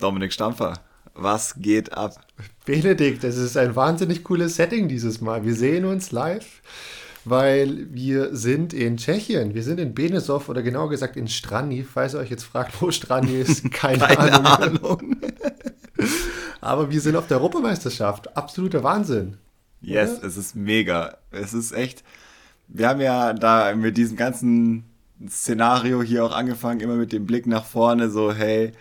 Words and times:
Dominik 0.00 0.32
Stampfer, 0.32 0.74
was 1.14 1.54
geht 1.58 1.92
ab? 1.92 2.14
Benedikt, 2.64 3.22
das 3.22 3.36
ist 3.36 3.56
ein 3.56 3.76
wahnsinnig 3.76 4.24
cooles 4.24 4.56
Setting 4.56 4.88
dieses 4.88 5.20
Mal. 5.20 5.44
Wir 5.44 5.54
sehen 5.54 5.84
uns 5.84 6.10
live, 6.10 6.62
weil 7.24 7.86
wir 7.92 8.34
sind 8.34 8.72
in 8.72 8.96
Tschechien. 8.96 9.54
Wir 9.54 9.62
sind 9.62 9.78
in 9.78 9.94
Benesov 9.94 10.48
oder 10.48 10.62
genau 10.62 10.88
gesagt 10.88 11.16
in 11.16 11.28
Strani. 11.28 11.84
Falls 11.84 12.14
ihr 12.14 12.20
euch 12.20 12.30
jetzt 12.30 12.44
fragt, 12.44 12.80
wo 12.80 12.90
Strani 12.90 13.40
ist, 13.40 13.70
keine, 13.72 13.98
keine 13.98 14.44
Ahnung. 14.46 14.78
Ahnung. 14.78 15.16
Aber 16.62 16.90
wir 16.90 17.00
sind 17.00 17.16
auf 17.16 17.26
der 17.26 17.38
Europameisterschaft. 17.38 18.36
Absoluter 18.36 18.82
Wahnsinn. 18.82 19.36
Yes, 19.82 20.18
oder? 20.18 20.26
es 20.26 20.36
ist 20.36 20.56
mega. 20.56 21.18
Es 21.30 21.52
ist 21.52 21.72
echt. 21.72 22.04
Wir 22.68 22.88
haben 22.88 23.00
ja 23.00 23.32
da 23.32 23.74
mit 23.74 23.96
diesem 23.96 24.16
ganzen 24.16 24.84
Szenario 25.28 26.02
hier 26.02 26.24
auch 26.24 26.34
angefangen, 26.34 26.80
immer 26.80 26.94
mit 26.94 27.12
dem 27.12 27.26
Blick 27.26 27.46
nach 27.46 27.64
vorne, 27.64 28.10
so, 28.10 28.32
hey, 28.32 28.72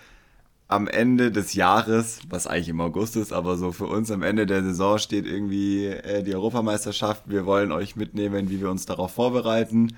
am 0.69 0.87
Ende 0.87 1.31
des 1.31 1.55
Jahres, 1.55 2.19
was 2.29 2.45
eigentlich 2.45 2.69
im 2.69 2.79
August 2.79 3.15
ist, 3.15 3.33
aber 3.33 3.57
so 3.57 3.71
für 3.71 3.87
uns 3.87 4.11
am 4.11 4.21
Ende 4.21 4.45
der 4.45 4.63
Saison 4.63 4.99
steht 4.99 5.25
irgendwie 5.25 5.87
äh, 5.87 6.23
die 6.23 6.35
Europameisterschaft. 6.35 7.23
Wir 7.25 7.47
wollen 7.47 7.71
euch 7.71 7.95
mitnehmen, 7.95 8.51
wie 8.51 8.61
wir 8.61 8.69
uns 8.69 8.85
darauf 8.85 9.11
vorbereiten. 9.11 9.95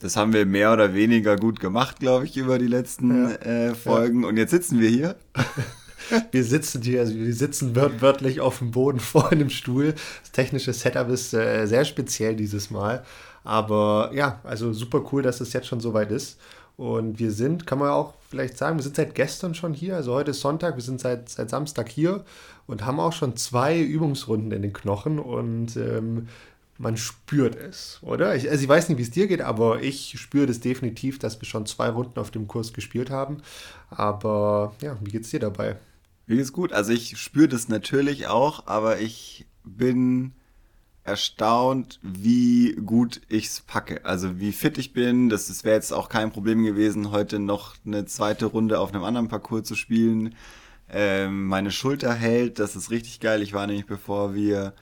Das 0.00 0.16
haben 0.16 0.32
wir 0.32 0.44
mehr 0.44 0.72
oder 0.72 0.92
weniger 0.92 1.36
gut 1.36 1.60
gemacht, 1.60 2.00
glaube 2.00 2.24
ich, 2.24 2.36
über 2.36 2.58
die 2.58 2.66
letzten 2.66 3.30
ja. 3.30 3.34
äh, 3.36 3.74
Folgen. 3.76 4.22
Ja. 4.22 4.28
Und 4.28 4.36
jetzt 4.36 4.50
sitzen 4.50 4.80
wir 4.80 4.88
hier. 4.88 5.14
wir 6.32 6.44
sitzen 6.44 6.82
hier, 6.82 7.00
also 7.00 7.14
wir 7.14 7.34
sitzen 7.34 7.76
wört 7.76 8.02
wörtlich 8.02 8.40
auf 8.40 8.58
dem 8.58 8.72
Boden 8.72 8.98
vor 9.00 9.30
einem 9.30 9.50
Stuhl. 9.50 9.94
Das 10.22 10.32
technische 10.32 10.72
Setup 10.72 11.08
ist 11.10 11.32
äh, 11.32 11.66
sehr 11.66 11.84
speziell 11.84 12.34
dieses 12.34 12.72
Mal. 12.72 13.04
Aber 13.44 14.10
ja, 14.12 14.40
also 14.42 14.72
super 14.72 15.04
cool, 15.12 15.22
dass 15.22 15.40
es 15.40 15.52
jetzt 15.52 15.68
schon 15.68 15.80
soweit 15.80 16.10
ist. 16.10 16.38
Und 16.78 17.18
wir 17.18 17.32
sind, 17.32 17.66
kann 17.66 17.80
man 17.80 17.90
auch 17.90 18.14
vielleicht 18.30 18.56
sagen, 18.56 18.78
wir 18.78 18.84
sind 18.84 18.94
seit 18.94 19.16
gestern 19.16 19.52
schon 19.56 19.74
hier. 19.74 19.96
Also 19.96 20.14
heute 20.14 20.30
ist 20.30 20.40
Sonntag, 20.40 20.76
wir 20.76 20.82
sind 20.82 21.00
seit, 21.00 21.28
seit 21.28 21.50
Samstag 21.50 21.88
hier 21.88 22.24
und 22.68 22.86
haben 22.86 23.00
auch 23.00 23.12
schon 23.12 23.36
zwei 23.36 23.80
Übungsrunden 23.80 24.52
in 24.52 24.62
den 24.62 24.72
Knochen 24.72 25.18
und 25.18 25.76
ähm, 25.76 26.28
man 26.78 26.96
spürt 26.96 27.56
es, 27.56 27.98
oder? 28.02 28.36
Ich, 28.36 28.48
also 28.48 28.62
ich 28.62 28.68
weiß 28.68 28.88
nicht, 28.88 28.98
wie 28.98 29.02
es 29.02 29.10
dir 29.10 29.26
geht, 29.26 29.40
aber 29.40 29.82
ich 29.82 30.20
spüre 30.20 30.46
das 30.46 30.60
definitiv, 30.60 31.18
dass 31.18 31.40
wir 31.40 31.48
schon 31.48 31.66
zwei 31.66 31.88
Runden 31.88 32.20
auf 32.20 32.30
dem 32.30 32.46
Kurs 32.46 32.72
gespielt 32.72 33.10
haben. 33.10 33.38
Aber 33.90 34.72
ja, 34.80 34.96
wie 35.02 35.10
geht 35.10 35.24
es 35.24 35.30
dir 35.30 35.40
dabei? 35.40 35.78
Mir 36.28 36.36
geht's 36.36 36.52
gut. 36.52 36.72
Also 36.72 36.92
ich 36.92 37.18
spüre 37.18 37.48
das 37.48 37.68
natürlich 37.68 38.28
auch, 38.28 38.68
aber 38.68 39.00
ich 39.00 39.46
bin 39.64 40.32
erstaunt, 41.08 41.98
wie 42.02 42.74
gut 42.74 43.20
ich's 43.28 43.60
packe. 43.60 44.04
Also 44.04 44.38
wie 44.38 44.52
fit 44.52 44.78
ich 44.78 44.92
bin. 44.92 45.28
Das, 45.28 45.48
das 45.48 45.64
wäre 45.64 45.74
jetzt 45.74 45.92
auch 45.92 46.08
kein 46.08 46.30
Problem 46.30 46.64
gewesen, 46.64 47.10
heute 47.10 47.38
noch 47.38 47.74
eine 47.84 48.04
zweite 48.04 48.46
Runde 48.46 48.78
auf 48.78 48.94
einem 48.94 49.04
anderen 49.04 49.28
Parcours 49.28 49.64
zu 49.64 49.74
spielen. 49.74 50.34
Ähm, 50.90 51.46
meine 51.46 51.70
Schulter 51.70 52.14
hält, 52.14 52.58
das 52.58 52.76
ist 52.76 52.90
richtig 52.90 53.20
geil. 53.20 53.42
Ich 53.42 53.52
war 53.52 53.66
nämlich, 53.66 53.86
bevor 53.86 54.34
wir 54.34 54.74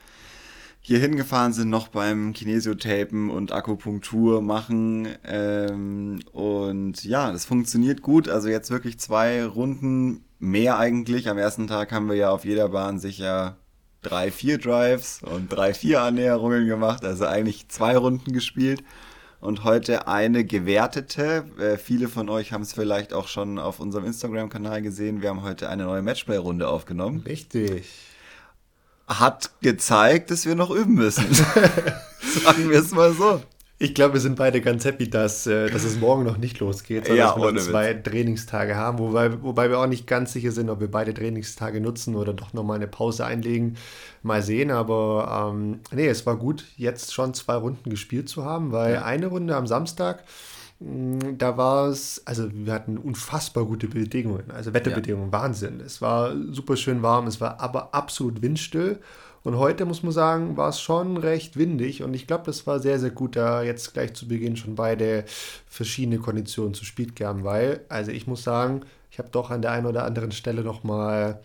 hier 0.81 1.01
hingefahren 1.01 1.53
sind, 1.53 1.69
noch 1.69 1.89
beim 1.89 2.33
Kinesiotapen 2.33 3.29
und 3.29 3.51
Akupunktur 3.51 4.41
machen. 4.41 5.09
Ähm, 5.25 6.21
und 6.33 7.03
ja, 7.03 7.33
das 7.33 7.45
funktioniert 7.45 8.03
gut. 8.03 8.29
Also 8.29 8.49
jetzt 8.49 8.71
wirklich 8.71 8.99
zwei 9.01 9.45
Runden 9.45 10.25
mehr 10.39 10.79
eigentlich. 10.79 11.29
Am 11.29 11.39
ersten 11.39 11.67
Tag 11.67 11.91
haben 11.91 12.09
wir 12.09 12.15
ja 12.15 12.31
auf 12.31 12.45
jeder 12.45 12.69
Bahn 12.69 13.01
sicher 13.01 13.57
drei, 14.09 14.31
vier 14.31 14.59
Drives 14.59 15.21
und 15.23 15.49
drei, 15.49 15.75
vier 15.75 16.03
Annäherungen 16.03 16.67
gemacht, 16.67 17.05
also 17.05 17.27
eigentlich 17.27 17.69
zwei 17.69 17.97
Runden 17.97 18.33
gespielt. 18.33 18.83
Und 19.41 19.65
heute 19.65 20.09
eine 20.09 20.45
gewertete. 20.45 21.45
Äh, 21.59 21.77
viele 21.77 22.09
von 22.09 22.29
euch 22.29 22.53
haben 22.53 22.63
es 22.63 22.73
vielleicht 22.73 23.13
auch 23.13 23.29
schon 23.29 23.59
auf 23.59 23.81
unserem 23.81 24.05
Instagram-Kanal 24.07 24.83
gesehen. 24.83 25.21
Wir 25.21 25.29
haben 25.29 25.43
heute 25.43 25.69
eine 25.69 25.85
neue 25.85 26.03
Matchplay-Runde 26.03 26.67
aufgenommen. 26.67 27.23
Richtig. 27.27 27.87
Hat 29.07 29.51
gezeigt, 29.61 30.31
dass 30.31 30.47
wir 30.47 30.55
noch 30.55 30.71
üben 30.71 30.95
müssen. 30.95 31.33
Sagen 32.45 32.71
wir 32.71 32.81
es 32.81 32.91
mal 32.93 33.13
so. 33.13 33.43
Ich 33.79 33.95
glaube, 33.95 34.15
wir 34.15 34.21
sind 34.21 34.37
beide 34.37 34.63
ganz 34.63 34.87
happy, 34.87 35.11
dass, 35.11 35.47
äh, 35.47 35.69
dass 35.69 35.85
es 35.85 36.01
morgen 36.01 36.25
noch 36.25 36.39
nicht 36.39 36.61
losgeht, 36.61 37.07
sondern 37.07 37.19
ja, 37.19 37.35
dass 37.35 37.43
wir 37.43 37.53
noch 37.53 37.61
zwei 37.61 37.95
Witz. 37.95 38.05
Trainingstage 38.05 38.75
haben, 38.75 38.99
wobei, 38.99 39.43
wobei 39.43 39.69
wir 39.69 39.79
auch 39.79 39.87
nicht 39.87 40.07
ganz 40.07 40.33
sicher 40.33 40.51
sind, 40.51 40.71
ob 40.71 40.81
wir 40.81 40.91
beide 40.91 41.13
Trainingstage 41.13 41.83
nutzen 41.83 42.15
oder 42.15 42.33
doch 42.33 42.55
nochmal 42.55 42.77
eine 42.77 42.87
Pause 42.87 43.27
einlegen. 43.27 43.77
Mal 44.23 44.43
sehen, 44.43 44.71
aber 44.71 45.51
ähm, 45.53 45.81
nee, 45.93 46.09
es 46.09 46.25
war 46.25 46.37
gut, 46.37 46.65
jetzt 46.79 47.13
schon 47.13 47.35
zwei 47.35 47.57
Runden 47.57 47.91
gespielt 47.91 48.31
zu 48.31 48.47
haben, 48.47 48.73
weil 48.73 48.95
ja. 48.95 49.05
eine 49.05 49.27
Runde 49.27 49.55
am 49.55 49.67
Samstag, 49.67 50.25
mm, 50.81 51.37
da 51.37 51.59
war 51.59 51.89
es, 51.89 52.23
also 52.25 52.49
wir 52.51 52.73
hatten 52.73 52.97
unfassbar 52.97 53.67
gute 53.67 53.89
Bedingungen, 53.89 54.51
also 54.53 54.73
Wetterbedingungen, 54.73 55.31
ja. 55.33 55.39
Wahnsinn. 55.39 55.81
Es 55.85 56.01
war 56.01 56.35
super 56.51 56.79
schön 56.79 57.03
warm, 57.03 57.27
es 57.27 57.43
war 57.43 57.61
aber 57.61 57.95
absolut 57.95 58.41
windstill. 58.41 59.01
Und 59.47 59.59
heute 59.59 59.85
muss 59.85 60.03
man 60.03 60.11
sagen, 60.11 60.57
war 60.57 60.71
es 60.71 60.81
schon 60.81 61.17
recht 61.17 61.57
windig 61.57 62.03
und 62.03 62.15
ich 62.15 62.27
glaube, 62.27 62.43
das 62.47 62.67
war 62.67 62.81
sehr, 62.81 62.99
sehr 62.99 63.11
gut, 63.11 63.37
da 63.37 63.63
jetzt 63.63 63.95
gleich 63.95 64.13
zu 64.13 64.27
Beginn 64.27 64.57
schon 64.57 64.75
beide 64.75 65.25
verschiedene 65.69 66.19
Konditionen 66.19 66.75
zu 66.75 66.85
spielen 66.85 67.13
haben, 67.23 67.45
weil, 67.45 67.83
also 67.89 68.11
ich 68.11 68.27
muss 68.27 68.43
sagen, 68.43 68.81
ich 69.09 69.21
habe 69.21 69.29
doch 69.29 69.53
an 69.53 69.63
der 69.63 69.71
einen 69.71 69.87
oder 69.87 70.05
anderen 70.05 70.33
Stelle 70.33 70.63
nochmal 70.63 71.39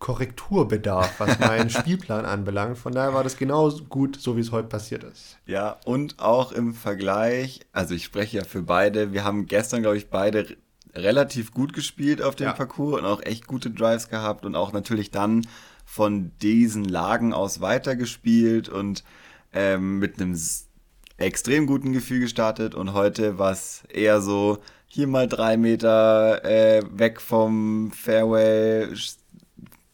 Korrekturbedarf, 0.00 1.20
was 1.20 1.38
meinen 1.38 1.70
Spielplan 1.70 2.24
anbelangt. 2.24 2.76
Von 2.76 2.92
daher 2.92 3.14
war 3.14 3.22
das 3.22 3.36
genau 3.36 3.70
gut, 3.88 4.20
so 4.20 4.36
wie 4.36 4.40
es 4.40 4.50
heute 4.50 4.66
passiert 4.66 5.04
ist. 5.04 5.38
Ja, 5.46 5.76
und 5.84 6.18
auch 6.18 6.50
im 6.50 6.74
Vergleich, 6.74 7.60
also 7.72 7.94
ich 7.94 8.02
spreche 8.02 8.38
ja 8.38 8.44
für 8.44 8.62
beide, 8.62 9.12
wir 9.12 9.22
haben 9.22 9.46
gestern, 9.46 9.82
glaube 9.82 9.96
ich, 9.96 10.10
beide 10.10 10.56
relativ 10.92 11.52
gut 11.52 11.72
gespielt 11.72 12.20
auf 12.20 12.34
dem 12.34 12.48
ja. 12.48 12.52
Parcours 12.52 12.98
und 12.98 13.06
auch 13.06 13.22
echt 13.22 13.46
gute 13.46 13.70
Drives 13.70 14.08
gehabt 14.08 14.44
und 14.44 14.56
auch 14.56 14.72
natürlich 14.72 15.12
dann 15.12 15.46
von 15.84 16.32
diesen 16.42 16.84
Lagen 16.84 17.32
aus 17.32 17.60
weitergespielt 17.60 18.68
und 18.68 19.04
ähm, 19.52 19.98
mit 19.98 20.20
einem 20.20 20.38
extrem 21.16 21.66
guten 21.66 21.92
Gefühl 21.92 22.20
gestartet 22.20 22.74
und 22.74 22.92
heute 22.92 23.38
war 23.38 23.52
es 23.52 23.84
eher 23.88 24.20
so, 24.20 24.58
hier 24.86 25.06
mal 25.06 25.28
drei 25.28 25.56
Meter 25.56 26.44
äh, 26.44 26.82
weg 26.92 27.20
vom 27.20 27.90
Fairway, 27.92 28.88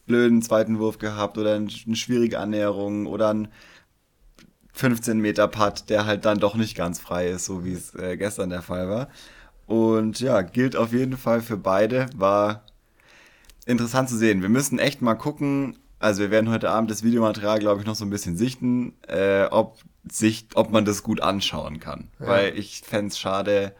blöden 0.05 0.41
zweiten 0.41 0.79
Wurf 0.79 0.97
gehabt 0.97 1.37
oder 1.37 1.55
eine 1.55 1.69
schwierige 1.69 2.39
Annäherung 2.39 3.07
oder 3.07 3.33
ein 3.33 3.47
15 4.73 5.19
Meter 5.19 5.47
Putt, 5.47 5.89
der 5.89 6.05
halt 6.05 6.25
dann 6.25 6.39
doch 6.39 6.55
nicht 6.55 6.75
ganz 6.75 6.99
frei 6.99 7.29
ist, 7.29 7.45
so 7.45 7.65
wie 7.65 7.73
es 7.73 7.95
äh, 7.95 8.17
gestern 8.17 8.49
der 8.49 8.61
Fall 8.61 8.89
war. 8.89 9.09
Und 9.67 10.19
ja, 10.19 10.41
gilt 10.41 10.75
auf 10.75 10.91
jeden 10.91 11.17
Fall 11.17 11.41
für 11.41 11.57
beide, 11.57 12.07
war 12.15 12.63
interessant 13.71 14.09
zu 14.09 14.17
sehen. 14.17 14.41
Wir 14.41 14.49
müssen 14.49 14.79
echt 14.79 15.01
mal 15.01 15.15
gucken, 15.15 15.77
also 15.99 16.21
wir 16.21 16.31
werden 16.31 16.49
heute 16.49 16.69
Abend 16.69 16.91
das 16.91 17.03
Videomaterial, 17.03 17.59
glaube 17.59 17.81
ich, 17.81 17.87
noch 17.87 17.95
so 17.95 18.05
ein 18.05 18.09
bisschen 18.09 18.35
sichten, 18.37 18.93
äh, 19.07 19.45
ob, 19.45 19.77
sich, 20.09 20.47
ob 20.55 20.71
man 20.71 20.85
das 20.85 21.03
gut 21.03 21.21
anschauen 21.21 21.79
kann. 21.79 22.09
Ja. 22.19 22.27
Weil 22.27 22.57
ich 22.57 22.81
fände 22.81 23.07
es 23.07 23.19
schade, 23.19 23.73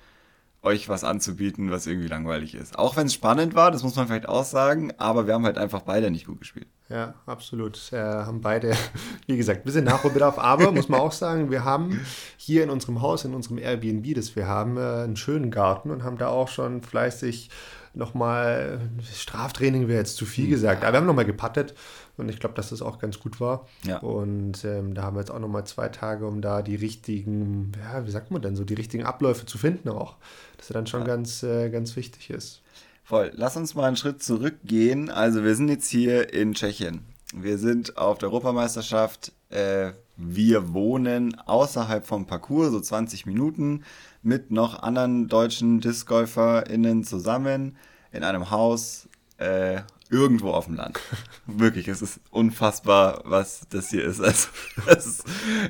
euch 0.64 0.90
was 0.90 1.04
anzubieten, 1.04 1.72
was 1.72 1.88
irgendwie 1.88 2.08
langweilig 2.08 2.54
ist. 2.54 2.78
Auch 2.78 2.96
wenn 2.96 3.08
es 3.08 3.14
spannend 3.16 3.56
war, 3.56 3.72
das 3.72 3.82
muss 3.84 3.96
man 3.96 4.08
vielleicht 4.08 4.30
auch 4.30 4.44
sagen, 4.44 4.94
aber 4.98 5.26
wir 5.26 5.34
haben 5.34 5.46
halt 5.46 5.58
einfach 5.58 5.82
beide 5.82 6.12
nicht 6.12 6.28
gut 6.28 6.40
gespielt. 6.40 6.68
Ja, 6.90 7.16
absolut. 7.26 7.92
Äh, 7.92 7.98
haben 7.98 8.42
beide, 8.42 8.76
wie 9.26 9.38
gesagt, 9.38 9.62
ein 9.62 9.64
bisschen 9.64 9.86
Nachholbedarf, 9.86 10.38
aber 10.38 10.72
muss 10.72 10.90
man 10.90 11.00
auch 11.00 11.14
sagen, 11.14 11.50
wir 11.50 11.64
haben 11.64 12.02
hier 12.38 12.64
in 12.64 12.70
unserem 12.70 13.02
Haus, 13.02 13.26
in 13.26 13.34
unserem 13.34 13.58
Airbnb, 13.58 14.14
das 14.14 14.36
wir 14.36 14.48
haben, 14.48 14.78
äh, 14.78 15.04
einen 15.04 15.16
schönen 15.16 15.50
Garten 15.50 15.90
und 15.90 16.04
haben 16.04 16.18
da 16.18 16.28
auch 16.28 16.50
schon 16.50 16.84
fleißig 16.84 17.50
nochmal, 17.94 18.80
Straftraining 19.14 19.88
wäre 19.88 20.00
jetzt 20.00 20.16
zu 20.16 20.26
viel 20.26 20.46
hm. 20.46 20.52
gesagt, 20.52 20.84
aber 20.84 20.94
wir 20.94 20.98
haben 21.00 21.08
nochmal 21.08 21.26
gepattet 21.26 21.74
und 22.18 22.30
ich 22.30 22.40
glaube, 22.40 22.56
dass 22.56 22.70
das 22.70 22.82
auch 22.82 23.00
ganz 23.00 23.20
gut 23.20 23.40
war. 23.40 23.68
Ja. 23.84 24.00
Und 24.00 24.64
ähm, 24.64 24.94
da 24.94 25.04
haben 25.04 25.16
wir 25.16 25.22
jetzt 25.22 25.32
auch 25.32 25.40
nochmal 25.40 25.66
zwei 25.66 25.90
Tage, 25.90 26.26
um 26.28 26.42
da 26.42 26.62
die 26.62 26.76
richtigen, 26.76 27.72
ja, 27.80 28.06
wie 28.06 28.12
sagt 28.12 28.32
man 28.32 28.42
denn 28.42 28.56
so, 28.56 28.64
die 28.64 28.74
richtigen 28.74 29.04
Abläufe 29.04 29.46
zu 29.46 29.58
finden 29.58 29.90
auch. 29.90 30.16
Das 30.58 30.70
ja 30.70 30.74
dann 30.74 30.88
schon 30.88 31.02
ja. 31.02 31.08
ganz, 31.08 31.44
äh, 31.44 31.70
ganz 31.70 31.96
wichtig 31.96 32.30
ist. 32.30 32.62
Voll. 33.04 33.32
Lass 33.36 33.58
uns 33.58 33.76
mal 33.76 33.86
einen 33.86 33.98
Schritt 33.98 34.24
zurückgehen. 34.24 35.10
Also 35.10 35.44
wir 35.44 35.56
sind 35.56 35.70
jetzt 35.70 35.90
hier 35.90 36.34
in 36.34 36.54
Tschechien. 36.54 37.02
Wir 37.34 37.58
sind 37.58 37.98
auf 37.98 38.18
der 38.20 38.30
Europameisterschaft. 38.30 39.32
Äh, 39.50 39.92
wir 40.18 40.74
wohnen 40.74 41.38
außerhalb 41.40 42.06
vom 42.06 42.28
Parcours, 42.28 42.72
so 42.72 42.80
20 42.80 43.26
Minuten, 43.26 43.84
mit 44.24 44.52
noch 44.52 44.82
anderen 44.82 45.28
deutschen 45.28 45.80
DiscgolferInnen 45.80 47.04
zusammen 47.04 47.78
in 48.12 48.24
einem 48.24 48.52
Haus 48.52 49.08
äh, 49.38 49.82
irgendwo 50.12 50.52
auf 50.52 50.66
dem 50.66 50.76
Land. 50.76 51.00
Wirklich, 51.48 51.88
es 51.88 52.02
ist 52.02 52.20
unfassbar, 52.30 53.22
was 53.26 53.62
das 53.70 53.90
hier 53.90 54.04
ist. 54.04 54.22
Also, 54.22 54.50
ist 54.88 55.24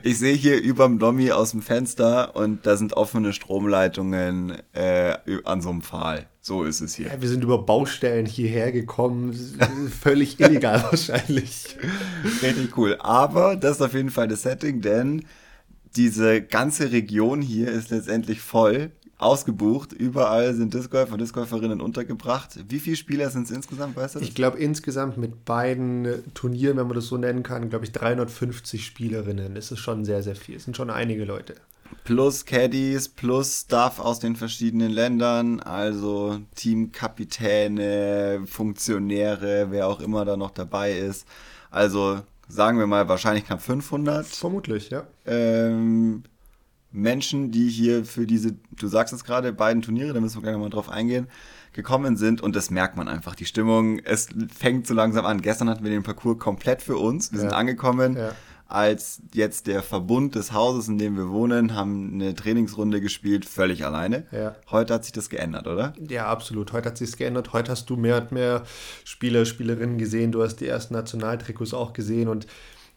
ich 0.04 0.18
sehe 0.18 0.36
hier 0.36 0.62
überm 0.62 1.00
Dommi 1.00 1.32
aus 1.32 1.52
dem 1.52 1.62
Fenster 1.62 2.36
und 2.36 2.66
da 2.66 2.76
sind 2.76 2.94
offene 2.94 3.34
Stromleitungen 3.34 4.58
äh, 4.74 5.16
an 5.46 5.62
so 5.62 5.70
einem 5.70 5.82
Pfahl. 5.82 6.28
So 6.42 6.64
ist 6.64 6.82
es 6.82 6.96
hier. 6.96 7.08
Ja, 7.08 7.22
wir 7.22 7.30
sind 7.30 7.44
über 7.44 7.60
Baustellen 7.60 8.26
hierher 8.26 8.72
gekommen. 8.72 9.32
Völlig 10.02 10.40
illegal 10.40 10.84
wahrscheinlich. 10.90 11.78
Richtig 12.42 12.76
cool. 12.78 12.98
Aber 13.00 13.56
das 13.56 13.78
ist 13.78 13.82
auf 13.84 13.94
jeden 13.94 14.10
Fall 14.10 14.28
das 14.28 14.42
Setting, 14.42 14.82
denn 14.82 15.26
diese 15.96 16.42
ganze 16.42 16.92
Region 16.92 17.42
hier 17.42 17.70
ist 17.72 17.90
letztendlich 17.90 18.42
voll 18.42 18.92
ausgebucht. 19.18 19.94
Überall 19.94 20.54
sind 20.54 20.74
Discgolfer 20.74 21.14
und 21.14 21.22
Discgolferinnen 21.22 21.80
untergebracht. 21.80 22.58
Wie 22.68 22.80
viele 22.80 22.96
Spieler 22.96 23.30
sind 23.30 23.44
es 23.44 23.52
insgesamt, 23.52 23.96
weißt 23.96 24.16
du 24.16 24.20
das? 24.20 24.28
Ich 24.28 24.36
glaube 24.36 24.58
insgesamt 24.58 25.18
mit 25.18 25.46
beiden 25.46 26.24
Turnieren, 26.34 26.78
wenn 26.78 26.88
man 26.88 26.96
das 26.96 27.08
so 27.08 27.18
nennen 27.18 27.44
kann, 27.44 27.70
glaube 27.70 27.86
ich 27.86 27.92
350 27.92 28.86
Spielerinnen. 28.86 29.56
Das 29.56 29.72
ist 29.72 29.80
schon 29.80 30.06
sehr, 30.06 30.24
sehr 30.24 30.36
viel. 30.36 30.56
Es 30.56 30.66
sind 30.66 30.76
schon 30.76 30.90
einige 30.90 31.24
Leute. 31.26 31.56
Plus 32.04 32.46
Caddies, 32.46 33.10
plus 33.10 33.62
Staff 33.62 34.00
aus 34.00 34.20
den 34.20 34.36
verschiedenen 34.36 34.92
Ländern, 34.92 35.60
also 35.60 36.40
Teamkapitäne, 36.56 38.44
Funktionäre, 38.46 39.68
wer 39.70 39.88
auch 39.88 40.00
immer 40.00 40.26
da 40.26 40.38
noch 40.38 40.52
dabei 40.52 40.94
ist. 40.94 41.28
Also 41.70 42.22
sagen 42.52 42.78
wir 42.78 42.88
mal 42.88 43.08
wahrscheinlich 43.08 43.46
knapp 43.46 43.62
500. 43.62 44.26
Vermutlich, 44.26 44.90
ja. 44.90 45.04
Ähm, 45.26 46.24
Menschen, 46.92 47.52
die 47.52 47.70
hier 47.70 48.06
für 48.06 48.28
diese, 48.28 48.56
du 48.72 48.88
sagst 48.88 49.14
es 49.14 49.24
gerade, 49.24 49.54
beiden 49.54 49.82
Turniere, 49.82 50.14
da 50.14 50.20
müssen 50.20 50.38
wir 50.38 50.42
gleich 50.44 50.54
nochmal 50.54 50.70
drauf 50.70 50.90
eingehen, 50.90 51.28
gekommen 51.74 52.18
sind 52.18 52.42
und 52.42 52.56
das 52.56 52.70
merkt 52.70 52.98
man 52.98 53.08
einfach. 53.08 53.36
Die 53.36 53.46
Stimmung, 53.46 54.00
es 54.00 54.28
fängt 54.54 54.88
so 54.88 54.94
langsam 54.94 55.26
an. 55.26 55.42
Gestern 55.42 55.70
hatten 55.70 55.84
wir 55.84 55.92
den 55.92 56.04
Parcours 56.04 56.38
komplett 56.38 56.82
für 56.82 56.98
uns. 56.98 57.32
Wir 57.32 57.38
ja. 57.38 57.42
sind 57.44 57.54
angekommen. 57.54 58.18
Ja. 58.18 58.32
Als 58.72 59.22
jetzt 59.34 59.68
der 59.68 59.84
Verbund 59.84 60.36
des 60.36 60.54
Hauses, 60.54 60.88
in 60.88 60.98
dem 60.98 61.18
wir 61.18 61.30
wohnen, 61.30 61.76
haben 61.76 62.14
eine 62.14 62.34
Trainingsrunde 62.34 63.02
gespielt, 63.02 63.44
völlig 63.44 63.84
alleine. 63.84 64.26
Ja. 64.32 64.56
Heute 64.72 64.94
hat 64.94 65.04
sich 65.04 65.12
das 65.12 65.30
geändert, 65.30 65.68
oder? 65.68 65.94
Ja, 66.08 66.28
absolut. 66.28 66.72
Heute 66.72 66.88
hat 66.88 66.98
sich 66.98 67.18
geändert. 67.18 67.52
Heute 67.52 67.72
hast 67.72 67.90
du 67.90 67.98
mehr 67.98 68.22
und 68.22 68.32
mehr 68.32 68.64
Spieler, 69.04 69.44
Spielerinnen 69.46 69.98
gesehen. 69.98 70.32
Du 70.32 70.42
hast 70.42 70.58
die 70.58 70.68
ersten 70.68 70.94
Nationaltrikots 70.94 71.74
auch 71.74 71.92
gesehen 71.92 72.30
und 72.30 72.48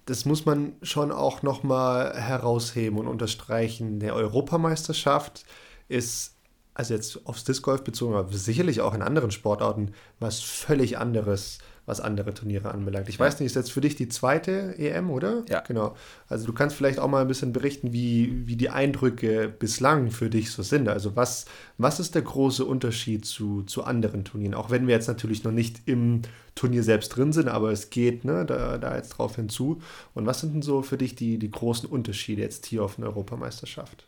das 0.06 0.24
muss 0.24 0.44
man 0.46 0.74
schon 0.82 1.10
auch 1.10 1.42
nochmal 1.42 2.14
herausheben 2.14 2.98
und 2.98 3.08
unterstreichen. 3.08 3.98
Der 3.98 4.14
Europameisterschaft 4.14 5.44
ist, 5.88 6.36
also 6.74 6.94
jetzt 6.94 7.26
aufs 7.26 7.42
Disc 7.42 7.62
Golf 7.62 7.82
bezogen, 7.82 8.14
aber 8.14 8.32
sicherlich 8.32 8.80
auch 8.80 8.94
in 8.94 9.02
anderen 9.02 9.32
Sportarten, 9.32 9.92
was 10.20 10.40
völlig 10.40 10.98
anderes 10.98 11.58
was 11.86 12.00
andere 12.00 12.32
Turniere 12.32 12.72
anbelangt. 12.72 13.08
Ich 13.08 13.16
ja. 13.16 13.24
weiß 13.24 13.40
nicht, 13.40 13.46
ist 13.46 13.56
jetzt 13.56 13.72
für 13.72 13.80
dich 13.80 13.96
die 13.96 14.08
zweite 14.08 14.78
EM, 14.78 15.10
oder? 15.10 15.44
Ja. 15.48 15.60
Genau. 15.60 15.94
Also 16.28 16.46
du 16.46 16.52
kannst 16.52 16.76
vielleicht 16.76 16.98
auch 16.98 17.08
mal 17.08 17.20
ein 17.20 17.28
bisschen 17.28 17.52
berichten, 17.52 17.92
wie, 17.92 18.46
wie 18.46 18.56
die 18.56 18.70
Eindrücke 18.70 19.48
bislang 19.48 20.10
für 20.10 20.30
dich 20.30 20.50
so 20.50 20.62
sind. 20.62 20.88
Also 20.88 21.16
was, 21.16 21.46
was 21.76 22.00
ist 22.00 22.14
der 22.14 22.22
große 22.22 22.64
Unterschied 22.64 23.26
zu, 23.26 23.62
zu 23.62 23.84
anderen 23.84 24.24
Turnieren? 24.24 24.54
Auch 24.54 24.70
wenn 24.70 24.86
wir 24.86 24.94
jetzt 24.94 25.08
natürlich 25.08 25.44
noch 25.44 25.52
nicht 25.52 25.82
im 25.86 26.22
Turnier 26.54 26.82
selbst 26.82 27.10
drin 27.10 27.32
sind, 27.32 27.48
aber 27.48 27.70
es 27.70 27.90
geht 27.90 28.24
ne, 28.24 28.46
da, 28.46 28.78
da 28.78 28.96
jetzt 28.96 29.10
drauf 29.10 29.36
hinzu. 29.36 29.82
Und 30.14 30.26
was 30.26 30.40
sind 30.40 30.54
denn 30.54 30.62
so 30.62 30.82
für 30.82 30.96
dich 30.96 31.14
die, 31.14 31.38
die 31.38 31.50
großen 31.50 31.88
Unterschiede 31.88 32.42
jetzt 32.42 32.66
hier 32.66 32.82
auf 32.82 32.98
einer 32.98 33.08
Europameisterschaft? 33.08 34.06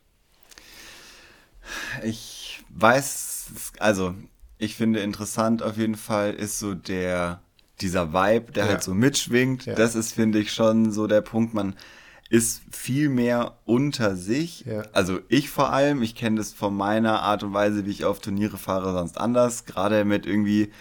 Ich 2.05 2.65
weiß, 2.71 3.73
also 3.81 4.15
ich 4.59 4.77
finde 4.77 5.01
interessant 5.01 5.63
auf 5.63 5.77
jeden 5.77 5.97
Fall 5.97 6.33
ist 6.33 6.59
so 6.59 6.75
der 6.75 7.43
dieser 7.81 8.13
Vibe, 8.13 8.53
der 8.53 8.65
halt 8.65 8.71
ja. 8.71 8.75
halt 8.77 8.83
so 8.83 8.95
mitschwingt, 8.95 9.67
ja. 9.67 9.75
das 9.75 9.95
ist, 9.95 10.13
finde 10.13 10.39
ich, 10.39 10.53
schon 10.53 10.93
so 10.93 11.07
der 11.07 11.21
Punkt. 11.21 11.55
Man 11.55 11.75
ist 12.29 12.63
viel 12.73 13.09
mehr 13.09 13.59
unter 13.65 14.17
sich. 14.17 14.65
Ja. 14.65 14.83
Also 14.93 15.21
ich 15.29 15.51
vor 15.51 15.73
allem, 15.73 16.03
ich 16.03 16.15
kenne 16.15 16.39
das 16.39 16.53
von 16.53 16.75
meiner 16.75 17.23
Art 17.23 17.43
und 17.43 17.53
Weise, 17.53 17.87
wie 17.87 17.91
ich 17.91 18.05
auf 18.05 18.21
Turniere 18.21 18.59
fahre, 18.59 18.93
sonst 18.93 19.19
anders. 19.19 19.65
Gerade 19.65 20.05
mit 20.05 20.27
irgendwie 20.27 20.73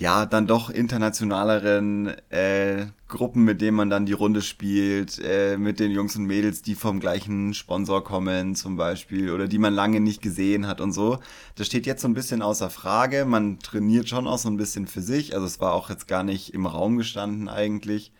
ja, 0.00 0.24
dann 0.24 0.46
doch 0.46 0.70
internationaleren 0.70 2.14
äh, 2.30 2.86
Gruppen, 3.06 3.44
mit 3.44 3.60
denen 3.60 3.76
man 3.76 3.90
dann 3.90 4.06
die 4.06 4.14
Runde 4.14 4.40
spielt, 4.40 5.20
äh, 5.22 5.58
mit 5.58 5.78
den 5.78 5.90
Jungs 5.90 6.16
und 6.16 6.24
Mädels, 6.24 6.62
die 6.62 6.74
vom 6.74 7.00
gleichen 7.00 7.52
Sponsor 7.52 8.02
kommen 8.02 8.54
zum 8.54 8.78
Beispiel 8.78 9.30
oder 9.30 9.46
die 9.46 9.58
man 9.58 9.74
lange 9.74 10.00
nicht 10.00 10.22
gesehen 10.22 10.66
hat 10.66 10.80
und 10.80 10.92
so. 10.92 11.18
Das 11.54 11.66
steht 11.66 11.84
jetzt 11.84 12.00
so 12.00 12.08
ein 12.08 12.14
bisschen 12.14 12.40
außer 12.40 12.70
Frage. 12.70 13.26
Man 13.26 13.58
trainiert 13.58 14.08
schon 14.08 14.26
auch 14.26 14.38
so 14.38 14.48
ein 14.48 14.56
bisschen 14.56 14.86
für 14.86 15.02
sich. 15.02 15.34
Also 15.34 15.44
es 15.44 15.60
war 15.60 15.74
auch 15.74 15.90
jetzt 15.90 16.08
gar 16.08 16.22
nicht 16.22 16.54
im 16.54 16.64
Raum 16.64 16.96
gestanden 16.96 17.50
eigentlich, 17.50 18.10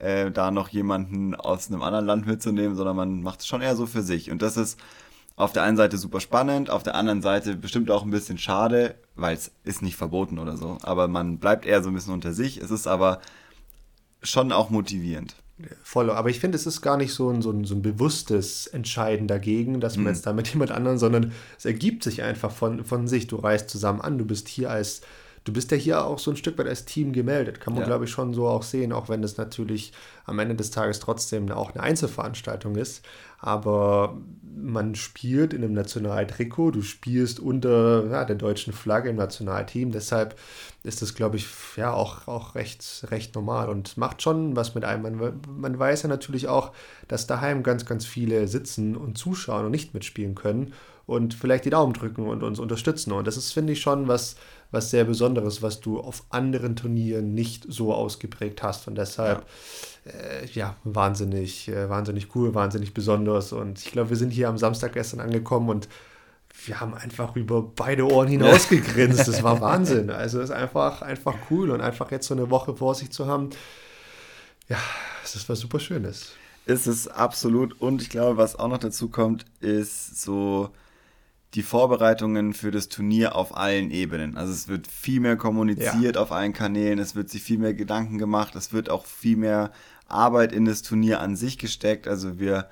äh, 0.00 0.30
da 0.30 0.50
noch 0.50 0.68
jemanden 0.68 1.34
aus 1.34 1.68
einem 1.68 1.80
anderen 1.80 2.04
Land 2.04 2.26
mitzunehmen, 2.26 2.76
sondern 2.76 2.96
man 2.96 3.22
macht 3.22 3.40
es 3.40 3.46
schon 3.46 3.62
eher 3.62 3.74
so 3.74 3.86
für 3.86 4.02
sich. 4.02 4.30
Und 4.30 4.42
das 4.42 4.58
ist 4.58 4.78
auf 5.36 5.52
der 5.52 5.62
einen 5.62 5.76
Seite 5.76 5.98
super 5.98 6.20
spannend, 6.20 6.70
auf 6.70 6.82
der 6.82 6.94
anderen 6.94 7.22
Seite 7.22 7.56
bestimmt 7.56 7.90
auch 7.90 8.04
ein 8.04 8.10
bisschen 8.10 8.38
schade, 8.38 8.96
weil 9.14 9.34
es 9.34 9.50
ist 9.64 9.82
nicht 9.82 9.96
verboten 9.96 10.38
oder 10.38 10.56
so. 10.56 10.78
Aber 10.82 11.08
man 11.08 11.38
bleibt 11.38 11.66
eher 11.66 11.82
so 11.82 11.90
ein 11.90 11.94
bisschen 11.94 12.12
unter 12.12 12.32
sich. 12.32 12.58
Es 12.58 12.70
ist 12.70 12.86
aber 12.86 13.20
schon 14.22 14.52
auch 14.52 14.70
motivierend. 14.70 15.34
Voll, 15.82 16.10
aber 16.10 16.28
ich 16.28 16.40
finde, 16.40 16.56
es 16.56 16.66
ist 16.66 16.80
gar 16.80 16.96
nicht 16.96 17.12
so 17.12 17.30
ein, 17.30 17.40
so 17.40 17.50
ein, 17.50 17.64
so 17.64 17.74
ein 17.74 17.82
bewusstes 17.82 18.66
Entscheiden 18.66 19.28
dagegen, 19.28 19.80
dass 19.80 19.96
man 19.96 20.04
mhm. 20.04 20.10
jetzt 20.10 20.26
da 20.26 20.32
mit 20.32 20.48
jemand 20.52 20.70
anderem, 20.70 20.98
sondern 20.98 21.32
es 21.56 21.64
ergibt 21.64 22.02
sich 22.02 22.22
einfach 22.22 22.50
von, 22.50 22.84
von 22.84 23.06
sich. 23.06 23.26
Du 23.26 23.36
reist 23.36 23.70
zusammen 23.70 24.00
an, 24.00 24.18
du 24.18 24.24
bist 24.24 24.48
hier 24.48 24.70
als 24.70 25.02
du 25.44 25.52
bist 25.52 25.70
ja 25.70 25.76
hier 25.76 26.04
auch 26.04 26.18
so 26.18 26.30
ein 26.30 26.36
Stück 26.36 26.58
weit 26.58 26.68
als 26.68 26.84
Team 26.84 27.12
gemeldet. 27.12 27.60
Kann 27.60 27.74
man, 27.74 27.82
ja. 27.82 27.88
glaube 27.88 28.04
ich, 28.04 28.10
schon 28.10 28.34
so 28.34 28.46
auch 28.46 28.62
sehen, 28.62 28.92
auch 28.92 29.08
wenn 29.08 29.22
es 29.24 29.36
natürlich 29.36 29.92
am 30.24 30.38
Ende 30.38 30.54
des 30.54 30.70
Tages 30.70 31.00
trotzdem 31.00 31.50
auch 31.50 31.72
eine 31.74 31.82
Einzelveranstaltung 31.82 32.76
ist. 32.76 33.04
Aber 33.42 34.16
man 34.54 34.94
spielt 34.94 35.52
in 35.52 35.64
einem 35.64 35.72
Nationaltrikot, 35.72 36.70
du 36.70 36.82
spielst 36.82 37.40
unter 37.40 38.06
ja, 38.06 38.24
der 38.24 38.36
deutschen 38.36 38.72
Flagge 38.72 39.10
im 39.10 39.16
Nationalteam. 39.16 39.90
Deshalb 39.90 40.38
ist 40.84 41.02
das, 41.02 41.14
glaube 41.14 41.36
ich, 41.36 41.48
ja 41.76 41.92
auch, 41.92 42.28
auch 42.28 42.54
recht, 42.54 43.04
recht 43.10 43.34
normal 43.34 43.68
und 43.68 43.96
macht 43.96 44.22
schon 44.22 44.54
was 44.54 44.76
mit 44.76 44.84
einem. 44.84 45.02
Man, 45.18 45.40
man 45.58 45.78
weiß 45.78 46.02
ja 46.02 46.08
natürlich 46.08 46.46
auch, 46.46 46.70
dass 47.08 47.26
daheim 47.26 47.64
ganz, 47.64 47.84
ganz 47.84 48.06
viele 48.06 48.46
sitzen 48.46 48.96
und 48.96 49.18
zuschauen 49.18 49.64
und 49.64 49.72
nicht 49.72 49.92
mitspielen 49.92 50.36
können 50.36 50.72
und 51.06 51.34
vielleicht 51.34 51.64
die 51.64 51.70
Daumen 51.70 51.92
drücken 51.92 52.28
und 52.28 52.44
uns 52.44 52.60
unterstützen. 52.60 53.10
Und 53.10 53.26
das 53.26 53.36
ist, 53.36 53.52
finde 53.52 53.72
ich, 53.72 53.80
schon 53.80 54.06
was, 54.06 54.36
was 54.72 54.90
sehr 54.90 55.04
Besonderes, 55.04 55.62
was 55.62 55.80
du 55.80 56.00
auf 56.00 56.24
anderen 56.30 56.74
Turnieren 56.74 57.34
nicht 57.34 57.66
so 57.68 57.94
ausgeprägt 57.94 58.62
hast. 58.62 58.88
Und 58.88 58.96
deshalb, 58.96 59.46
ja, 60.04 60.12
äh, 60.12 60.46
ja 60.46 60.76
wahnsinnig, 60.82 61.68
äh, 61.68 61.88
wahnsinnig 61.88 62.34
cool, 62.34 62.54
wahnsinnig 62.54 62.94
besonders. 62.94 63.52
Und 63.52 63.78
ich 63.78 63.92
glaube, 63.92 64.10
wir 64.10 64.16
sind 64.16 64.30
hier 64.30 64.48
am 64.48 64.58
Samstag 64.58 64.94
gestern 64.94 65.20
angekommen 65.20 65.68
und 65.68 65.88
wir 66.64 66.80
haben 66.80 66.94
einfach 66.94 67.36
über 67.36 67.62
beide 67.62 68.10
Ohren 68.10 68.28
hinaus 68.28 68.68
gegrinst. 68.68 69.28
Das 69.28 69.42
war 69.42 69.60
Wahnsinn. 69.60 70.10
Also 70.10 70.40
es 70.40 70.50
ist 70.50 70.56
einfach, 70.56 71.02
einfach 71.02 71.36
cool 71.50 71.70
und 71.70 71.82
einfach 71.82 72.10
jetzt 72.10 72.26
so 72.26 72.34
eine 72.34 72.50
Woche 72.50 72.74
vor 72.74 72.94
sich 72.94 73.12
zu 73.12 73.26
haben. 73.26 73.50
Ja, 74.68 74.78
es 75.22 75.34
ist 75.34 75.48
was 75.50 75.60
super 75.60 75.80
Schönes. 75.80 76.32
Ist 76.64 76.86
es 76.86 77.08
absolut. 77.08 77.78
Und 77.78 78.00
ich 78.00 78.08
glaube, 78.08 78.38
was 78.38 78.58
auch 78.58 78.68
noch 78.68 78.78
dazu 78.78 79.10
kommt, 79.10 79.44
ist 79.60 80.22
so 80.22 80.70
die 81.54 81.62
Vorbereitungen 81.62 82.54
für 82.54 82.70
das 82.70 82.88
Turnier 82.88 83.36
auf 83.36 83.56
allen 83.56 83.90
Ebenen. 83.90 84.36
Also 84.36 84.52
es 84.52 84.68
wird 84.68 84.86
viel 84.86 85.20
mehr 85.20 85.36
kommuniziert 85.36 86.16
ja. 86.16 86.22
auf 86.22 86.32
allen 86.32 86.54
Kanälen, 86.54 86.98
es 86.98 87.14
wird 87.14 87.28
sich 87.28 87.42
viel 87.42 87.58
mehr 87.58 87.74
Gedanken 87.74 88.18
gemacht, 88.18 88.56
es 88.56 88.72
wird 88.72 88.88
auch 88.88 89.04
viel 89.04 89.36
mehr 89.36 89.70
Arbeit 90.08 90.52
in 90.52 90.64
das 90.64 90.82
Turnier 90.82 91.20
an 91.20 91.36
sich 91.36 91.58
gesteckt. 91.58 92.08
Also 92.08 92.38
wir 92.38 92.68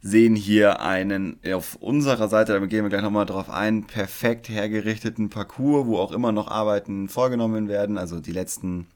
sehen 0.00 0.36
hier 0.36 0.80
einen 0.80 1.40
auf 1.52 1.74
unserer 1.76 2.28
Seite, 2.28 2.58
da 2.58 2.66
gehen 2.66 2.84
wir 2.84 2.88
gleich 2.88 3.02
nochmal 3.02 3.26
drauf 3.26 3.50
ein, 3.50 3.84
perfekt 3.86 4.48
hergerichteten 4.48 5.28
Parcours, 5.28 5.86
wo 5.86 5.98
auch 5.98 6.12
immer 6.12 6.30
noch 6.30 6.48
Arbeiten 6.48 7.08
vorgenommen 7.08 7.68
werden. 7.68 7.98
Also 7.98 8.20
die 8.20 8.32
letzten 8.32 8.86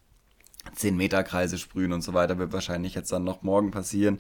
10 0.76 0.96
Meter 0.96 1.24
Kreise 1.24 1.58
sprühen 1.58 1.92
und 1.92 2.02
so 2.02 2.14
weiter 2.14 2.38
wird 2.38 2.52
wahrscheinlich 2.52 2.94
jetzt 2.94 3.12
dann 3.12 3.24
noch 3.24 3.42
morgen 3.42 3.70
passieren 3.72 4.18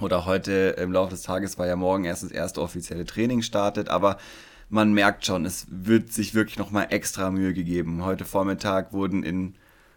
oder 0.00 0.26
heute 0.26 0.76
im 0.78 0.92
Laufe 0.92 1.10
des 1.10 1.22
Tages, 1.22 1.58
weil 1.58 1.68
ja 1.68 1.76
morgen 1.76 2.04
erst 2.04 2.22
das 2.22 2.30
erste 2.30 2.60
offizielle 2.60 3.04
Training 3.04 3.42
startet, 3.42 3.88
aber 3.88 4.18
man 4.68 4.92
merkt 4.92 5.24
schon, 5.24 5.44
es 5.44 5.66
wird 5.70 6.12
sich 6.12 6.34
wirklich 6.34 6.58
nochmal 6.58 6.88
extra 6.90 7.30
Mühe 7.30 7.54
gegeben. 7.54 8.04
Heute 8.04 8.24
Vormittag 8.24 8.92
wurden 8.92 9.22
in 9.22 9.54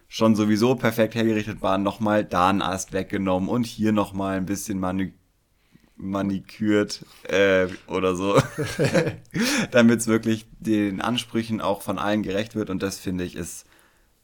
schon 0.08 0.34
sowieso 0.34 0.74
perfekt 0.74 1.14
hergerichtet 1.14 1.62
waren, 1.62 1.82
nochmal 1.82 2.24
da 2.24 2.48
ein 2.48 2.62
Ast 2.62 2.92
weggenommen 2.92 3.48
und 3.48 3.64
hier 3.64 3.92
nochmal 3.92 4.36
ein 4.36 4.46
bisschen 4.46 4.78
mani 4.78 5.12
manikürt 5.96 7.04
äh, 7.28 7.66
oder 7.86 8.16
so, 8.16 8.40
damit 9.70 10.00
es 10.00 10.06
wirklich 10.06 10.46
den 10.58 11.02
Ansprüchen 11.02 11.60
auch 11.60 11.82
von 11.82 11.98
allen 11.98 12.22
gerecht 12.22 12.54
wird. 12.54 12.70
Und 12.70 12.82
das 12.82 12.98
finde 12.98 13.24
ich 13.24 13.36
ist 13.36 13.66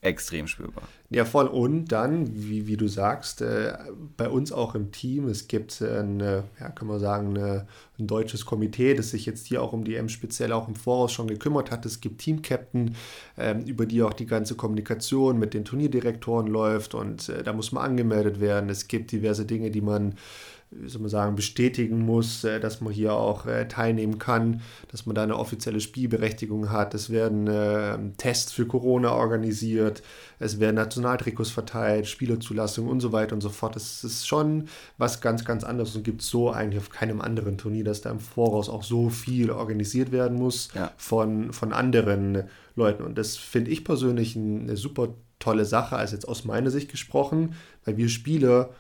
extrem 0.06 0.46
spürbar. 0.46 0.84
Ja, 1.10 1.24
voll. 1.24 1.46
Und 1.46 1.88
dann, 1.92 2.28
wie, 2.34 2.66
wie 2.66 2.76
du 2.76 2.88
sagst, 2.88 3.40
äh, 3.40 3.74
bei 4.16 4.28
uns 4.28 4.50
auch 4.50 4.74
im 4.74 4.90
Team, 4.90 5.28
es 5.28 5.46
gibt 5.46 5.80
eine, 5.80 6.44
ja, 6.58 6.68
kann 6.70 6.88
man 6.88 6.98
sagen, 6.98 7.36
eine, 7.36 7.66
ein 7.98 8.06
deutsches 8.06 8.44
Komitee, 8.44 8.94
das 8.94 9.10
sich 9.10 9.26
jetzt 9.26 9.46
hier 9.46 9.62
auch 9.62 9.72
um 9.72 9.84
die 9.84 9.94
M 9.94 10.08
speziell 10.08 10.52
auch 10.52 10.66
im 10.66 10.74
Voraus 10.74 11.12
schon 11.12 11.28
gekümmert 11.28 11.70
hat. 11.70 11.86
Es 11.86 12.00
gibt 12.00 12.20
Teamcaptain, 12.22 12.96
äh, 13.36 13.54
über 13.66 13.86
die 13.86 14.02
auch 14.02 14.14
die 14.14 14.26
ganze 14.26 14.56
Kommunikation 14.56 15.38
mit 15.38 15.54
den 15.54 15.64
Turnierdirektoren 15.64 16.48
läuft 16.48 16.94
und 16.94 17.28
äh, 17.28 17.42
da 17.44 17.52
muss 17.52 17.70
man 17.72 17.84
angemeldet 17.84 18.40
werden. 18.40 18.68
Es 18.68 18.88
gibt 18.88 19.12
diverse 19.12 19.44
Dinge, 19.44 19.70
die 19.70 19.80
man 19.82 20.14
wie 20.70 20.88
soll 20.88 21.00
man 21.00 21.10
sagen, 21.10 21.36
bestätigen 21.36 22.00
muss, 22.00 22.42
äh, 22.44 22.60
dass 22.60 22.80
man 22.80 22.92
hier 22.92 23.14
auch 23.14 23.46
äh, 23.46 23.68
teilnehmen 23.68 24.18
kann, 24.18 24.62
dass 24.90 25.06
man 25.06 25.14
da 25.14 25.22
eine 25.22 25.36
offizielle 25.38 25.80
Spielberechtigung 25.80 26.70
hat. 26.70 26.94
Es 26.94 27.10
werden 27.10 27.46
äh, 27.46 27.98
Tests 28.16 28.52
für 28.52 28.66
Corona 28.66 29.12
organisiert. 29.12 30.02
Es 30.38 30.58
werden 30.60 30.76
Nationaltrikots 30.76 31.50
verteilt, 31.50 32.06
Spielerzulassung 32.06 32.88
und 32.88 33.00
so 33.00 33.12
weiter 33.12 33.34
und 33.34 33.40
so 33.40 33.48
fort. 33.48 33.76
Es 33.76 34.04
ist 34.04 34.26
schon 34.26 34.68
was 34.98 35.20
ganz, 35.20 35.44
ganz 35.44 35.64
anderes 35.64 35.94
und 35.94 36.02
gibt 36.02 36.22
es 36.22 36.28
so 36.28 36.50
eigentlich 36.50 36.80
auf 36.80 36.90
keinem 36.90 37.20
anderen 37.20 37.58
Turnier, 37.58 37.84
dass 37.84 38.00
da 38.00 38.10
im 38.10 38.20
Voraus 38.20 38.68
auch 38.68 38.82
so 38.82 39.08
viel 39.08 39.50
organisiert 39.50 40.12
werden 40.12 40.36
muss 40.36 40.70
ja. 40.74 40.92
von, 40.96 41.52
von 41.52 41.72
anderen 41.72 42.44
Leuten. 42.74 43.04
Und 43.04 43.18
das 43.18 43.36
finde 43.36 43.70
ich 43.70 43.84
persönlich 43.84 44.36
eine 44.36 44.76
super 44.76 45.14
tolle 45.38 45.64
Sache, 45.64 45.96
als 45.96 46.12
jetzt 46.12 46.28
aus 46.28 46.44
meiner 46.44 46.70
Sicht 46.70 46.90
gesprochen, 46.90 47.54
weil 47.84 47.96
wir 47.96 48.08
Spieler 48.08 48.70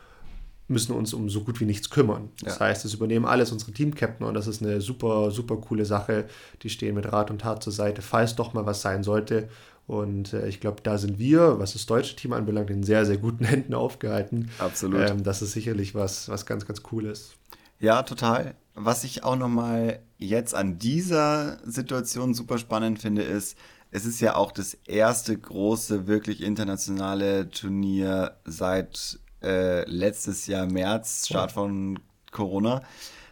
müssen 0.68 0.94
uns 0.94 1.14
um 1.14 1.28
so 1.28 1.42
gut 1.42 1.60
wie 1.60 1.64
nichts 1.64 1.90
kümmern. 1.90 2.30
Das 2.42 2.58
ja. 2.58 2.66
heißt, 2.66 2.84
es 2.84 2.94
übernehmen 2.94 3.24
alles 3.24 3.52
unsere 3.52 3.72
Teamcaptain 3.72 4.26
und 4.26 4.34
das 4.34 4.46
ist 4.46 4.62
eine 4.62 4.80
super, 4.80 5.30
super 5.30 5.56
coole 5.56 5.84
Sache. 5.84 6.26
Die 6.62 6.70
stehen 6.70 6.94
mit 6.94 7.12
Rat 7.12 7.30
und 7.30 7.40
Tat 7.40 7.62
zur 7.62 7.72
Seite, 7.72 8.02
falls 8.02 8.34
doch 8.34 8.52
mal 8.52 8.66
was 8.66 8.82
sein 8.82 9.02
sollte. 9.02 9.48
Und 9.86 10.32
äh, 10.32 10.48
ich 10.48 10.60
glaube, 10.60 10.80
da 10.82 10.98
sind 10.98 11.18
wir, 11.18 11.60
was 11.60 11.74
das 11.74 11.86
deutsche 11.86 12.16
Team 12.16 12.32
anbelangt, 12.32 12.70
in 12.70 12.82
sehr, 12.82 13.06
sehr 13.06 13.18
guten 13.18 13.44
Händen 13.46 13.74
aufgehalten. 13.74 14.50
Absolut. 14.58 15.08
Ähm, 15.08 15.22
das 15.22 15.42
ist 15.42 15.52
sicherlich 15.52 15.94
was, 15.94 16.28
was 16.28 16.46
ganz, 16.46 16.66
ganz 16.66 16.82
cool 16.90 17.06
ist. 17.06 17.36
Ja, 17.78 18.02
total. 18.02 18.54
Was 18.74 19.04
ich 19.04 19.22
auch 19.22 19.36
nochmal 19.36 20.00
jetzt 20.18 20.54
an 20.54 20.78
dieser 20.78 21.58
Situation 21.64 22.34
super 22.34 22.58
spannend 22.58 22.98
finde, 23.00 23.22
ist, 23.22 23.56
es 23.90 24.04
ist 24.04 24.20
ja 24.20 24.34
auch 24.34 24.50
das 24.50 24.74
erste 24.86 25.36
große, 25.36 26.06
wirklich 26.06 26.42
internationale 26.42 27.48
Turnier 27.50 28.36
seit 28.44 29.20
äh, 29.46 29.88
letztes 29.88 30.46
Jahr 30.46 30.66
März, 30.66 31.26
Start 31.28 31.52
von 31.52 31.98
Corona. 32.32 32.82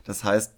Das 0.05 0.25
heißt, 0.25 0.53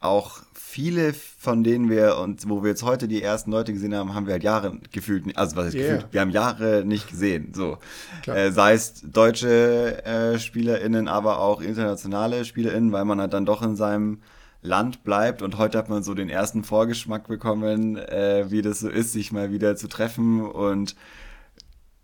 auch 0.00 0.40
viele 0.54 1.12
von 1.12 1.64
denen 1.64 1.90
wir 1.90 2.18
und 2.18 2.48
wo 2.48 2.62
wir 2.62 2.70
jetzt 2.70 2.82
heute 2.82 3.08
die 3.08 3.22
ersten 3.22 3.50
Leute 3.50 3.72
gesehen 3.72 3.94
haben, 3.94 4.14
haben 4.14 4.26
wir 4.26 4.34
halt 4.34 4.44
Jahre 4.44 4.78
gefühlt, 4.92 5.36
also 5.36 5.56
was 5.56 5.68
ist 5.68 5.74
yeah. 5.74 5.94
gefühlt, 5.94 6.12
wir 6.12 6.20
haben 6.20 6.30
Jahre 6.30 6.84
nicht 6.84 7.08
gesehen. 7.08 7.52
So, 7.54 7.78
äh, 8.26 8.52
sei 8.52 8.74
es 8.74 9.00
deutsche 9.02 10.04
äh, 10.04 10.38
SpielerInnen, 10.38 11.08
aber 11.08 11.40
auch 11.40 11.60
internationale 11.62 12.44
SpielerInnen, 12.44 12.92
weil 12.92 13.04
man 13.04 13.20
halt 13.20 13.32
dann 13.32 13.46
doch 13.46 13.62
in 13.62 13.76
seinem 13.76 14.20
Land 14.62 15.04
bleibt 15.04 15.42
und 15.42 15.58
heute 15.58 15.78
hat 15.78 15.88
man 15.88 16.02
so 16.02 16.14
den 16.14 16.28
ersten 16.28 16.64
Vorgeschmack 16.64 17.26
bekommen, 17.26 17.96
äh, 17.96 18.50
wie 18.50 18.62
das 18.62 18.80
so 18.80 18.88
ist, 18.88 19.12
sich 19.12 19.32
mal 19.32 19.50
wieder 19.50 19.74
zu 19.74 19.88
treffen 19.88 20.42
und 20.42 20.94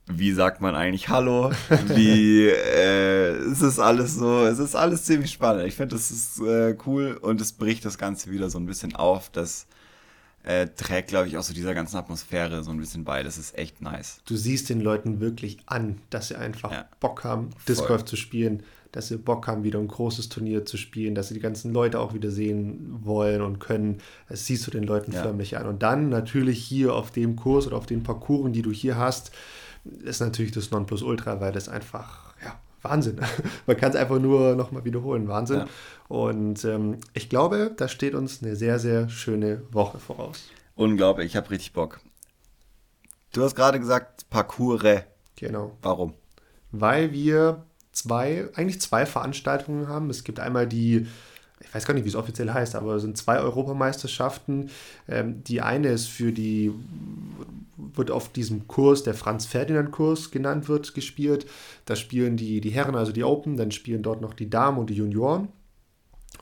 wie 0.07 0.33
sagt 0.33 0.61
man 0.61 0.75
eigentlich 0.75 1.09
Hallo? 1.09 1.51
Wie 1.87 2.47
äh, 2.49 3.31
es 3.51 3.63
ist 3.63 3.79
alles 3.79 4.15
so, 4.17 4.45
es 4.45 4.59
ist 4.59 4.75
alles 4.75 5.05
ziemlich 5.05 5.33
spannend. 5.33 5.67
Ich 5.67 5.75
finde, 5.75 5.95
das 5.95 6.11
ist 6.11 6.41
äh, 6.41 6.77
cool 6.87 7.19
und 7.21 7.41
es 7.41 7.53
bricht 7.53 7.85
das 7.85 7.99
Ganze 7.99 8.31
wieder 8.31 8.51
so 8.51 8.59
ein 8.59 8.67
bisschen 8.67 8.95
auf. 8.95 9.31
Das 9.31 9.67
äh, 10.43 10.69
trägt, 10.69 11.09
glaube 11.09 11.29
ich, 11.29 11.39
auch 11.39 11.43
so 11.43 11.55
dieser 11.55 11.75
ganzen 11.75 11.97
Atmosphäre 11.97 12.63
so 12.63 12.71
ein 12.71 12.79
bisschen 12.79 13.05
bei. 13.05 13.23
Das 13.23 13.39
ist 13.39 13.57
echt 13.57 13.81
nice. 13.81 14.21
Du 14.27 14.37
siehst 14.37 14.69
den 14.69 14.83
Leuten 14.83 15.21
wirklich 15.21 15.59
an, 15.67 15.99
dass 16.11 16.29
sie 16.29 16.37
einfach 16.37 16.71
ja. 16.71 16.85
Bock 17.01 17.25
haben, 17.25 17.51
Disc 17.67 17.87
Golf 17.87 18.05
zu 18.05 18.17
spielen, 18.17 18.63
dass 18.93 19.09
sie 19.09 19.17
Bock 19.17 19.47
haben, 19.47 19.65
wieder 19.65 19.79
ein 19.79 19.89
großes 19.89 20.29
Turnier 20.29 20.67
zu 20.67 20.77
spielen, 20.77 21.15
dass 21.15 21.29
sie 21.29 21.35
die 21.35 21.41
ganzen 21.41 21.73
Leute 21.73 21.99
auch 21.99 22.13
wieder 22.13 22.31
sehen 22.31 23.01
wollen 23.03 23.41
und 23.41 23.59
können. 23.59 24.03
Das 24.29 24.45
siehst 24.45 24.67
du 24.67 24.71
den 24.71 24.85
Leuten 24.85 25.13
ja. 25.13 25.23
förmlich 25.23 25.57
an. 25.57 25.67
Und 25.67 25.83
dann 25.83 26.11
natürlich 26.11 26.63
hier 26.63 26.95
auf 26.95 27.11
dem 27.11 27.37
Kurs 27.37 27.67
oder 27.67 27.79
auf 27.79 27.87
den 27.87 28.03
Parcours, 28.03 28.53
die 28.53 28.63
du 28.63 28.71
hier 28.71 28.99
hast, 28.99 29.33
ist 29.85 30.21
natürlich 30.21 30.53
das 30.53 30.71
Nonplusultra, 30.71 31.41
weil 31.41 31.53
das 31.53 31.69
einfach, 31.69 32.35
ja, 32.45 32.59
Wahnsinn. 32.83 33.21
Man 33.67 33.77
kann 33.77 33.91
es 33.91 33.97
einfach 33.97 34.19
nur 34.19 34.55
nochmal 34.55 34.85
wiederholen. 34.85 35.29
Wahnsinn. 35.29 35.61
Ja. 35.61 35.67
Und 36.09 36.65
ähm, 36.65 36.99
ich 37.13 37.29
glaube, 37.29 37.73
da 37.77 37.89
steht 37.89 38.15
uns 38.15 38.43
eine 38.43 38.57
sehr, 38.57 38.79
sehr 38.79 39.09
schöne 39.09 39.63
Woche 39.71 39.99
voraus. 39.99 40.49
Unglaublich, 40.77 41.27
ich 41.27 41.37
habe 41.37 41.51
richtig 41.51 41.73
Bock. 41.73 42.01
Du 43.33 43.43
hast 43.43 43.55
gerade 43.55 43.81
gesagt, 43.81 44.29
Parcours. 44.31 44.83
Genau. 45.37 45.77
Warum? 45.83 46.15
Weil 46.71 47.13
wir 47.13 47.65
zwei, 47.93 48.49
eigentlich 48.55 48.81
zwei 48.81 49.07
Veranstaltungen 49.07 49.89
haben. 49.89 50.11
Es 50.11 50.25
gibt 50.25 50.41
einmal 50.41 50.67
die 50.67 51.07
ich 51.61 51.75
weiß 51.75 51.87
gar 51.87 51.95
nicht, 51.95 52.05
wie 52.05 52.09
es 52.09 52.15
offiziell 52.15 52.53
heißt, 52.53 52.75
aber 52.75 52.95
es 52.95 53.03
sind 53.03 53.17
zwei 53.17 53.39
Europameisterschaften. 53.39 54.71
Ähm, 55.09 55.43
die 55.45 55.61
eine 55.61 55.89
ist 55.89 56.09
für 56.09 56.33
die, 56.33 56.73
wird 57.77 58.11
auf 58.11 58.31
diesem 58.31 58.67
Kurs, 58.69 59.03
der 59.03 59.15
Franz-Ferdinand-Kurs 59.15 60.31
genannt 60.31 60.69
wird, 60.69 60.95
gespielt. 60.95 61.47
Da 61.87 61.97
spielen 61.97 62.37
die, 62.37 62.61
die 62.61 62.71
Herren, 62.71 62.97
also 62.97 63.13
die 63.13 63.25
Open, 63.25 63.57
dann 63.57 63.71
spielen 63.71 64.03
dort 64.03 64.21
noch 64.21 64.35
die 64.35 64.51
Damen 64.51 64.79
und 64.79 64.91
die 64.91 64.95
Junioren. 64.95 65.49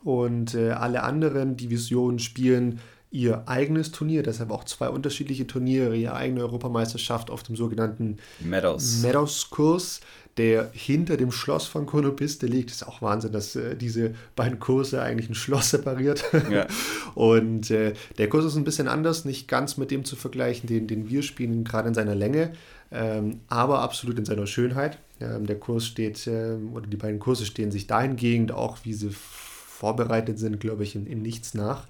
Und 0.03 0.55
äh, 0.55 0.71
alle 0.71 1.03
anderen 1.03 1.57
Divisionen 1.57 2.19
spielen 2.19 2.81
ihr 3.13 3.47
eigenes 3.47 3.93
Turnier, 3.93 4.23
deshalb 4.23 4.51
auch 4.51 4.65
zwei 4.65 4.89
unterschiedliche 4.89 5.47
Turniere, 5.47 5.95
ihre 5.95 6.15
eigene 6.15 6.41
Europameisterschaft 6.41 7.31
auf 7.31 7.43
dem 7.43 7.57
sogenannten 7.57 8.17
Meadows, 8.41 9.03
Meadows 9.03 9.51
der 10.39 10.71
hinter 10.73 11.17
dem 11.17 11.31
Schloss 11.31 11.67
von 11.67 11.87
Konopiste 11.87 12.47
liegt. 12.47 12.71
Ist 12.71 12.87
auch 12.87 13.03
Wahnsinn, 13.03 13.33
dass 13.33 13.55
äh, 13.55 13.77
diese 13.77 14.15
beiden 14.35 14.59
Kurse 14.59 15.03
eigentlich 15.03 15.29
ein 15.29 15.35
Schloss 15.35 15.71
separiert. 15.71 16.25
Ja. 16.51 16.67
Und 17.15 17.71
äh, 17.71 17.93
der 18.19 18.29
Kurs 18.29 18.45
ist 18.45 18.57
ein 18.57 18.65
bisschen 18.65 18.89
anders, 18.89 19.25
nicht 19.25 19.49
ganz 19.49 19.77
mit 19.77 19.91
dem 19.91 20.05
zu 20.05 20.17
vergleichen, 20.17 20.67
den, 20.67 20.87
den 20.87 21.09
wir 21.09 21.23
spielen, 21.23 21.65
gerade 21.65 21.89
in 21.89 21.95
seiner 21.95 22.15
Länge, 22.15 22.53
ähm, 22.91 23.41
aber 23.49 23.81
absolut 23.81 24.19
in 24.19 24.25
seiner 24.25 24.47
Schönheit. 24.47 24.99
Ähm, 25.21 25.47
der 25.47 25.59
Kurs 25.59 25.87
steht, 25.87 26.27
äh, 26.27 26.57
oder 26.73 26.87
die 26.87 26.97
beiden 26.97 27.19
Kurse 27.19 27.45
stehen 27.45 27.71
sich 27.71 27.87
dahingehend 27.87 28.53
auch, 28.53 28.79
wie 28.85 28.95
sie 28.95 29.11
vorbereitet 29.13 30.39
sind, 30.39 30.61
glaube 30.61 30.85
ich, 30.85 30.95
in, 30.95 31.07
in 31.07 31.23
nichts 31.23 31.55
nach. 31.55 31.87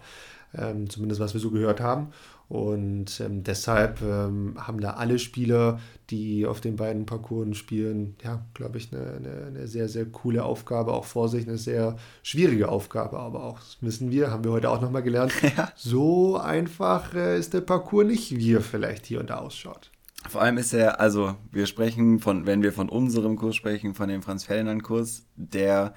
Ähm, 0.57 0.91
zumindest 0.91 1.21
was 1.21 1.35
wir 1.35 1.41
so 1.41 1.51
gehört 1.51 1.81
haben. 1.81 2.09
Und 2.49 3.19
ähm, 3.21 3.45
deshalb 3.45 4.03
ähm, 4.03 4.57
haben 4.59 4.81
da 4.81 4.91
alle 4.91 5.19
Spieler, 5.19 5.81
die 6.11 6.45
auf 6.45 6.61
den 6.61 6.77
beiden 6.77 7.07
Parcours 7.07 7.57
spielen, 7.57 8.17
ja, 8.23 8.45
glaube 8.53 8.77
ich, 8.77 8.93
eine, 8.93 9.15
eine, 9.15 9.47
eine, 9.47 9.67
sehr, 9.67 9.89
sehr 9.89 10.05
coole 10.05 10.45
Aufgabe, 10.45 10.93
auch 10.93 11.07
vor 11.07 11.31
sich 11.31 11.49
eine 11.49 11.57
sehr 11.57 11.97
schwierige 12.23 12.69
Aufgabe. 12.69 13.19
Aber 13.19 13.45
auch, 13.45 13.59
das 13.59 13.79
wissen 13.81 14.11
wir, 14.11 14.31
haben 14.31 14.45
wir 14.45 14.53
heute 14.53 14.69
auch 14.69 14.83
nochmal 14.83 15.03
gelernt, 15.03 15.33
ja. 15.57 15.73
so 15.77 16.37
einfach 16.37 17.15
äh, 17.15 17.39
ist 17.39 17.55
der 17.55 17.63
Parcours 17.63 18.07
nicht, 18.07 18.37
wie 18.37 18.53
er 18.53 18.61
vielleicht 18.61 19.07
hier 19.07 19.21
und 19.21 19.31
da 19.31 19.37
ausschaut. 19.39 19.91
Vor 20.29 20.43
allem 20.43 20.59
ist 20.59 20.75
er, 20.75 21.01
also 21.01 21.35
wir 21.51 21.67
sprechen 21.67 22.21
von, 22.21 22.47
wenn 22.47 22.63
wir 22.63 22.73
von 22.73 22.91
unserem 22.91 23.37
Kurs 23.37 23.57
sprechen, 23.57 23.95
von 23.95 24.09
dem 24.09 24.23
Franz-Ferdinand-Kurs, 24.23 25.25
der 25.37 25.95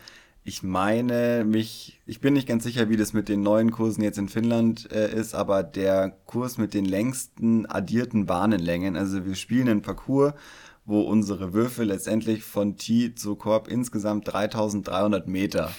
ich 0.47 0.61
meine 0.61 1.43
mich, 1.43 1.99
ich 2.05 2.21
bin 2.21 2.35
nicht 2.35 2.47
ganz 2.47 2.63
sicher, 2.63 2.87
wie 2.87 2.97
das 2.97 3.13
mit 3.13 3.29
den 3.29 3.41
neuen 3.41 3.71
Kursen 3.71 4.03
jetzt 4.03 4.19
in 4.19 4.29
Finnland 4.29 4.89
äh, 4.91 5.11
ist, 5.11 5.33
aber 5.33 5.63
der 5.63 6.15
Kurs 6.27 6.59
mit 6.59 6.75
den 6.75 6.85
längsten 6.85 7.65
addierten 7.65 8.27
Bahnenlängen, 8.27 8.95
also 8.95 9.25
wir 9.25 9.33
spielen 9.33 9.67
einen 9.67 9.81
Parcours, 9.81 10.33
wo 10.85 11.01
unsere 11.01 11.53
Würfel 11.53 11.87
letztendlich 11.87 12.43
von 12.43 12.77
Tee 12.77 13.15
zu 13.15 13.35
Korb 13.35 13.67
insgesamt 13.67 14.31
3300 14.31 15.27
Meter 15.27 15.71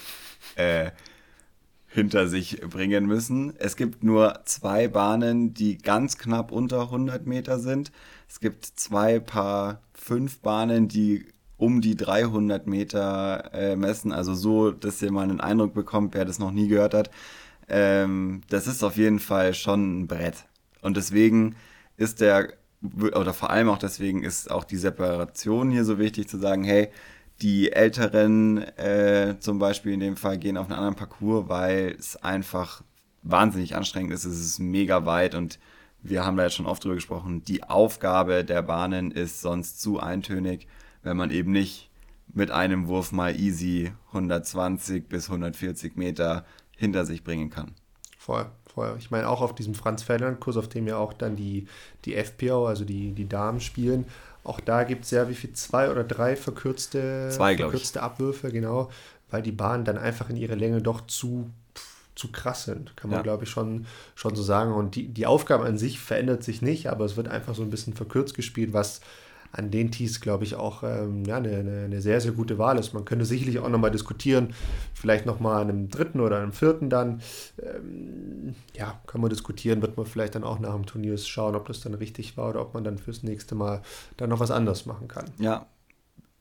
äh, 0.57 0.91
hinter 1.87 2.27
sich 2.27 2.61
bringen 2.63 3.07
müssen. 3.07 3.55
Es 3.59 3.77
gibt 3.77 4.03
nur 4.03 4.41
zwei 4.47 4.89
Bahnen, 4.89 5.55
die 5.55 5.79
ganz 5.79 6.19
knapp 6.19 6.51
unter 6.51 6.83
100 6.83 7.25
Meter 7.25 7.61
sind. 7.61 7.93
Es 8.29 8.41
gibt 8.41 8.67
zwei 8.67 9.21
Paar 9.21 9.81
fünf 9.95 10.41
Bahnen, 10.41 10.89
die 10.89 11.27
um 11.57 11.81
die 11.81 11.97
300 11.97 12.67
Meter 12.67 13.51
äh, 13.55 13.77
messen. 13.77 14.13
Also 14.13 14.35
so, 14.35 14.71
dass 14.71 15.01
ihr 15.03 15.13
mal 15.13 15.23
einen 15.23 15.41
Eindruck 15.41 15.75
bekommt, 15.75 16.15
wer 16.15 16.25
das 16.25 16.39
noch 16.39 16.53
nie 16.53 16.69
gehört 16.69 16.95
hat. 16.95 17.11
Ähm, 17.69 18.43
das 18.49 18.67
ist 18.67 18.85
auf 18.85 18.97
jeden 18.97 19.19
Fall 19.19 19.55
schon 19.55 20.03
ein 20.03 20.07
Brett. 20.07 20.45
Und 20.83 20.97
deswegen 20.97 21.57
ist 21.97 22.21
der, 22.21 22.53
oder 23.01 23.33
vor 23.33 23.51
allem 23.51 23.69
auch 23.69 23.79
deswegen 23.79 24.23
ist 24.23 24.51
auch 24.51 24.65
die 24.65 24.77
Separation 24.77 25.71
hier 25.71 25.85
so 25.85 25.99
wichtig 25.99 26.29
zu 26.29 26.39
sagen, 26.39 26.65
hey, 26.65 26.89
die 27.43 27.73
Älteren 27.73 28.59
äh, 28.77 29.37
zum 29.41 29.59
Beispiel 29.59 29.93
in 29.93 30.01
dem 30.01 30.17
Fall 30.17 30.39
gehen 30.39 30.57
auf 30.57 30.67
einen 30.67 30.79
anderen 30.79 30.95
Parcours, 30.95 31.49
weil 31.49 31.97
es 31.99 32.17
einfach 32.17 32.83
wahnsinnig 33.23 33.75
anstrengend 33.77 34.13
ist. 34.13 34.25
Es 34.25 34.41
ist 34.41 34.59
mega 34.59 35.05
weit 35.05 35.35
und 35.35 35.59
wir 36.03 36.25
haben 36.25 36.37
da 36.37 36.45
jetzt 36.45 36.55
schon 36.55 36.67
oft 36.67 36.85
drüber 36.85 36.95
gesprochen. 36.95 37.43
Die 37.43 37.65
Aufgabe 37.65 38.45
der 38.45 38.63
Bahnen 38.63 39.11
ist 39.11 39.41
sonst 39.41 39.81
zu 39.81 39.99
eintönig 39.99 40.67
wenn 41.07 41.17
man 41.17 41.31
eben 41.31 41.53
nicht 41.53 41.89
mit 42.35 42.51
einem 42.51 42.89
Wurf 42.89 43.13
mal 43.13 43.39
easy 43.39 43.93
120 44.09 45.09
bis 45.09 45.31
140 45.31 45.95
Meter 45.95 46.45
hinter 46.77 47.07
sich 47.07 47.23
bringen 47.23 47.49
kann. 47.49 47.77
Voll, 48.19 48.47
voll. 48.67 48.97
Ich 48.99 49.13
meine, 49.13 49.29
auch 49.29 49.41
auf 49.41 49.55
diesem 49.55 49.75
Franz-Ferdinand-Kurs, 49.75 50.57
auf 50.57 50.69
dem 50.69 50.89
ja 50.89 50.97
auch 50.97 51.13
dann 51.13 51.37
die, 51.37 51.69
die 52.05 52.17
FPO, 52.17 52.67
also 52.67 52.85
die, 52.85 53.13
die 53.13 53.29
Damen 53.29 53.61
spielen, 53.61 54.05
auch 54.43 54.59
da 54.59 54.83
gibt 54.83 55.05
es 55.05 55.13
ja 55.13 55.29
wie 55.29 55.35
viel, 55.35 55.53
zwei 55.53 55.93
oder 55.93 56.03
drei 56.03 56.35
verkürzte, 56.35 57.29
zwei, 57.31 57.57
verkürzte 57.57 58.03
Abwürfe, 58.03 58.51
genau, 58.51 58.91
weil 59.31 59.43
die 59.43 59.53
Bahnen 59.53 59.85
dann 59.85 59.99
einfach 59.99 60.29
in 60.29 60.37
ihrer 60.37 60.57
Länge 60.57 60.83
doch 60.83 61.07
zu, 61.07 61.51
zu 62.17 62.33
krass 62.33 62.65
sind, 62.65 62.97
kann 62.97 63.11
man 63.11 63.21
ja. 63.21 63.23
glaube 63.23 63.45
ich 63.45 63.51
schon, 63.51 63.87
schon 64.17 64.35
so 64.35 64.43
sagen. 64.43 64.75
Und 64.75 64.97
die, 64.97 65.07
die 65.07 65.27
Aufgabe 65.27 65.67
an 65.67 65.79
sich 65.79 66.01
verändert 66.01 66.43
sich 66.43 66.63
nicht, 66.63 66.89
aber 66.89 67.05
es 67.05 67.17
wird 67.17 67.29
einfach 67.29 67.55
so 67.55 67.63
ein 67.63 67.71
bisschen 67.71 67.95
verkürzt 67.95 68.35
gespielt, 68.35 68.73
was 68.73 69.01
an 69.57 69.71
den 69.71 69.91
Tees, 69.91 70.21
glaube 70.21 70.45
ich, 70.45 70.55
auch 70.55 70.83
ähm, 70.83 71.25
ja, 71.25 71.37
eine, 71.37 71.59
eine, 71.85 72.01
sehr, 72.01 72.21
sehr 72.21 72.33
gute 72.33 72.59
Wahl 72.59 72.79
ist. 72.79 72.93
Man 72.93 73.05
könnte 73.05 73.25
sicherlich 73.25 73.59
auch 73.59 73.69
nochmal 73.69 73.91
diskutieren, 73.91 74.55
vielleicht 74.95 75.27
nochmal 75.27 75.63
an 75.63 75.71
einem 75.71 75.89
dritten 75.89 76.21
oder 76.21 76.39
einem 76.39 76.53
vierten 76.53 76.91
dann. 76.91 77.21
Ähm, 77.63 78.55
ja, 78.75 79.01
kann 79.07 79.21
man 79.21 79.31
diskutieren, 79.31 79.83
wird 79.83 79.97
man 79.97 80.07
vielleicht 80.07 80.35
dann 80.35 80.45
auch 80.45 80.59
nach 80.59 80.75
dem 80.75 80.87
Turnier 80.87 81.17
schauen, 81.19 81.55
ob 81.55 81.67
das 81.67 81.81
dann 81.81 81.95
richtig 81.95 82.37
war 82.37 82.51
oder 82.51 82.61
ob 82.61 82.75
man 82.75 82.85
dann 82.85 82.99
fürs 82.99 83.23
nächste 83.23 83.55
Mal 83.55 83.83
dann 84.17 84.31
noch 84.31 84.41
was 84.41 84.51
anderes 84.51 84.87
machen 84.87 85.09
kann. 85.09 85.27
Ja, 85.39 85.67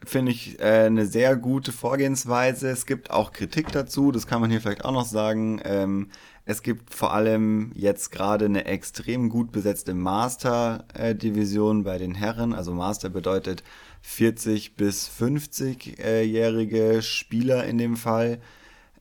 finde 0.05 0.31
ich 0.31 0.59
äh, 0.59 0.85
eine 0.85 1.05
sehr 1.05 1.35
gute 1.35 1.71
Vorgehensweise. 1.71 2.69
Es 2.69 2.85
gibt 2.85 3.11
auch 3.11 3.31
Kritik 3.31 3.71
dazu, 3.71 4.11
das 4.11 4.27
kann 4.27 4.41
man 4.41 4.49
hier 4.49 4.61
vielleicht 4.61 4.85
auch 4.85 4.91
noch 4.91 5.05
sagen. 5.05 5.61
Ähm, 5.63 6.09
es 6.45 6.61
gibt 6.61 6.93
vor 6.93 7.13
allem 7.13 7.71
jetzt 7.73 8.11
gerade 8.11 8.45
eine 8.45 8.65
extrem 8.65 9.29
gut 9.29 9.51
besetzte 9.51 9.95
Master-Division 9.95 11.83
bei 11.83 11.97
den 11.97 12.13
Herren. 12.13 12.53
Also 12.53 12.71
Master 12.71 13.09
bedeutet 13.09 13.63
40 14.01 14.75
bis 14.75 15.09
50-jährige 15.09 17.01
Spieler 17.01 17.65
in 17.65 17.79
dem 17.79 17.97
Fall, 17.97 18.39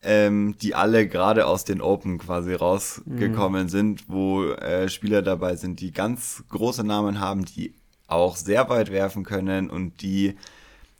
ähm, 0.02 0.56
die 0.62 0.75
alle 0.75 1.06
gerade 1.06 1.46
aus 1.46 1.64
den 1.64 1.82
Open 1.82 2.16
quasi 2.16 2.54
rausgekommen 2.54 3.64
mhm. 3.64 3.68
sind, 3.68 4.08
wo 4.08 4.44
äh, 4.44 4.88
Spieler 4.88 5.20
dabei 5.20 5.56
sind, 5.56 5.80
die 5.80 5.92
ganz 5.92 6.44
große 6.49 6.84
Namen 6.84 7.20
haben, 7.20 7.44
die 7.44 7.75
auch 8.06 8.37
sehr 8.37 8.70
weit 8.70 8.90
werfen 8.90 9.25
können 9.25 9.68
und 9.68 10.00
die 10.00 10.37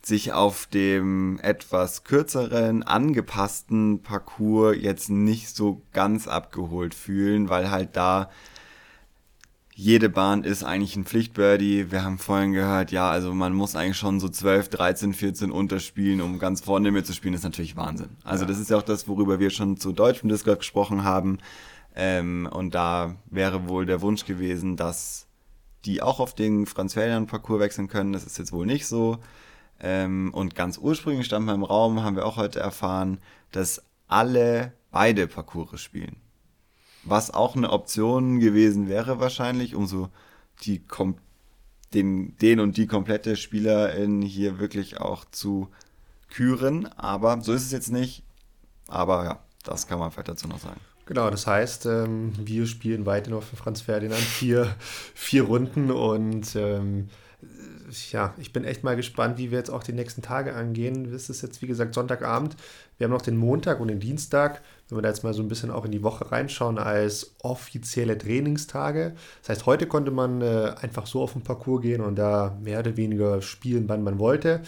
sich 0.05 0.33
auf 0.33 0.67
dem 0.67 1.39
etwas 1.41 2.03
kürzeren, 2.03 2.83
angepassten 2.83 4.01
Parcours 4.01 4.77
jetzt 4.79 5.09
nicht 5.09 5.55
so 5.55 5.81
ganz 5.93 6.27
abgeholt 6.27 6.93
fühlen, 6.93 7.49
weil 7.49 7.71
halt 7.71 7.95
da 7.95 8.29
jede 9.77 10.07
Bahn 10.07 10.45
ist 10.45 10.63
eigentlich 10.63 10.95
ein 10.95 11.03
Pflichtbirdie. 11.03 11.91
Wir 11.91 12.05
haben 12.05 12.17
vorhin 12.17 12.53
gehört, 12.53 12.91
ja, 12.91 13.09
also 13.09 13.33
man 13.33 13.53
muss 13.53 13.75
eigentlich 13.75 13.97
schon 13.97 14.21
so 14.21 14.29
12, 14.29 14.69
13, 14.69 15.13
14 15.13 15.51
unterspielen, 15.51 16.21
um 16.21 16.39
ganz 16.39 16.61
vorne 16.61 16.91
mitzuspielen. 16.91 17.33
Das 17.33 17.41
ist 17.41 17.45
natürlich 17.45 17.75
Wahnsinn. 17.75 18.11
Also 18.23 18.45
ja. 18.45 18.47
das 18.47 18.59
ist 18.59 18.69
ja 18.69 18.77
auch 18.77 18.83
das, 18.83 19.09
worüber 19.09 19.39
wir 19.39 19.49
schon 19.49 19.75
zu 19.75 19.91
deutschem 19.91 20.29
Disc 20.29 20.45
Golf 20.45 20.59
gesprochen 20.59 21.03
haben. 21.03 21.39
Ähm, 21.93 22.47
und 22.49 22.73
da 22.73 23.15
wäre 23.25 23.67
wohl 23.67 23.85
der 23.85 24.01
Wunsch 24.01 24.23
gewesen, 24.25 24.77
dass 24.77 25.27
die 25.83 26.01
auch 26.01 26.21
auf 26.21 26.33
den 26.33 26.65
Franz 26.67 26.93
Ferdinand 26.93 27.29
Parcours 27.29 27.59
wechseln 27.59 27.89
können. 27.89 28.13
Das 28.13 28.25
ist 28.25 28.37
jetzt 28.37 28.53
wohl 28.53 28.65
nicht 28.65 28.87
so. 28.87 29.19
Ähm, 29.79 30.33
und 30.33 30.55
ganz 30.55 30.77
ursprünglich 30.77 31.25
stand 31.25 31.45
mal 31.45 31.55
im 31.55 31.63
Raum, 31.63 32.03
haben 32.03 32.15
wir 32.15 32.25
auch 32.25 32.37
heute 32.37 32.59
erfahren, 32.59 33.19
dass 33.51 33.83
alle 34.07 34.73
beide 34.91 35.27
Parcours 35.27 35.81
spielen. 35.81 36.17
Was 37.03 37.31
auch 37.31 37.55
eine 37.55 37.71
Option 37.71 38.39
gewesen 38.39 38.87
wäre 38.87 39.19
wahrscheinlich, 39.19 39.75
um 39.75 39.85
so 39.85 40.09
die 40.63 40.81
den, 41.93 42.35
den 42.37 42.59
und 42.59 42.77
die 42.77 42.87
komplette 42.87 43.35
Spielerin 43.35 44.21
hier 44.21 44.59
wirklich 44.59 44.99
auch 44.99 45.25
zu 45.25 45.69
küren. 46.29 46.87
Aber 46.97 47.41
so 47.41 47.53
ist 47.53 47.63
es 47.63 47.71
jetzt 47.71 47.91
nicht. 47.91 48.23
Aber 48.87 49.23
ja, 49.23 49.39
das 49.63 49.87
kann 49.87 49.99
man 49.99 50.11
vielleicht 50.11 50.29
dazu 50.29 50.47
noch 50.47 50.59
sagen. 50.59 50.79
Genau, 51.05 51.29
das 51.29 51.45
heißt, 51.45 51.85
ähm, 51.85 52.33
wir 52.37 52.65
spielen 52.65 53.05
weiterhin 53.05 53.37
auf 53.37 53.45
Franz 53.55 53.81
Ferdinand 53.81 54.21
vier, 54.21 54.75
vier 55.13 55.43
Runden 55.43 55.91
und 55.91 56.55
ähm, 56.55 57.09
ja, 58.11 58.33
ich 58.37 58.51
bin 58.53 58.63
echt 58.63 58.83
mal 58.83 58.95
gespannt, 58.95 59.37
wie 59.37 59.51
wir 59.51 59.57
jetzt 59.57 59.69
auch 59.69 59.83
die 59.83 59.93
nächsten 59.93 60.21
Tage 60.21 60.55
angehen. 60.55 61.13
Es 61.13 61.29
ist 61.29 61.41
jetzt, 61.41 61.61
wie 61.61 61.67
gesagt, 61.67 61.93
Sonntagabend. 61.93 62.55
Wir 62.97 63.05
haben 63.05 63.11
noch 63.11 63.21
den 63.21 63.37
Montag 63.37 63.79
und 63.79 63.89
den 63.89 63.99
Dienstag. 63.99 64.61
Wenn 64.87 64.97
wir 64.97 65.01
da 65.01 65.09
jetzt 65.09 65.23
mal 65.23 65.33
so 65.33 65.41
ein 65.41 65.47
bisschen 65.47 65.71
auch 65.71 65.85
in 65.85 65.91
die 65.91 66.03
Woche 66.03 66.31
reinschauen 66.31 66.77
als 66.77 67.35
offizielle 67.41 68.17
Trainingstage. 68.17 69.15
Das 69.41 69.49
heißt, 69.49 69.65
heute 69.65 69.87
konnte 69.87 70.11
man 70.11 70.41
äh, 70.41 70.73
einfach 70.81 71.07
so 71.07 71.21
auf 71.21 71.33
den 71.33 71.43
Parcours 71.43 71.81
gehen 71.81 72.01
und 72.01 72.15
da 72.15 72.57
mehr 72.61 72.79
oder 72.79 72.97
weniger 72.97 73.41
spielen, 73.41 73.89
wann 73.89 74.03
man 74.03 74.19
wollte. 74.19 74.61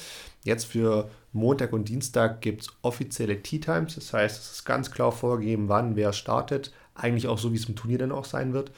Jetzt 0.43 0.65
für 0.65 1.10
Montag 1.34 1.74
und 1.74 1.89
Dienstag 1.89 2.41
gibt 2.41 2.63
es 2.63 2.69
offizielle 2.81 3.41
Tea 3.41 3.60
Times. 3.60 3.96
Das 3.96 4.13
heißt, 4.13 4.41
es 4.41 4.51
ist 4.53 4.65
ganz 4.65 4.92
klar 4.92 5.11
vorgegeben, 5.11 5.70
wann 5.70 5.96
wer 5.96 6.13
startet. 6.13 6.72
Eigentlich 6.96 7.27
auch 7.27 7.37
so, 7.37 7.51
wie 7.51 7.57
es 7.57 7.70
im 7.70 7.75
Turnier 7.75 8.00
dann 8.00 8.11
auch 8.11 8.25
sein 8.25 8.53
wird. 8.53 8.72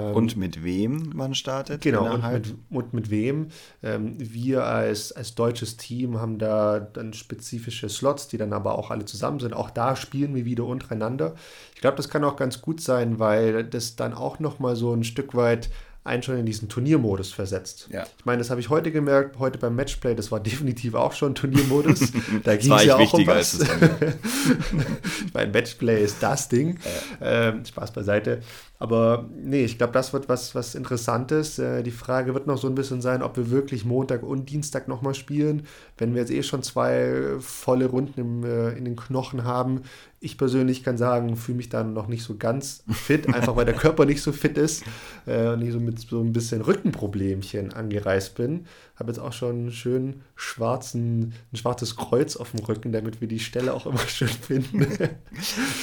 Ähm, 0.00 0.14
und 0.14 0.36
mit 0.36 0.64
wem 0.64 1.10
man 1.14 1.34
startet? 1.34 1.82
Genau, 1.82 2.14
und 2.14 2.32
mit, 2.32 2.54
und 2.70 2.94
mit, 2.94 3.10
wem. 3.10 3.48
Ähm, 3.82 4.16
wir 4.18 4.64
als, 4.64 5.12
als 5.12 5.34
deutsches 5.34 5.76
Team 5.76 6.20
haben 6.20 6.38
da 6.38 6.80
dann 6.80 7.12
spezifische 7.12 7.88
Slots, 7.88 8.28
die 8.28 8.38
dann 8.38 8.52
aber 8.52 8.78
auch 8.78 8.90
alle 8.90 9.04
zusammen 9.04 9.40
sind. 9.40 9.54
Auch 9.54 9.70
da 9.70 9.96
spielen 9.96 10.34
wir 10.34 10.44
wieder 10.44 10.64
untereinander. 10.64 11.34
Ich 11.74 11.80
glaube, 11.80 11.96
das 11.96 12.08
kann 12.08 12.24
auch 12.24 12.36
ganz 12.36 12.60
gut 12.62 12.80
sein, 12.80 13.18
weil 13.18 13.64
das 13.64 13.96
dann 13.96 14.14
auch 14.14 14.38
nochmal 14.38 14.76
so 14.76 14.92
ein 14.92 15.04
Stück 15.04 15.34
weit 15.34 15.70
einen 16.04 16.22
schon 16.22 16.36
in 16.36 16.46
diesen 16.46 16.68
Turniermodus 16.68 17.32
versetzt. 17.32 17.88
Ja. 17.92 18.04
Ich 18.18 18.24
meine, 18.24 18.38
das 18.38 18.50
habe 18.50 18.60
ich 18.60 18.70
heute 18.70 18.90
gemerkt, 18.90 19.38
heute 19.38 19.58
beim 19.58 19.76
Matchplay, 19.76 20.16
das 20.16 20.32
war 20.32 20.40
definitiv 20.40 20.94
auch 20.94 21.12
schon 21.12 21.34
Turniermodus. 21.34 22.12
Da 22.44 22.56
ging 22.56 22.72
es 22.72 22.84
ja 22.84 22.96
auch 22.96 23.12
um 23.12 23.26
was. 23.26 23.60
ich 25.26 25.34
meine, 25.34 25.52
Matchplay 25.52 26.02
ist 26.02 26.22
das 26.22 26.48
Ding. 26.48 26.78
Ja. 27.20 27.48
Ähm, 27.50 27.64
Spaß 27.64 27.92
beiseite. 27.92 28.40
Aber 28.78 29.28
nee, 29.32 29.64
ich 29.64 29.78
glaube, 29.78 29.92
das 29.92 30.12
wird 30.12 30.28
was, 30.28 30.56
was 30.56 30.74
Interessantes. 30.74 31.58
Äh, 31.60 31.84
die 31.84 31.92
Frage 31.92 32.34
wird 32.34 32.48
noch 32.48 32.58
so 32.58 32.66
ein 32.66 32.74
bisschen 32.74 33.00
sein, 33.00 33.22
ob 33.22 33.36
wir 33.36 33.50
wirklich 33.50 33.84
Montag 33.84 34.24
und 34.24 34.50
Dienstag 34.50 34.88
nochmal 34.88 35.14
spielen. 35.14 35.66
Wenn 35.98 36.14
wir 36.14 36.22
jetzt 36.22 36.32
eh 36.32 36.42
schon 36.42 36.64
zwei 36.64 37.36
volle 37.38 37.86
Runden 37.86 38.20
im, 38.20 38.44
äh, 38.44 38.70
in 38.70 38.84
den 38.84 38.96
Knochen 38.96 39.44
haben. 39.44 39.82
Ich 40.22 40.38
persönlich 40.38 40.84
kann 40.84 40.96
sagen, 40.96 41.36
fühle 41.36 41.56
mich 41.56 41.68
dann 41.68 41.92
noch 41.92 42.06
nicht 42.06 42.22
so 42.22 42.36
ganz 42.36 42.84
fit, 42.90 43.32
einfach 43.34 43.56
weil 43.56 43.64
der 43.64 43.74
Körper 43.74 44.06
nicht 44.06 44.22
so 44.22 44.32
fit 44.32 44.56
ist 44.56 44.84
äh, 45.26 45.48
und 45.48 45.62
ich 45.62 45.72
so 45.72 45.80
mit 45.80 45.98
so 45.98 46.20
ein 46.20 46.32
bisschen 46.32 46.60
Rückenproblemchen 46.60 47.72
angereist 47.72 48.36
bin 48.36 48.66
habe 49.02 49.10
jetzt 49.10 49.18
auch 49.18 49.32
schon 49.32 49.50
einen 49.50 49.72
schön 49.72 50.22
schwarzen, 50.36 51.34
ein 51.52 51.56
schwarzes 51.56 51.96
Kreuz 51.96 52.36
auf 52.36 52.52
dem 52.52 52.64
Rücken, 52.64 52.92
damit 52.92 53.20
wir 53.20 53.26
die 53.26 53.40
Stelle 53.40 53.74
auch 53.74 53.84
immer 53.84 53.98
schön 53.98 54.28
finden. 54.28 54.80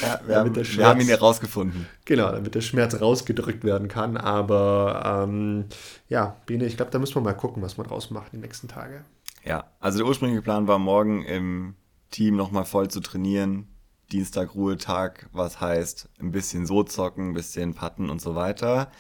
ja, 0.01 0.21
wir, 0.25 0.35
haben, 0.37 0.53
Schmerz, 0.53 0.77
wir 0.77 0.87
haben 0.87 1.01
ihn 1.01 1.07
herausgefunden. 1.07 1.85
Genau, 2.05 2.31
damit 2.31 2.55
der 2.55 2.61
Schmerz 2.61 2.99
rausgedrückt 2.99 3.65
werden 3.65 3.89
kann. 3.89 4.15
Aber 4.15 5.25
ähm, 5.27 5.65
ja, 6.07 6.37
Bene, 6.45 6.65
ich 6.65 6.77
glaube, 6.77 6.91
da 6.91 6.99
müssen 6.99 7.15
wir 7.15 7.21
mal 7.21 7.33
gucken, 7.33 7.61
was 7.61 7.77
wir 7.77 7.83
draus 7.83 8.09
machen 8.09 8.29
die 8.31 8.37
nächsten 8.37 8.69
Tage. 8.69 9.03
Ja, 9.43 9.65
also 9.81 9.97
der 9.97 10.07
ursprüngliche 10.07 10.41
Plan 10.41 10.67
war, 10.67 10.79
morgen 10.79 11.23
im 11.23 11.75
Team 12.11 12.37
nochmal 12.37 12.65
voll 12.65 12.87
zu 12.87 13.01
trainieren. 13.01 13.67
Dienstag 14.11 14.55
Ruhetag, 14.55 15.29
was 15.33 15.61
heißt 15.61 16.09
ein 16.19 16.31
bisschen 16.31 16.65
so 16.65 16.83
zocken, 16.83 17.29
ein 17.29 17.33
bisschen 17.33 17.73
patten 17.73 18.09
und 18.09 18.21
so 18.21 18.35
weiter. 18.35 18.91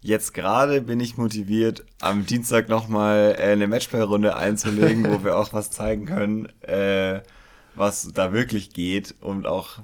Jetzt 0.00 0.34
gerade 0.34 0.82
bin 0.82 1.00
ich 1.00 1.16
motiviert, 1.16 1.84
am 2.00 2.26
Dienstag 2.26 2.68
nochmal 2.68 3.36
äh, 3.38 3.52
eine 3.52 3.66
Matchplay-Runde 3.66 4.36
einzulegen, 4.36 5.10
wo 5.10 5.24
wir 5.24 5.38
auch 5.38 5.52
was 5.52 5.70
zeigen 5.70 6.06
können, 6.06 6.46
äh, 6.62 7.22
was 7.74 8.10
da 8.12 8.32
wirklich 8.32 8.74
geht 8.74 9.14
und 9.20 9.46
auch 9.46 9.78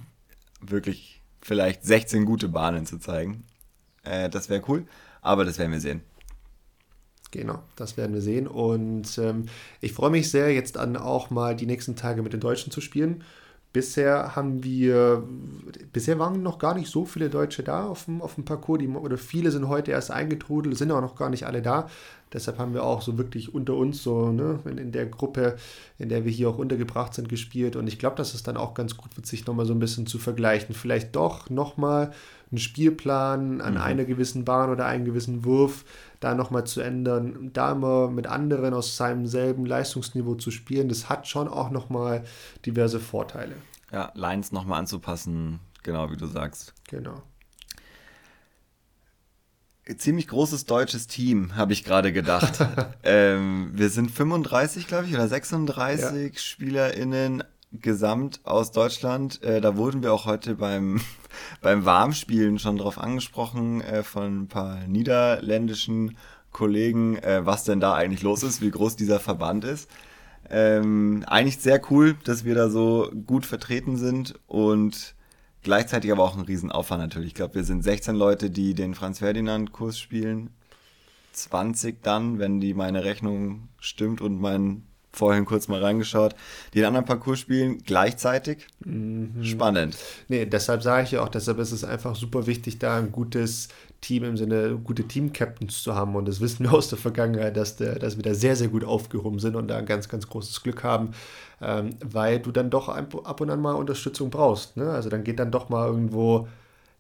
wirklich 0.61 1.23
vielleicht 1.40 1.85
16 1.85 2.27
gute 2.27 2.49
Bahnen 2.49 2.85
zu 2.85 2.99
zeigen. 2.99 3.45
Äh, 4.03 4.29
das 4.29 4.51
wäre 4.51 4.62
cool, 4.69 4.87
aber 5.23 5.45
das 5.45 5.59
werden 5.59 5.73
wir 5.73 5.81
sehen. 5.81 6.03
Genau, 7.31 7.62
das 7.77 7.97
werden 7.97 8.12
wir 8.12 8.23
sehen. 8.23 8.47
Und 8.47 9.16
ähm, 9.19 9.47
ich 9.81 9.93
freue 9.93 10.11
mich 10.11 10.31
sehr, 10.31 10.53
jetzt 10.53 10.77
dann 10.77 10.97
auch 10.97 11.31
mal 11.31 11.55
die 11.55 11.66
nächsten 11.66 11.97
Tage 11.97 12.23
mit 12.23 12.33
den 12.33 12.40
Deutschen 12.40 12.73
zu 12.73 12.81
spielen. 12.81 13.25
Bisher 13.73 14.35
haben 14.35 14.65
wir, 14.65 15.23
bisher 15.93 16.19
waren 16.19 16.43
noch 16.43 16.59
gar 16.59 16.75
nicht 16.75 16.91
so 16.91 17.05
viele 17.05 17.31
Deutsche 17.31 17.63
da 17.63 17.87
auf 17.87 18.07
dem, 18.07 18.21
auf 18.21 18.35
dem 18.35 18.45
Parcours, 18.45 18.81
die, 18.81 18.89
oder 18.89 19.17
viele 19.17 19.53
sind 19.53 19.69
heute 19.69 19.93
erst 19.93 20.11
eingetrudelt, 20.11 20.77
sind 20.77 20.91
auch 20.91 21.01
noch 21.01 21.15
gar 21.15 21.31
nicht 21.31 21.47
alle 21.47 21.63
da. 21.63 21.89
Deshalb 22.33 22.59
haben 22.59 22.75
wir 22.75 22.85
auch 22.85 23.03
so 23.03 23.17
wirklich 23.17 23.55
unter 23.55 23.75
uns, 23.75 24.03
so 24.03 24.33
ne, 24.33 24.59
in, 24.65 24.79
in 24.79 24.93
der 24.93 25.07
Gruppe, 25.07 25.57
in 25.99 26.09
der 26.09 26.25
wir 26.25 26.33
hier 26.33 26.49
auch 26.49 26.59
untergebracht 26.59 27.15
sind, 27.15 27.29
gespielt. 27.29 27.77
Und 27.77 27.87
ich 27.87 27.99
glaube, 27.99 28.17
dass 28.17 28.35
es 28.35 28.43
dann 28.43 28.57
auch 28.57 28.75
ganz 28.75 28.97
gut 28.97 29.17
wird, 29.17 29.27
sich 29.27 29.47
nochmal 29.47 29.67
so 29.67 29.73
ein 29.73 29.81
bisschen 29.81 30.07
zu 30.07 30.19
vergleichen. 30.19 30.75
Vielleicht 30.75 31.15
doch 31.15 31.49
nochmal 31.51 32.13
einen 32.51 32.59
Spielplan 32.59 33.61
an 33.61 33.75
mhm. 33.75 33.81
einer 33.81 34.05
gewissen 34.05 34.45
Bahn 34.45 34.71
oder 34.71 34.87
einen 34.87 35.05
gewissen 35.05 35.45
Wurf 35.45 35.85
da 36.21 36.35
nochmal 36.35 36.65
zu 36.65 36.81
ändern, 36.81 37.51
da 37.53 37.73
immer 37.73 38.11
mit 38.11 38.27
anderen 38.27 38.75
aus 38.75 38.97
seinem 38.97 39.27
selben 39.27 39.65
Leistungsniveau 39.65 40.35
zu 40.35 40.51
spielen, 40.51 40.89
das 40.89 41.09
hat 41.09 41.27
schon 41.27 41.49
auch 41.49 41.71
nochmal 41.71 42.25
diverse 42.67 43.01
Vorteile. 43.01 43.55
Ja, 43.93 44.13
Lines 44.15 44.53
nochmal 44.53 44.81
anzupassen, 44.81 45.61
genau 45.83 46.11
wie 46.11 46.17
du 46.17 46.27
sagst. 46.27 46.75
Genau. 46.89 47.23
Ziemlich 49.97 50.29
großes 50.29 50.67
deutsches 50.67 51.07
Team, 51.09 51.57
habe 51.57 51.73
ich 51.73 51.83
gerade 51.83 52.13
gedacht. 52.13 52.65
ähm, 53.03 53.71
wir 53.73 53.89
sind 53.89 54.11
35, 54.11 54.87
glaube 54.87 55.07
ich, 55.07 55.15
oder 55.15 55.27
36 55.27 56.33
ja. 56.35 56.39
SpielerInnen 56.39 57.43
gesamt 57.73 58.41
aus 58.45 58.73
Deutschland. 58.73 59.43
Äh, 59.43 59.61
da 59.61 59.77
wurden 59.77 60.03
wir 60.03 60.13
auch 60.13 60.27
heute 60.27 60.55
beim 60.55 61.01
beim 61.61 61.85
Warmspielen 61.85 62.59
schon 62.59 62.77
darauf 62.77 62.99
angesprochen 62.99 63.81
äh, 63.81 64.03
von 64.03 64.43
ein 64.43 64.49
paar 64.49 64.87
niederländischen 64.87 66.17
Kollegen, 66.53 67.17
äh, 67.19 67.47
was 67.47 67.65
denn 67.65 67.81
da 67.81 67.95
eigentlich 67.95 68.23
los 68.23 68.43
ist, 68.43 68.61
wie 68.61 68.71
groß 68.71 68.97
dieser 68.97 69.21
Verband 69.21 69.65
ist. 69.65 69.89
Ähm, 70.49 71.25
eigentlich 71.29 71.59
sehr 71.59 71.81
cool, 71.91 72.17
dass 72.25 72.45
wir 72.45 72.55
da 72.55 72.71
so 72.71 73.11
gut 73.27 73.47
vertreten 73.47 73.97
sind 73.97 74.35
und 74.49 75.15
gleichzeitig 75.63 76.11
aber 76.11 76.25
auch 76.25 76.37
ein 76.37 76.43
Riesenaufwand 76.43 77.01
natürlich. 77.01 77.29
Ich 77.29 77.35
glaube, 77.35 77.55
wir 77.55 77.65
sind 77.65 77.85
16 77.85 78.17
Leute, 78.17 78.51
die 78.51 78.75
den 78.75 78.95
Franz-Ferdinand-Kurs 78.95 79.99
spielen. 79.99 80.51
20 81.33 82.03
dann, 82.03 82.41
wenn 82.41 82.61
die 82.61 82.75
meine 82.75 83.05
Rechnung 83.05 83.69
stimmt 83.79 84.21
und 84.21 84.41
mein 84.41 84.89
vorhin 85.12 85.44
kurz 85.44 85.68
mal 85.68 85.83
reingeschaut, 85.83 86.35
die 86.73 86.79
den 86.79 86.87
anderen 86.87 87.07
Parcours 87.07 87.40
spielen 87.40 87.79
gleichzeitig. 87.79 88.66
Mhm. 88.85 89.42
Spannend. 89.42 89.96
Nee, 90.29 90.46
deshalb 90.46 90.83
sage 90.83 91.05
ich 91.05 91.11
ja 91.12 91.23
auch, 91.23 91.29
deshalb 91.29 91.59
ist 91.59 91.73
es 91.73 91.85
einfach 91.85 92.14
super 92.14 92.46
wichtig, 92.46 92.79
da 92.79 92.96
ein 92.96 93.11
gutes 93.11 93.68
Team 94.01 94.25
im 94.25 94.37
Sinne 94.37 94.79
gute 94.83 95.05
Team-Captains 95.05 95.83
zu 95.83 95.94
haben. 95.94 96.14
Und 96.14 96.27
das 96.27 96.40
wissen 96.40 96.64
wir 96.64 96.73
aus 96.73 96.88
der 96.88 96.99
Vergangenheit, 96.99 97.57
dass, 97.57 97.77
der, 97.77 97.99
dass 97.99 98.16
wir 98.16 98.23
da 98.23 98.35
sehr, 98.35 98.57
sehr 98.57 98.68
gut 98.68 98.85
aufgehoben 98.85 99.38
sind 99.38 99.57
und 99.57 99.68
da 99.68 99.79
ein 99.79 99.87
ganz, 99.87 100.09
ganz 100.09 100.29
großes 100.29 100.62
Glück 100.62 100.83
haben, 100.83 101.11
ähm, 101.61 101.90
weil 102.03 102.38
du 102.40 102.51
dann 102.51 102.70
doch 102.70 102.88
ab 102.88 103.40
und 103.40 103.51
an 103.51 103.61
mal 103.61 103.75
Unterstützung 103.75 104.31
brauchst. 104.31 104.77
Ne? 104.77 104.90
Also 104.90 105.09
dann 105.11 105.25
geht 105.25 105.38
dann 105.38 105.51
doch 105.51 105.68
mal 105.68 105.87
irgendwo, 105.87 106.49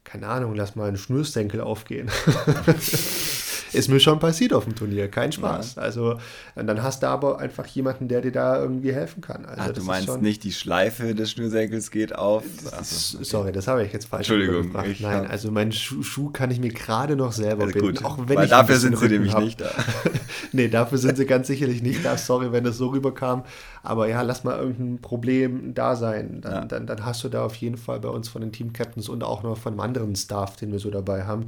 keine 0.04 0.26
Ahnung, 0.28 0.54
lass 0.54 0.76
mal 0.76 0.88
einen 0.88 0.98
Schnürsenkel 0.98 1.60
aufgehen. 1.60 2.10
ist 3.72 3.88
mir 3.88 4.00
schon 4.00 4.18
passiert 4.18 4.52
auf 4.52 4.64
dem 4.64 4.74
Turnier, 4.74 5.08
kein 5.08 5.32
Spaß. 5.32 5.76
Ja. 5.76 5.82
Also 5.82 6.18
dann 6.54 6.82
hast 6.82 7.02
du 7.02 7.08
aber 7.08 7.38
einfach 7.38 7.66
jemanden, 7.66 8.08
der 8.08 8.20
dir 8.20 8.32
da 8.32 8.60
irgendwie 8.60 8.92
helfen 8.92 9.20
kann. 9.20 9.44
Also, 9.44 9.62
Ach, 9.62 9.72
du 9.72 9.82
meinst 9.82 10.20
nicht, 10.20 10.44
die 10.44 10.52
Schleife 10.52 11.14
des 11.14 11.30
Schnürsenkels 11.30 11.90
geht 11.90 12.14
auf? 12.14 12.44
Das, 12.64 13.14
okay. 13.14 13.24
Sorry, 13.24 13.52
das 13.52 13.66
habe 13.68 13.84
ich 13.84 13.92
jetzt 13.92 14.06
falsch 14.06 14.30
Entschuldigung. 14.30 14.72
Nein, 15.00 15.26
also 15.26 15.50
meinen 15.50 15.72
Schuh, 15.72 16.02
Schuh, 16.02 16.30
kann 16.30 16.50
ich 16.50 16.60
mir 16.60 16.70
gerade 16.70 17.16
noch 17.16 17.32
selber 17.32 17.64
also 17.64 17.78
binden. 17.78 17.96
Gut, 17.96 18.04
auch 18.04 18.18
wenn 18.26 18.42
ich 18.42 18.50
dafür 18.50 18.76
sind 18.76 18.98
sie 18.98 19.08
nämlich 19.08 19.34
hab. 19.34 19.42
nicht 19.42 19.60
da. 19.60 19.70
nee, 20.52 20.68
dafür 20.68 20.98
sind 20.98 21.16
sie 21.16 21.26
ganz 21.26 21.46
sicherlich 21.46 21.82
nicht 21.82 22.04
da. 22.04 22.16
Sorry, 22.16 22.52
wenn 22.52 22.64
das 22.64 22.76
so 22.76 22.88
rüberkam. 22.88 23.44
Aber 23.82 24.08
ja, 24.08 24.22
lass 24.22 24.44
mal 24.44 24.58
irgendein 24.58 25.00
Problem 25.00 25.74
da 25.74 25.96
sein. 25.96 26.40
Dann, 26.40 26.52
ja. 26.52 26.64
dann, 26.64 26.86
dann 26.86 27.04
hast 27.04 27.24
du 27.24 27.28
da 27.28 27.44
auf 27.44 27.54
jeden 27.56 27.76
Fall 27.76 28.00
bei 28.00 28.08
uns 28.08 28.28
von 28.28 28.42
den 28.42 28.52
Team-Captains 28.52 29.08
und 29.08 29.22
auch 29.22 29.42
noch 29.42 29.56
von 29.56 29.72
einem 29.72 29.80
anderen 29.80 30.16
Staff, 30.16 30.56
den 30.56 30.72
wir 30.72 30.78
so 30.78 30.90
dabei 30.90 31.24
haben, 31.24 31.46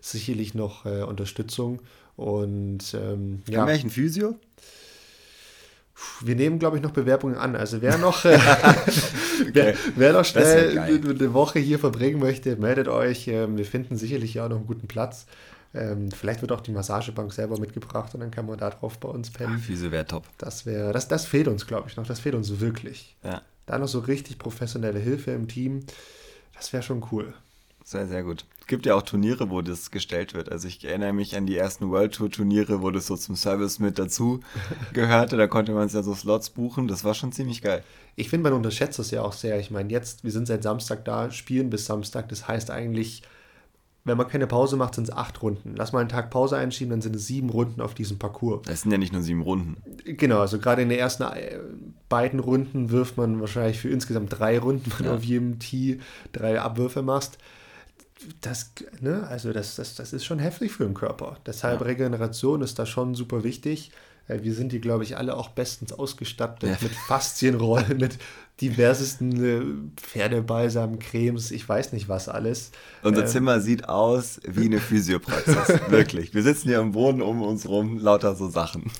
sicherlich 0.00 0.54
noch 0.54 0.86
äh, 0.86 1.02
Unterstützung. 1.02 1.80
Und 2.16 2.94
ähm, 2.94 3.42
ja. 3.48 3.66
welchen 3.66 3.90
Physio? 3.90 4.36
Wir 6.22 6.34
nehmen, 6.34 6.58
glaube 6.58 6.76
ich, 6.76 6.82
noch 6.82 6.92
Bewerbungen 6.92 7.36
an. 7.36 7.56
Also 7.56 7.82
wer 7.82 7.98
noch, 7.98 8.24
äh, 8.26 8.34
okay. 8.34 9.52
wer, 9.52 9.74
wer, 9.96 10.12
noch 10.12 10.24
schnell 10.24 10.78
eine 10.78 11.34
Woche 11.34 11.58
hier 11.58 11.78
verbringen 11.78 12.18
möchte, 12.18 12.56
meldet 12.56 12.88
euch. 12.88 13.28
Ähm, 13.28 13.56
wir 13.56 13.64
finden 13.64 13.96
sicherlich 13.96 14.34
ja 14.34 14.44
auch 14.44 14.48
noch 14.48 14.56
einen 14.56 14.66
guten 14.66 14.88
Platz. 14.88 15.26
Ähm, 15.72 16.10
vielleicht 16.10 16.40
wird 16.40 16.52
auch 16.52 16.62
die 16.62 16.72
Massagebank 16.72 17.32
selber 17.32 17.58
mitgebracht 17.58 18.12
und 18.14 18.20
dann 18.20 18.30
kann 18.30 18.46
man 18.46 18.58
da 18.58 18.70
drauf 18.70 18.98
bei 18.98 19.08
uns 19.08 19.30
pennen. 19.30 19.56
Ach, 19.58 19.64
Physio 19.64 19.90
wäre 19.90 20.04
top. 20.04 20.24
Das, 20.36 20.66
wär, 20.66 20.92
das, 20.92 21.06
das 21.06 21.26
fehlt 21.26 21.46
uns, 21.48 21.66
glaube 21.66 21.88
ich, 21.88 21.96
noch. 21.96 22.06
Das 22.06 22.18
fehlt 22.18 22.34
uns 22.34 22.60
wirklich. 22.60 23.16
Ja. 23.22 23.42
Da 23.66 23.78
noch 23.78 23.88
so 23.88 24.00
richtig 24.00 24.38
professionelle 24.38 24.98
Hilfe 24.98 25.30
im 25.30 25.46
Team. 25.46 25.80
Das 26.56 26.72
wäre 26.72 26.82
schon 26.82 27.04
cool. 27.12 27.32
Sehr, 27.84 28.06
sehr 28.06 28.22
gut. 28.22 28.44
Es 28.60 28.66
gibt 28.66 28.86
ja 28.86 28.94
auch 28.94 29.02
Turniere, 29.02 29.50
wo 29.50 29.62
das 29.62 29.90
gestellt 29.90 30.34
wird. 30.34 30.50
Also 30.52 30.68
ich 30.68 30.84
erinnere 30.84 31.12
mich 31.12 31.36
an 31.36 31.46
die 31.46 31.56
ersten 31.56 31.90
World 31.90 32.14
Tour 32.14 32.30
Turniere, 32.30 32.82
wo 32.82 32.90
das 32.90 33.06
so 33.06 33.16
zum 33.16 33.34
Service 33.34 33.78
mit 33.78 33.98
dazu 33.98 34.40
gehörte. 34.92 35.36
Da 35.36 35.46
konnte 35.46 35.72
man 35.72 35.86
es 35.86 35.92
ja 35.92 36.02
so 36.02 36.14
Slots 36.14 36.50
buchen. 36.50 36.86
Das 36.86 37.04
war 37.04 37.14
schon 37.14 37.32
ziemlich 37.32 37.62
geil. 37.62 37.82
Ich 38.16 38.28
finde, 38.28 38.48
man 38.48 38.56
unterschätzt 38.56 38.98
das 38.98 39.10
ja 39.10 39.22
auch 39.22 39.32
sehr. 39.32 39.58
Ich 39.58 39.70
meine, 39.70 39.90
jetzt, 39.90 40.24
wir 40.24 40.30
sind 40.30 40.46
seit 40.46 40.62
Samstag 40.62 41.04
da, 41.04 41.30
spielen 41.30 41.70
bis 41.70 41.86
Samstag. 41.86 42.28
Das 42.28 42.46
heißt 42.46 42.70
eigentlich, 42.70 43.22
wenn 44.04 44.16
man 44.16 44.28
keine 44.28 44.46
Pause 44.46 44.76
macht, 44.76 44.94
sind 44.94 45.04
es 45.04 45.12
acht 45.12 45.42
Runden. 45.42 45.74
Lass 45.76 45.92
mal 45.92 46.00
einen 46.00 46.08
Tag 46.08 46.30
Pause 46.30 46.56
einschieben, 46.56 46.90
dann 46.90 47.02
sind 47.02 47.16
es 47.16 47.26
sieben 47.26 47.50
Runden 47.50 47.80
auf 47.80 47.94
diesem 47.94 48.18
Parcours. 48.18 48.62
Das 48.66 48.82
sind 48.82 48.92
ja 48.92 48.98
nicht 48.98 49.12
nur 49.12 49.22
sieben 49.22 49.42
Runden. 49.42 49.76
Genau, 50.04 50.38
also 50.40 50.58
gerade 50.58 50.82
in 50.82 50.88
den 50.88 50.98
ersten 50.98 51.24
äh, 51.24 51.58
beiden 52.08 52.40
Runden 52.40 52.90
wirft 52.90 53.16
man 53.16 53.40
wahrscheinlich 53.40 53.78
für 53.78 53.88
insgesamt 53.88 54.38
drei 54.38 54.58
Runden, 54.58 54.90
wenn 54.96 55.06
ja. 55.06 55.12
du 55.12 55.18
auf 55.18 55.24
jedem 55.24 55.58
Tee 55.58 56.00
drei 56.32 56.60
Abwürfe 56.60 57.02
machst 57.02 57.38
das, 58.40 58.72
ne, 59.00 59.26
also 59.28 59.52
das, 59.52 59.76
das, 59.76 59.94
das 59.94 60.12
ist 60.12 60.24
schon 60.24 60.38
heftig 60.38 60.72
für 60.72 60.84
den 60.84 60.94
Körper. 60.94 61.38
Deshalb 61.46 61.80
ja. 61.80 61.86
Regeneration 61.86 62.62
ist 62.62 62.78
da 62.78 62.86
schon 62.86 63.14
super 63.14 63.44
wichtig. 63.44 63.92
Äh, 64.28 64.42
wir 64.42 64.54
sind 64.54 64.72
hier, 64.72 64.80
glaube 64.80 65.04
ich, 65.04 65.16
alle 65.16 65.36
auch 65.36 65.48
bestens 65.48 65.92
ausgestattet 65.92 66.70
ja. 66.70 66.76
mit 66.80 66.92
Faszienrollen, 66.92 67.96
mit 67.98 68.18
diversesten 68.60 69.44
äh, 69.44 69.62
Pferdebalsam, 69.96 70.98
Cremes, 70.98 71.50
ich 71.50 71.68
weiß 71.68 71.92
nicht 71.92 72.08
was 72.08 72.28
alles. 72.28 72.72
Unser 73.02 73.22
ähm, 73.22 73.28
Zimmer 73.28 73.60
sieht 73.60 73.88
aus 73.88 74.40
wie 74.46 74.66
eine 74.66 74.78
Physiopraxis, 74.80 75.80
wirklich. 75.88 76.34
Wir 76.34 76.42
sitzen 76.42 76.68
hier 76.68 76.80
am 76.80 76.92
Boden 76.92 77.22
um 77.22 77.42
uns 77.42 77.68
rum, 77.68 77.98
lauter 77.98 78.34
so 78.34 78.48
Sachen. 78.48 78.90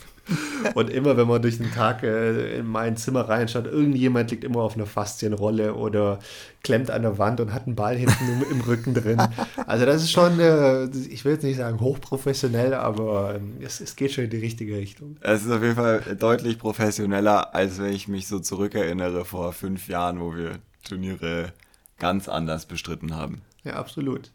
Und 0.74 0.90
immer, 0.90 1.16
wenn 1.16 1.26
man 1.26 1.42
durch 1.42 1.58
den 1.58 1.72
Tag 1.72 2.02
äh, 2.02 2.58
in 2.58 2.66
mein 2.66 2.96
Zimmer 2.96 3.28
reinschaut, 3.28 3.66
irgendjemand 3.66 4.30
liegt 4.30 4.44
immer 4.44 4.60
auf 4.60 4.74
einer 4.74 4.86
Faszienrolle 4.86 5.74
oder 5.74 6.18
klemmt 6.62 6.90
an 6.90 7.02
der 7.02 7.18
Wand 7.18 7.40
und 7.40 7.52
hat 7.52 7.66
einen 7.66 7.74
Ball 7.74 7.96
hinten 7.96 8.28
im, 8.28 8.50
im 8.50 8.60
Rücken 8.60 8.94
drin. 8.94 9.20
Also 9.66 9.86
das 9.86 10.02
ist 10.02 10.12
schon, 10.12 10.38
äh, 10.38 10.84
ich 11.10 11.24
will 11.24 11.32
jetzt 11.32 11.42
nicht 11.42 11.56
sagen 11.56 11.80
hochprofessionell, 11.80 12.74
aber 12.74 13.34
ähm, 13.36 13.54
es, 13.64 13.80
es 13.80 13.96
geht 13.96 14.12
schon 14.12 14.24
in 14.24 14.30
die 14.30 14.38
richtige 14.38 14.76
Richtung. 14.76 15.16
Es 15.20 15.44
ist 15.44 15.50
auf 15.50 15.62
jeden 15.62 15.76
Fall 15.76 16.00
deutlich 16.18 16.58
professioneller, 16.58 17.54
als 17.54 17.80
wenn 17.80 17.92
ich 17.92 18.08
mich 18.08 18.28
so 18.28 18.38
zurückerinnere 18.38 19.24
vor 19.24 19.49
fünf 19.52 19.88
Jahren, 19.88 20.20
wo 20.20 20.34
wir 20.34 20.58
Turniere 20.84 21.52
ganz 21.98 22.28
anders 22.28 22.66
bestritten 22.66 23.14
haben. 23.14 23.42
Ja, 23.64 23.74
absolut. 23.74 24.30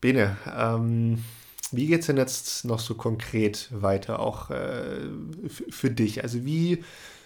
Bene, 0.00 0.36
ähm, 0.56 1.22
wie 1.72 1.86
geht 1.86 2.00
es 2.00 2.06
denn 2.06 2.16
jetzt 2.16 2.64
noch 2.64 2.80
so 2.80 2.94
konkret 2.94 3.68
weiter, 3.70 4.18
auch 4.18 4.50
äh, 4.50 5.08
für 5.48 5.90
dich? 5.90 6.22
Also 6.22 6.44
wie, 6.44 6.82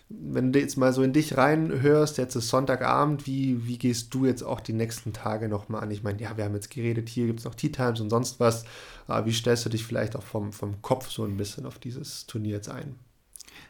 wenn 0.08 0.52
du 0.52 0.58
jetzt 0.58 0.76
mal 0.76 0.92
so 0.92 1.02
in 1.02 1.12
dich 1.12 1.36
reinhörst, 1.36 2.18
jetzt 2.18 2.34
ist 2.34 2.48
Sonntagabend, 2.48 3.26
wie, 3.26 3.66
wie 3.66 3.78
gehst 3.78 4.12
du 4.12 4.26
jetzt 4.26 4.42
auch 4.42 4.60
die 4.60 4.72
nächsten 4.72 5.12
Tage 5.12 5.48
nochmal 5.48 5.82
an? 5.82 5.90
Ich 5.90 6.02
meine, 6.02 6.20
ja, 6.20 6.36
wir 6.36 6.44
haben 6.44 6.54
jetzt 6.54 6.70
geredet, 6.70 7.08
hier 7.08 7.26
gibt 7.26 7.38
es 7.38 7.44
noch 7.44 7.54
Tea 7.54 7.70
Times 7.70 8.00
und 8.00 8.10
sonst 8.10 8.40
was, 8.40 8.64
aber 9.06 9.24
wie 9.24 9.32
stellst 9.32 9.64
du 9.64 9.70
dich 9.70 9.84
vielleicht 9.84 10.16
auch 10.16 10.22
vom, 10.22 10.52
vom 10.52 10.82
Kopf 10.82 11.10
so 11.10 11.24
ein 11.24 11.36
bisschen 11.36 11.64
auf 11.64 11.78
dieses 11.78 12.26
Turnier 12.26 12.56
jetzt 12.56 12.68
ein? 12.68 12.96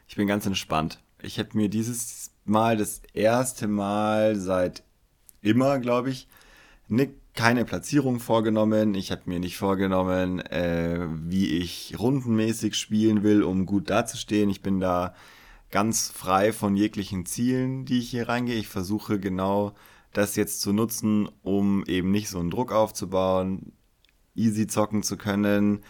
Ich 0.08 0.16
bin 0.16 0.26
ganz 0.26 0.46
entspannt. 0.46 0.98
Ich 1.22 1.38
habe 1.38 1.50
mir 1.54 1.68
dieses 1.68 2.30
Mal 2.44 2.76
das 2.76 3.02
erste 3.12 3.68
Mal 3.68 4.36
seit 4.36 4.82
immer, 5.40 5.78
glaube 5.78 6.10
ich, 6.10 6.28
eine 6.90 7.08
keine 7.34 7.64
Platzierung 7.64 8.20
vorgenommen. 8.20 8.94
Ich 8.94 9.10
habe 9.10 9.22
mir 9.26 9.40
nicht 9.40 9.56
vorgenommen, 9.56 10.40
äh, 10.40 11.00
wie 11.26 11.58
ich 11.58 11.96
rundenmäßig 11.98 12.76
spielen 12.76 13.22
will, 13.22 13.42
um 13.42 13.66
gut 13.66 13.90
dazustehen. 13.90 14.50
Ich 14.50 14.62
bin 14.62 14.78
da 14.78 15.14
ganz 15.70 16.08
frei 16.08 16.52
von 16.52 16.76
jeglichen 16.76 17.26
Zielen, 17.26 17.84
die 17.84 17.98
ich 17.98 18.10
hier 18.10 18.28
reingehe. 18.28 18.56
Ich 18.56 18.68
versuche 18.68 19.18
genau 19.18 19.74
das 20.12 20.36
jetzt 20.36 20.60
zu 20.60 20.72
nutzen, 20.72 21.28
um 21.42 21.84
eben 21.86 22.12
nicht 22.12 22.28
so 22.28 22.38
einen 22.38 22.50
Druck 22.50 22.70
aufzubauen, 22.70 23.72
easy 24.36 24.68
zocken 24.68 25.02
zu 25.02 25.16
können, 25.16 25.80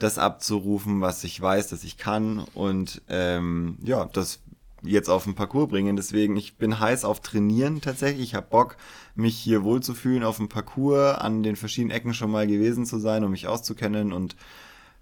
das 0.00 0.18
abzurufen, 0.18 1.00
was 1.00 1.22
ich 1.22 1.40
weiß, 1.40 1.68
dass 1.68 1.84
ich 1.84 1.96
kann 1.96 2.40
und 2.54 3.02
ähm, 3.08 3.78
ja, 3.82 4.04
das 4.06 4.40
jetzt 4.82 5.08
auf 5.08 5.24
den 5.24 5.34
Parcours 5.34 5.68
bringen. 5.68 5.96
Deswegen, 5.96 6.36
ich 6.36 6.56
bin 6.56 6.78
heiß 6.78 7.04
auf 7.04 7.20
Trainieren 7.20 7.80
tatsächlich. 7.80 8.28
Ich 8.28 8.34
habe 8.34 8.48
Bock, 8.48 8.76
mich 9.14 9.36
hier 9.36 9.64
wohlzufühlen 9.64 10.22
auf 10.22 10.36
dem 10.36 10.48
Parcours, 10.48 11.18
an 11.18 11.42
den 11.42 11.56
verschiedenen 11.56 11.96
Ecken 11.96 12.14
schon 12.14 12.30
mal 12.30 12.46
gewesen 12.46 12.86
zu 12.86 12.98
sein, 12.98 13.24
um 13.24 13.30
mich 13.30 13.46
auszukennen 13.46 14.12
und 14.12 14.36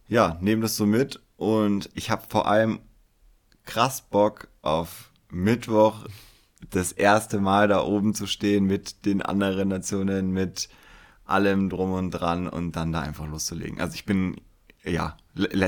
ja, 0.09 0.39
nehme 0.41 0.63
das 0.63 0.77
so 0.77 0.87
mit. 0.87 1.21
Und 1.37 1.91
ich 1.95 2.11
habe 2.11 2.25
vor 2.29 2.47
allem 2.47 2.81
krass 3.65 4.01
Bock 4.01 4.49
auf 4.63 5.11
Mittwoch 5.31 6.07
das 6.71 6.93
erste 6.93 7.41
Mal 7.41 7.69
da 7.69 7.83
oben 7.83 8.15
zu 8.15 8.27
stehen 8.27 8.65
mit 8.65 9.05
den 9.05 9.23
anderen 9.23 9.69
Nationen, 9.69 10.31
mit 10.31 10.69
allem 11.25 11.69
drum 11.69 11.93
und 11.93 12.13
dran 12.13 12.49
und 12.49 12.73
dann 12.77 12.93
da 12.93 13.01
einfach 13.01 13.27
loszulegen. 13.27 13.81
Also 13.81 13.95
ich 13.95 14.07
bin 14.07 14.37
ja, 14.85 15.17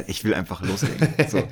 ich 0.06 0.24
will 0.24 0.34
einfach 0.34 0.62
loslegen. 0.62 1.08
So. 1.28 1.42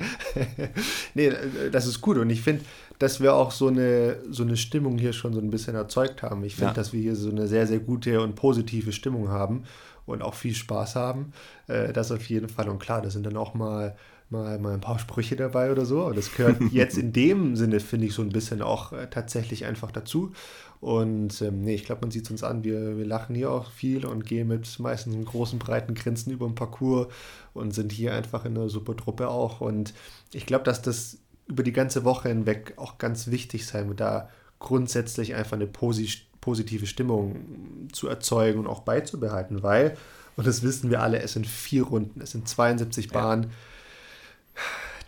nee, 1.13 1.31
das 1.71 1.85
ist 1.85 2.01
gut. 2.01 2.17
Und 2.17 2.29
ich 2.29 2.41
finde, 2.41 2.63
dass 2.99 3.21
wir 3.21 3.35
auch 3.35 3.51
so 3.51 3.67
eine, 3.67 4.17
so 4.31 4.43
eine 4.43 4.57
Stimmung 4.57 4.97
hier 4.97 5.13
schon 5.13 5.33
so 5.33 5.39
ein 5.39 5.49
bisschen 5.49 5.75
erzeugt 5.75 6.23
haben. 6.23 6.43
Ich 6.43 6.55
finde, 6.55 6.71
ja. 6.71 6.73
dass 6.73 6.93
wir 6.93 7.01
hier 7.01 7.15
so 7.15 7.29
eine 7.29 7.47
sehr, 7.47 7.67
sehr 7.67 7.79
gute 7.79 8.21
und 8.21 8.35
positive 8.35 8.91
Stimmung 8.91 9.29
haben 9.29 9.63
und 10.05 10.21
auch 10.23 10.33
viel 10.33 10.55
Spaß 10.55 10.95
haben. 10.95 11.33
Äh, 11.67 11.93
das 11.93 12.11
auf 12.11 12.27
jeden 12.27 12.49
Fall. 12.49 12.69
Und 12.69 12.79
klar, 12.79 13.01
da 13.01 13.09
sind 13.09 13.25
dann 13.25 13.37
auch 13.37 13.53
mal, 13.53 13.95
mal, 14.29 14.59
mal 14.59 14.73
ein 14.73 14.81
paar 14.81 14.99
Sprüche 14.99 15.35
dabei 15.35 15.71
oder 15.71 15.85
so. 15.85 16.05
Und 16.05 16.17
das 16.17 16.33
gehört 16.33 16.61
jetzt 16.71 16.97
in 16.97 17.13
dem 17.13 17.55
Sinne, 17.55 17.79
finde 17.79 18.07
ich, 18.07 18.13
so 18.13 18.21
ein 18.21 18.29
bisschen 18.29 18.61
auch 18.61 18.93
äh, 18.93 19.07
tatsächlich 19.09 19.65
einfach 19.65 19.91
dazu. 19.91 20.31
Und 20.79 21.41
ähm, 21.41 21.61
nee, 21.61 21.75
ich 21.75 21.85
glaube, 21.85 22.01
man 22.01 22.11
sieht 22.11 22.25
es 22.25 22.31
uns 22.31 22.43
an. 22.43 22.63
Wir, 22.63 22.97
wir 22.97 23.05
lachen 23.05 23.35
hier 23.35 23.51
auch 23.51 23.71
viel 23.71 24.05
und 24.05 24.25
gehen 24.25 24.47
mit 24.47 24.79
meistens 24.79 25.15
einem 25.15 25.25
großen, 25.25 25.59
breiten 25.59 25.95
Grinsen 25.95 26.31
über 26.31 26.45
den 26.45 26.55
Parcours 26.55 27.07
und 27.53 27.73
sind 27.73 27.91
hier 27.91 28.13
einfach 28.13 28.45
in 28.45 28.57
einer 28.57 28.69
super 28.69 28.95
Truppe 28.95 29.29
auch. 29.29 29.61
Und 29.61 29.93
ich 30.33 30.45
glaube, 30.45 30.63
dass 30.63 30.81
das 30.81 31.17
über 31.47 31.63
die 31.63 31.73
ganze 31.73 32.03
Woche 32.03 32.29
hinweg 32.29 32.73
auch 32.75 32.97
ganz 32.97 33.27
wichtig 33.27 33.65
sein 33.65 33.87
wird, 33.87 34.01
da 34.01 34.29
grundsätzlich 34.59 35.35
einfach 35.35 35.53
eine 35.53 35.67
posi 35.67 36.09
positive 36.41 36.87
Stimmung 36.87 37.89
zu 37.91 38.07
erzeugen 38.07 38.59
und 38.59 38.67
auch 38.67 38.79
beizubehalten, 38.79 39.63
weil, 39.63 39.97
und 40.37 40.47
das 40.47 40.63
wissen 40.63 40.89
wir 40.89 41.01
alle, 41.01 41.19
es 41.19 41.33
sind 41.33 41.45
vier 41.45 41.83
Runden, 41.83 42.21
es 42.21 42.31
sind 42.31 42.47
72 42.47 43.09
Bahnen. 43.09 43.43
Ja. 43.43 43.49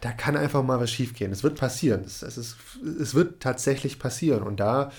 Da 0.01 0.11
kann 0.11 0.37
einfach 0.37 0.63
mal 0.63 0.79
was 0.79 0.91
schiefgehen. 0.91 1.31
Es 1.31 1.43
wird 1.43 1.59
passieren. 1.59 2.03
Es, 2.05 2.21
es, 2.21 2.37
ist, 2.37 2.57
es 3.01 3.15
wird 3.15 3.41
tatsächlich 3.41 3.99
passieren. 3.99 4.43
Und 4.43 4.59
da 4.59 4.91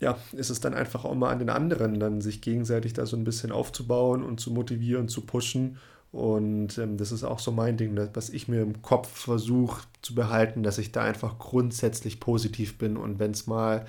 ja, 0.00 0.16
ist 0.32 0.50
es 0.50 0.60
dann 0.60 0.74
einfach 0.74 1.04
auch 1.04 1.14
mal 1.14 1.30
an 1.30 1.38
den 1.38 1.50
anderen, 1.50 2.00
dann 2.00 2.20
sich 2.22 2.40
gegenseitig 2.40 2.94
da 2.94 3.04
so 3.04 3.16
ein 3.16 3.24
bisschen 3.24 3.52
aufzubauen 3.52 4.24
und 4.24 4.40
zu 4.40 4.50
motivieren, 4.50 5.08
zu 5.08 5.26
pushen 5.26 5.78
Und 6.12 6.78
ähm, 6.78 6.96
das 6.96 7.12
ist 7.12 7.22
auch 7.24 7.38
so 7.38 7.52
mein 7.52 7.76
Ding, 7.76 7.96
was 8.14 8.30
ich 8.30 8.48
mir 8.48 8.62
im 8.62 8.82
Kopf 8.82 9.08
versuche 9.08 9.82
zu 10.02 10.14
behalten, 10.14 10.62
dass 10.62 10.78
ich 10.78 10.90
da 10.92 11.02
einfach 11.04 11.38
grundsätzlich 11.38 12.18
positiv 12.18 12.78
bin. 12.78 12.96
Und 12.96 13.18
wenn 13.18 13.30
es 13.32 13.46
mal, 13.46 13.84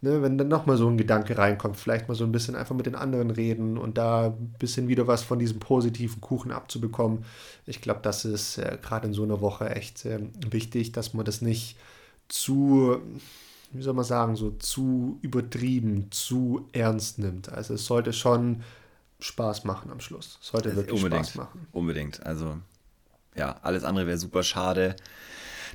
ne, 0.00 0.22
wenn 0.22 0.38
dann 0.38 0.48
nochmal 0.48 0.76
so 0.76 0.88
ein 0.88 0.98
Gedanke 0.98 1.36
reinkommt, 1.36 1.76
vielleicht 1.76 2.08
mal 2.08 2.14
so 2.14 2.24
ein 2.24 2.32
bisschen 2.32 2.54
einfach 2.54 2.74
mit 2.74 2.86
den 2.86 2.94
anderen 2.94 3.30
reden 3.30 3.78
und 3.78 3.98
da 3.98 4.26
ein 4.26 4.54
bisschen 4.58 4.88
wieder 4.88 5.06
was 5.06 5.22
von 5.22 5.38
diesem 5.38 5.58
positiven 5.58 6.20
Kuchen 6.20 6.52
abzubekommen. 6.52 7.24
Ich 7.66 7.80
glaube, 7.80 8.00
das 8.02 8.24
ist 8.24 8.58
äh, 8.58 8.78
gerade 8.80 9.08
in 9.08 9.12
so 9.12 9.22
einer 9.22 9.40
Woche 9.40 9.70
echt 9.70 10.04
äh, 10.04 10.20
wichtig, 10.50 10.92
dass 10.92 11.14
man 11.14 11.24
das 11.24 11.42
nicht 11.42 11.76
zu, 12.28 13.00
wie 13.72 13.82
soll 13.82 13.94
man 13.94 14.04
sagen, 14.04 14.36
so 14.36 14.50
zu 14.50 15.18
übertrieben, 15.22 16.08
zu 16.10 16.68
ernst 16.72 17.18
nimmt. 17.18 17.50
Also 17.50 17.74
es 17.74 17.86
sollte 17.86 18.12
schon 18.12 18.62
Spaß 19.20 19.64
machen 19.64 19.90
am 19.90 20.00
Schluss. 20.00 20.38
Es 20.40 20.48
sollte 20.48 20.76
wirklich 20.76 20.94
unbedingt, 20.94 21.26
Spaß 21.26 21.34
machen. 21.36 21.66
Unbedingt. 21.72 22.24
Also 22.24 22.58
ja, 23.34 23.56
alles 23.62 23.84
andere 23.84 24.06
wäre 24.06 24.18
super 24.18 24.42
schade, 24.42 24.96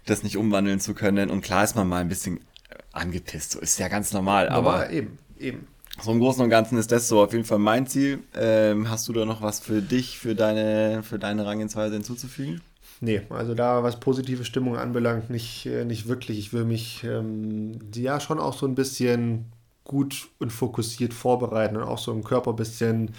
das 0.06 0.24
nicht 0.24 0.38
umwandeln 0.38 0.80
zu 0.80 0.94
können. 0.94 1.30
Und 1.30 1.42
klar 1.42 1.64
ist 1.64 1.76
man 1.76 1.88
mal 1.88 2.02
ein 2.02 2.10
bisschen 2.10 2.40
angepisst. 2.94 3.52
So 3.52 3.60
ist 3.60 3.78
ja 3.80 3.90
ganz 3.90 4.14
normal. 4.14 4.50
normal 4.50 4.84
aber 4.86 4.90
eben, 4.92 5.18
eben. 5.38 5.68
So 6.02 6.12
im 6.12 6.20
Großen 6.20 6.44
und 6.44 6.50
Ganzen 6.50 6.78
ist 6.78 6.92
das 6.92 7.08
so 7.08 7.22
auf 7.22 7.34
jeden 7.34 7.46
Fall 7.46 7.60
mein 7.60 7.86
Ziel. 7.86 8.20
Ähm, 8.36 8.90
hast 8.90 9.08
du 9.08 9.14
da 9.14 9.26
noch 9.26 9.42
was 9.42 9.60
für 9.60 9.82
dich, 9.82 10.18
für 10.18 10.34
deine, 10.34 11.04
für 11.04 11.20
deine 11.20 11.46
Rangehensweise 11.46 11.94
hinzuzufügen? 11.94 12.62
Nee, 13.00 13.22
also 13.30 13.54
da, 13.54 13.84
was 13.84 14.00
positive 14.00 14.46
Stimmung 14.46 14.78
anbelangt, 14.78 15.30
nicht, 15.30 15.66
äh, 15.66 15.84
nicht 15.86 16.08
wirklich. 16.08 16.40
Ich 16.40 16.54
will 16.54 16.64
mich 16.64 17.04
ähm, 17.04 17.80
ja 17.94 18.20
schon 18.20 18.40
auch 18.40 18.58
so 18.58 18.66
ein 18.66 18.76
bisschen 18.76 19.52
gut 19.84 20.30
und 20.40 20.52
fokussiert 20.52 21.14
vorbereiten 21.14 21.76
und 21.76 21.84
auch 21.84 21.98
so 21.98 22.12
im 22.12 22.24
Körper 22.24 22.52
ein 22.52 22.56
bisschen 22.56 23.12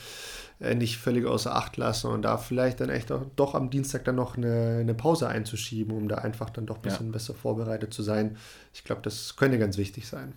nicht 0.75 0.99
völlig 0.99 1.27
außer 1.27 1.55
Acht 1.55 1.77
lassen 1.77 2.11
und 2.11 2.23
da 2.23 2.39
vielleicht 2.39 2.81
dann 2.81 2.89
echt 2.89 3.13
auch, 3.13 3.23
doch 3.37 3.55
am 3.55 3.71
Dienstag 3.71 4.05
dann 4.05 4.17
noch 4.17 4.37
eine, 4.37 4.79
eine 4.81 4.95
Pause 4.95 5.29
einzuschieben, 5.29 5.95
um 5.95 6.09
da 6.09 6.17
einfach 6.17 6.51
dann 6.51 6.67
doch 6.67 6.77
ein 6.77 6.83
bisschen 6.83 7.07
ja. 7.07 7.13
besser 7.13 7.35
vorbereitet 7.35 7.93
zu 7.93 8.03
sein. 8.03 8.37
Ich 8.73 8.85
glaube, 8.85 9.03
das 9.03 9.37
könnte 9.37 9.59
ganz 9.59 9.77
wichtig 9.77 10.07
sein. 10.07 10.33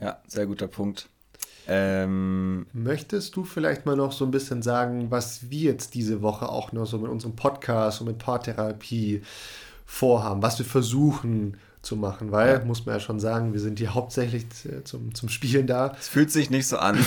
Ja, 0.00 0.18
sehr 0.26 0.46
guter 0.46 0.66
Punkt. 0.66 1.08
Ähm, 1.68 2.66
Möchtest 2.72 3.36
du 3.36 3.44
vielleicht 3.44 3.86
mal 3.86 3.96
noch 3.96 4.12
so 4.12 4.24
ein 4.24 4.30
bisschen 4.30 4.62
sagen, 4.62 5.10
was 5.10 5.50
wir 5.50 5.70
jetzt 5.70 5.94
diese 5.94 6.22
Woche 6.22 6.48
auch 6.48 6.72
noch 6.72 6.86
so 6.86 6.98
mit 6.98 7.10
unserem 7.10 7.36
Podcast 7.36 8.00
und 8.00 8.08
mit 8.08 8.18
Paartherapie 8.18 9.22
vorhaben, 9.86 10.42
was 10.42 10.58
wir 10.58 10.66
versuchen 10.66 11.56
zu 11.82 11.96
machen, 11.96 12.30
weil, 12.30 12.58
ja. 12.58 12.64
muss 12.64 12.84
man 12.84 12.96
ja 12.96 13.00
schon 13.00 13.20
sagen, 13.20 13.54
wir 13.54 13.60
sind 13.60 13.78
hier 13.78 13.94
hauptsächlich 13.94 14.44
zum, 14.84 15.14
zum 15.14 15.28
Spielen 15.30 15.66
da. 15.66 15.94
Es 15.98 16.08
fühlt 16.08 16.30
sich 16.30 16.50
nicht 16.50 16.66
so 16.66 16.76
an. 16.76 16.98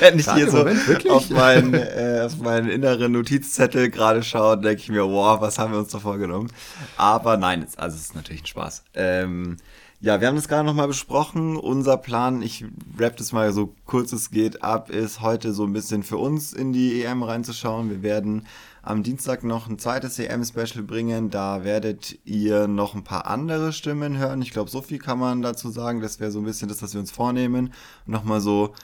Wenn 0.00 0.18
ich 0.18 0.32
hier 0.32 0.48
so 0.48 0.58
Moment, 0.58 1.10
auf, 1.10 1.28
meinen, 1.30 1.74
äh, 1.74 2.22
auf 2.24 2.38
meinen 2.38 2.68
inneren 2.68 3.12
Notizzettel 3.12 3.90
gerade 3.90 4.22
schaue, 4.22 4.58
denke 4.58 4.80
ich 4.82 4.88
mir, 4.90 5.04
wow, 5.04 5.40
was 5.40 5.58
haben 5.58 5.72
wir 5.72 5.80
uns 5.80 5.90
da 5.90 5.98
vorgenommen? 5.98 6.52
Aber 6.96 7.36
nein, 7.36 7.66
also 7.76 7.96
es 7.96 8.02
ist 8.02 8.14
natürlich 8.14 8.42
ein 8.42 8.46
Spaß. 8.46 8.84
Ähm, 8.94 9.56
ja, 10.00 10.20
wir 10.20 10.28
haben 10.28 10.36
das 10.36 10.46
gerade 10.46 10.64
nochmal 10.64 10.88
besprochen. 10.88 11.56
Unser 11.56 11.96
Plan, 11.96 12.42
ich 12.42 12.64
rap 12.98 13.16
das 13.16 13.32
mal 13.32 13.52
so 13.52 13.74
kurz 13.86 14.12
es 14.12 14.30
geht 14.30 14.62
ab, 14.62 14.90
ist 14.90 15.20
heute 15.20 15.52
so 15.52 15.64
ein 15.64 15.72
bisschen 15.72 16.02
für 16.02 16.18
uns 16.18 16.52
in 16.52 16.72
die 16.72 17.02
EM 17.02 17.22
reinzuschauen. 17.22 17.90
Wir 17.90 18.02
werden 18.02 18.46
am 18.86 19.02
Dienstag 19.02 19.42
noch 19.42 19.68
ein 19.68 19.80
zweites 19.80 20.16
EM-Special 20.20 20.84
bringen. 20.84 21.28
Da 21.28 21.64
werdet 21.64 22.20
ihr 22.24 22.68
noch 22.68 22.94
ein 22.94 23.02
paar 23.02 23.26
andere 23.26 23.72
Stimmen 23.72 24.16
hören. 24.16 24.40
Ich 24.42 24.52
glaube, 24.52 24.70
so 24.70 24.80
viel 24.80 25.00
kann 25.00 25.18
man 25.18 25.42
dazu 25.42 25.70
sagen. 25.70 26.00
Das 26.00 26.20
wäre 26.20 26.30
so 26.30 26.38
ein 26.38 26.44
bisschen 26.44 26.68
das, 26.68 26.82
was 26.82 26.94
wir 26.94 27.00
uns 27.00 27.10
vornehmen. 27.10 27.72
Nochmal 28.06 28.40
so, 28.40 28.74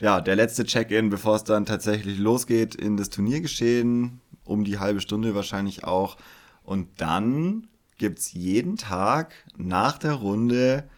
ja, 0.00 0.20
der 0.20 0.34
letzte 0.34 0.64
Check-in, 0.64 1.10
bevor 1.10 1.36
es 1.36 1.44
dann 1.44 1.64
tatsächlich 1.64 2.18
losgeht 2.18 2.74
in 2.74 2.96
das 2.96 3.08
Turniergeschehen. 3.08 4.20
Um 4.42 4.64
die 4.64 4.80
halbe 4.80 5.00
Stunde 5.00 5.36
wahrscheinlich 5.36 5.84
auch. 5.84 6.16
Und 6.64 6.88
dann 7.00 7.68
gibt 7.98 8.18
es 8.18 8.32
jeden 8.32 8.76
Tag 8.76 9.32
nach 9.56 9.96
der 9.96 10.14
Runde 10.14 10.88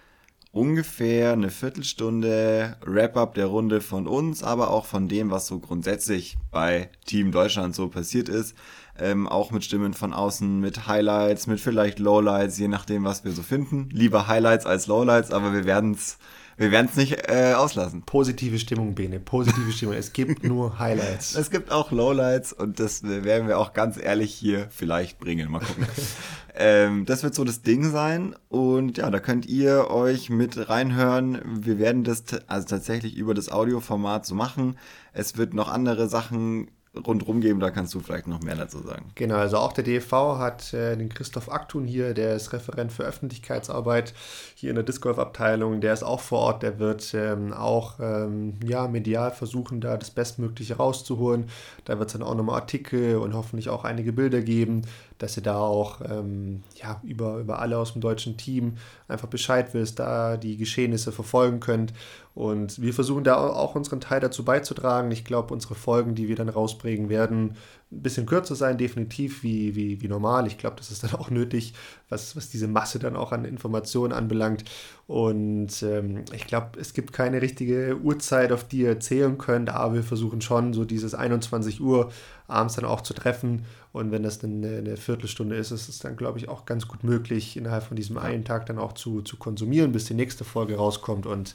ungefähr 0.56 1.32
eine 1.32 1.50
Viertelstunde 1.50 2.76
Wrap-up 2.84 3.34
der 3.34 3.46
Runde 3.46 3.80
von 3.82 4.06
uns, 4.06 4.42
aber 4.42 4.70
auch 4.70 4.86
von 4.86 5.06
dem, 5.06 5.30
was 5.30 5.46
so 5.46 5.58
grundsätzlich 5.60 6.36
bei 6.50 6.88
Team 7.04 7.30
Deutschland 7.30 7.74
so 7.74 7.88
passiert 7.88 8.28
ist. 8.28 8.56
Ähm, 8.98 9.28
auch 9.28 9.50
mit 9.50 9.64
Stimmen 9.64 9.92
von 9.92 10.14
außen, 10.14 10.58
mit 10.58 10.86
Highlights, 10.86 11.46
mit 11.46 11.60
vielleicht 11.60 11.98
Lowlights, 11.98 12.58
je 12.58 12.68
nachdem, 12.68 13.04
was 13.04 13.24
wir 13.24 13.32
so 13.32 13.42
finden. 13.42 13.90
Lieber 13.92 14.26
Highlights 14.26 14.64
als 14.64 14.86
Lowlights, 14.86 15.30
aber 15.30 15.52
wir 15.52 15.64
werden 15.64 15.92
es 15.92 16.16
wir 16.56 16.70
werden 16.70 16.88
es 16.90 16.96
nicht 16.96 17.28
äh, 17.28 17.52
auslassen. 17.52 18.02
Positive 18.02 18.58
Stimmung, 18.58 18.94
Bene. 18.94 19.20
Positive 19.20 19.70
Stimmung. 19.72 19.94
Es 19.94 20.12
gibt 20.12 20.42
nur 20.44 20.78
Highlights. 20.78 21.34
Es 21.34 21.50
gibt 21.50 21.70
auch 21.70 21.92
Lowlights 21.92 22.52
und 22.52 22.80
das 22.80 23.02
werden 23.02 23.46
wir 23.46 23.58
auch 23.58 23.74
ganz 23.74 23.98
ehrlich 23.98 24.32
hier 24.32 24.68
vielleicht 24.70 25.18
bringen. 25.18 25.50
Mal 25.50 25.60
gucken. 25.60 25.86
ähm, 26.54 27.04
das 27.04 27.22
wird 27.22 27.34
so 27.34 27.44
das 27.44 27.60
Ding 27.60 27.90
sein. 27.90 28.34
Und 28.48 28.96
ja, 28.96 29.10
da 29.10 29.20
könnt 29.20 29.46
ihr 29.46 29.90
euch 29.90 30.30
mit 30.30 30.70
reinhören. 30.70 31.42
Wir 31.44 31.78
werden 31.78 32.04
das 32.04 32.24
also 32.46 32.66
tatsächlich 32.66 33.16
über 33.16 33.34
das 33.34 33.50
Audioformat 33.50 34.24
so 34.24 34.34
machen. 34.34 34.78
Es 35.12 35.36
wird 35.36 35.52
noch 35.52 35.68
andere 35.70 36.08
Sachen 36.08 36.68
rundherum 37.06 37.40
geben, 37.40 37.60
da 37.60 37.70
kannst 37.70 37.94
du 37.94 38.00
vielleicht 38.00 38.26
noch 38.26 38.40
mehr 38.42 38.56
dazu 38.56 38.78
sagen. 38.78 39.10
Genau, 39.14 39.36
also 39.36 39.58
auch 39.58 39.72
der 39.72 39.84
DFV 39.84 40.12
hat 40.38 40.72
äh, 40.72 40.96
den 40.96 41.08
Christoph 41.08 41.50
Aktun 41.50 41.86
hier, 41.86 42.14
der 42.14 42.36
ist 42.36 42.52
Referent 42.52 42.92
für 42.92 43.04
Öffentlichkeitsarbeit 43.04 44.14
hier 44.54 44.70
in 44.70 44.76
der 44.76 44.84
Disc 44.84 45.02
Golf 45.02 45.18
Abteilung, 45.18 45.80
der 45.80 45.92
ist 45.92 46.02
auch 46.02 46.20
vor 46.20 46.40
Ort, 46.40 46.62
der 46.62 46.78
wird 46.78 47.12
ähm, 47.14 47.52
auch 47.52 47.98
ähm, 48.00 48.54
ja, 48.64 48.88
medial 48.88 49.30
versuchen, 49.30 49.80
da 49.80 49.96
das 49.96 50.10
Bestmögliche 50.10 50.76
rauszuholen. 50.76 51.48
Da 51.84 51.98
wird 51.98 52.08
es 52.08 52.12
dann 52.12 52.22
auch 52.22 52.34
nochmal 52.34 52.60
Artikel 52.60 53.16
und 53.16 53.34
hoffentlich 53.34 53.68
auch 53.68 53.84
einige 53.84 54.12
Bilder 54.12 54.40
geben, 54.40 54.82
dass 55.18 55.36
ihr 55.36 55.42
da 55.42 55.58
auch 55.58 56.00
ähm, 56.02 56.62
ja, 56.74 57.00
über, 57.04 57.38
über 57.38 57.58
alle 57.60 57.78
aus 57.78 57.92
dem 57.92 58.02
deutschen 58.02 58.36
Team 58.36 58.76
einfach 59.08 59.28
Bescheid 59.28 59.72
wisst, 59.72 59.98
da 59.98 60.36
die 60.36 60.56
Geschehnisse 60.56 61.12
verfolgen 61.12 61.60
könnt. 61.60 61.92
Und 62.34 62.82
wir 62.82 62.92
versuchen 62.92 63.24
da 63.24 63.38
auch 63.38 63.74
unseren 63.76 64.00
Teil 64.00 64.20
dazu 64.20 64.44
beizutragen. 64.44 65.10
Ich 65.10 65.24
glaube, 65.24 65.54
unsere 65.54 65.74
Folgen, 65.74 66.14
die 66.14 66.28
wir 66.28 66.36
dann 66.36 66.50
rausbringen, 66.50 67.08
werden 67.08 67.56
ein 67.90 68.02
bisschen 68.02 68.26
kürzer 68.26 68.54
sein, 68.54 68.76
definitiv 68.76 69.42
wie, 69.42 69.74
wie, 69.74 70.02
wie 70.02 70.08
normal. 70.08 70.46
Ich 70.46 70.58
glaube, 70.58 70.76
das 70.76 70.90
ist 70.90 71.02
dann 71.02 71.14
auch 71.14 71.30
nötig, 71.30 71.72
was, 72.10 72.36
was 72.36 72.50
diese 72.50 72.68
Masse 72.68 72.98
dann 72.98 73.16
auch 73.16 73.32
an 73.32 73.46
Informationen 73.46 74.12
anbelangt. 74.12 74.64
Und 75.06 75.82
ähm, 75.82 76.26
ich 76.34 76.46
glaube, 76.46 76.78
es 76.78 76.92
gibt 76.92 77.14
keine 77.14 77.40
richtige 77.40 77.96
Uhrzeit, 78.02 78.52
auf 78.52 78.64
die 78.64 78.80
ihr 78.80 78.90
erzählen 78.90 79.38
könnt, 79.38 79.70
aber 79.70 79.94
wir 79.94 80.02
versuchen 80.02 80.42
schon, 80.42 80.74
so 80.74 80.84
dieses 80.84 81.14
21 81.14 81.80
Uhr 81.80 82.10
abends 82.48 82.74
dann 82.74 82.84
auch 82.84 83.00
zu 83.00 83.14
treffen. 83.14 83.64
Und 83.96 84.10
wenn 84.10 84.22
das 84.22 84.38
dann 84.38 84.62
eine, 84.62 84.76
eine 84.76 84.96
Viertelstunde 84.98 85.56
ist, 85.56 85.70
ist 85.70 85.88
es 85.88 86.00
dann, 86.00 86.16
glaube 86.16 86.38
ich, 86.38 86.50
auch 86.50 86.66
ganz 86.66 86.86
gut 86.86 87.02
möglich, 87.02 87.56
innerhalb 87.56 87.82
von 87.82 87.96
diesem 87.96 88.18
einen 88.18 88.44
Tag 88.44 88.66
dann 88.66 88.78
auch 88.78 88.92
zu, 88.92 89.22
zu 89.22 89.38
konsumieren, 89.38 89.92
bis 89.92 90.04
die 90.04 90.12
nächste 90.12 90.44
Folge 90.44 90.76
rauskommt 90.76 91.24
und 91.24 91.54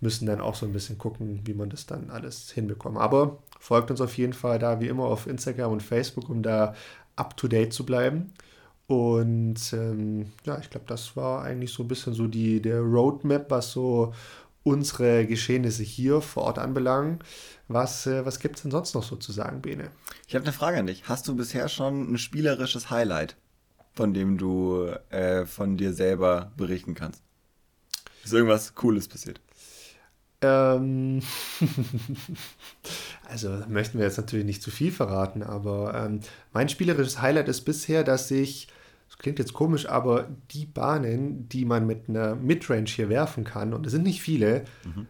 müssen 0.00 0.26
dann 0.26 0.40
auch 0.40 0.56
so 0.56 0.66
ein 0.66 0.72
bisschen 0.72 0.98
gucken, 0.98 1.42
wie 1.44 1.54
man 1.54 1.70
das 1.70 1.86
dann 1.86 2.10
alles 2.10 2.50
hinbekommt. 2.50 2.98
Aber 2.98 3.38
folgt 3.60 3.92
uns 3.92 4.00
auf 4.00 4.18
jeden 4.18 4.32
Fall 4.32 4.58
da 4.58 4.80
wie 4.80 4.88
immer 4.88 5.04
auf 5.04 5.28
Instagram 5.28 5.70
und 5.70 5.82
Facebook, 5.82 6.28
um 6.28 6.42
da 6.42 6.74
up 7.14 7.36
to 7.36 7.46
date 7.46 7.72
zu 7.72 7.86
bleiben. 7.86 8.32
Und 8.88 9.72
ähm, 9.72 10.32
ja, 10.44 10.58
ich 10.58 10.70
glaube, 10.70 10.86
das 10.88 11.16
war 11.16 11.42
eigentlich 11.42 11.72
so 11.72 11.84
ein 11.84 11.88
bisschen 11.88 12.14
so 12.14 12.26
die, 12.26 12.60
der 12.60 12.80
Roadmap, 12.80 13.48
was 13.48 13.70
so 13.70 14.12
unsere 14.66 15.26
Geschehnisse 15.26 15.84
hier 15.84 16.20
vor 16.20 16.42
Ort 16.42 16.58
anbelangen. 16.58 17.20
Was, 17.68 18.06
äh, 18.06 18.26
was 18.26 18.40
gibt 18.40 18.56
es 18.56 18.62
denn 18.62 18.72
sonst 18.72 18.94
noch 18.94 19.04
so 19.04 19.14
zu 19.14 19.30
sagen, 19.30 19.62
Bene? 19.62 19.90
Ich 20.26 20.34
habe 20.34 20.44
eine 20.44 20.52
Frage 20.52 20.78
an 20.78 20.88
dich. 20.88 21.08
Hast 21.08 21.28
du 21.28 21.36
bisher 21.36 21.68
schon 21.68 22.12
ein 22.12 22.18
spielerisches 22.18 22.90
Highlight, 22.90 23.36
von 23.94 24.12
dem 24.12 24.38
du 24.38 24.88
äh, 25.10 25.46
von 25.46 25.76
dir 25.76 25.92
selber 25.92 26.52
berichten 26.56 26.94
kannst? 26.94 27.22
Ist 28.24 28.32
irgendwas 28.32 28.74
Cooles 28.74 29.06
passiert? 29.06 29.40
Ähm 30.42 31.22
also 33.28 33.62
möchten 33.68 33.98
wir 33.98 34.06
jetzt 34.06 34.18
natürlich 34.18 34.46
nicht 34.46 34.62
zu 34.62 34.72
viel 34.72 34.90
verraten, 34.90 35.44
aber 35.44 35.94
ähm, 35.94 36.20
mein 36.52 36.68
spielerisches 36.68 37.22
Highlight 37.22 37.46
ist 37.46 37.62
bisher, 37.62 38.02
dass 38.02 38.32
ich, 38.32 38.66
das 39.16 39.22
klingt 39.22 39.38
jetzt 39.38 39.52
komisch, 39.52 39.88
aber 39.88 40.28
die 40.50 40.66
Bahnen, 40.66 41.48
die 41.48 41.64
man 41.64 41.86
mit 41.86 42.08
einer 42.08 42.34
Midrange 42.34 42.86
hier 42.86 43.08
werfen 43.08 43.44
kann, 43.44 43.72
und 43.72 43.86
es 43.86 43.92
sind 43.92 44.02
nicht 44.02 44.20
viele, 44.20 44.64
mhm. 44.84 45.06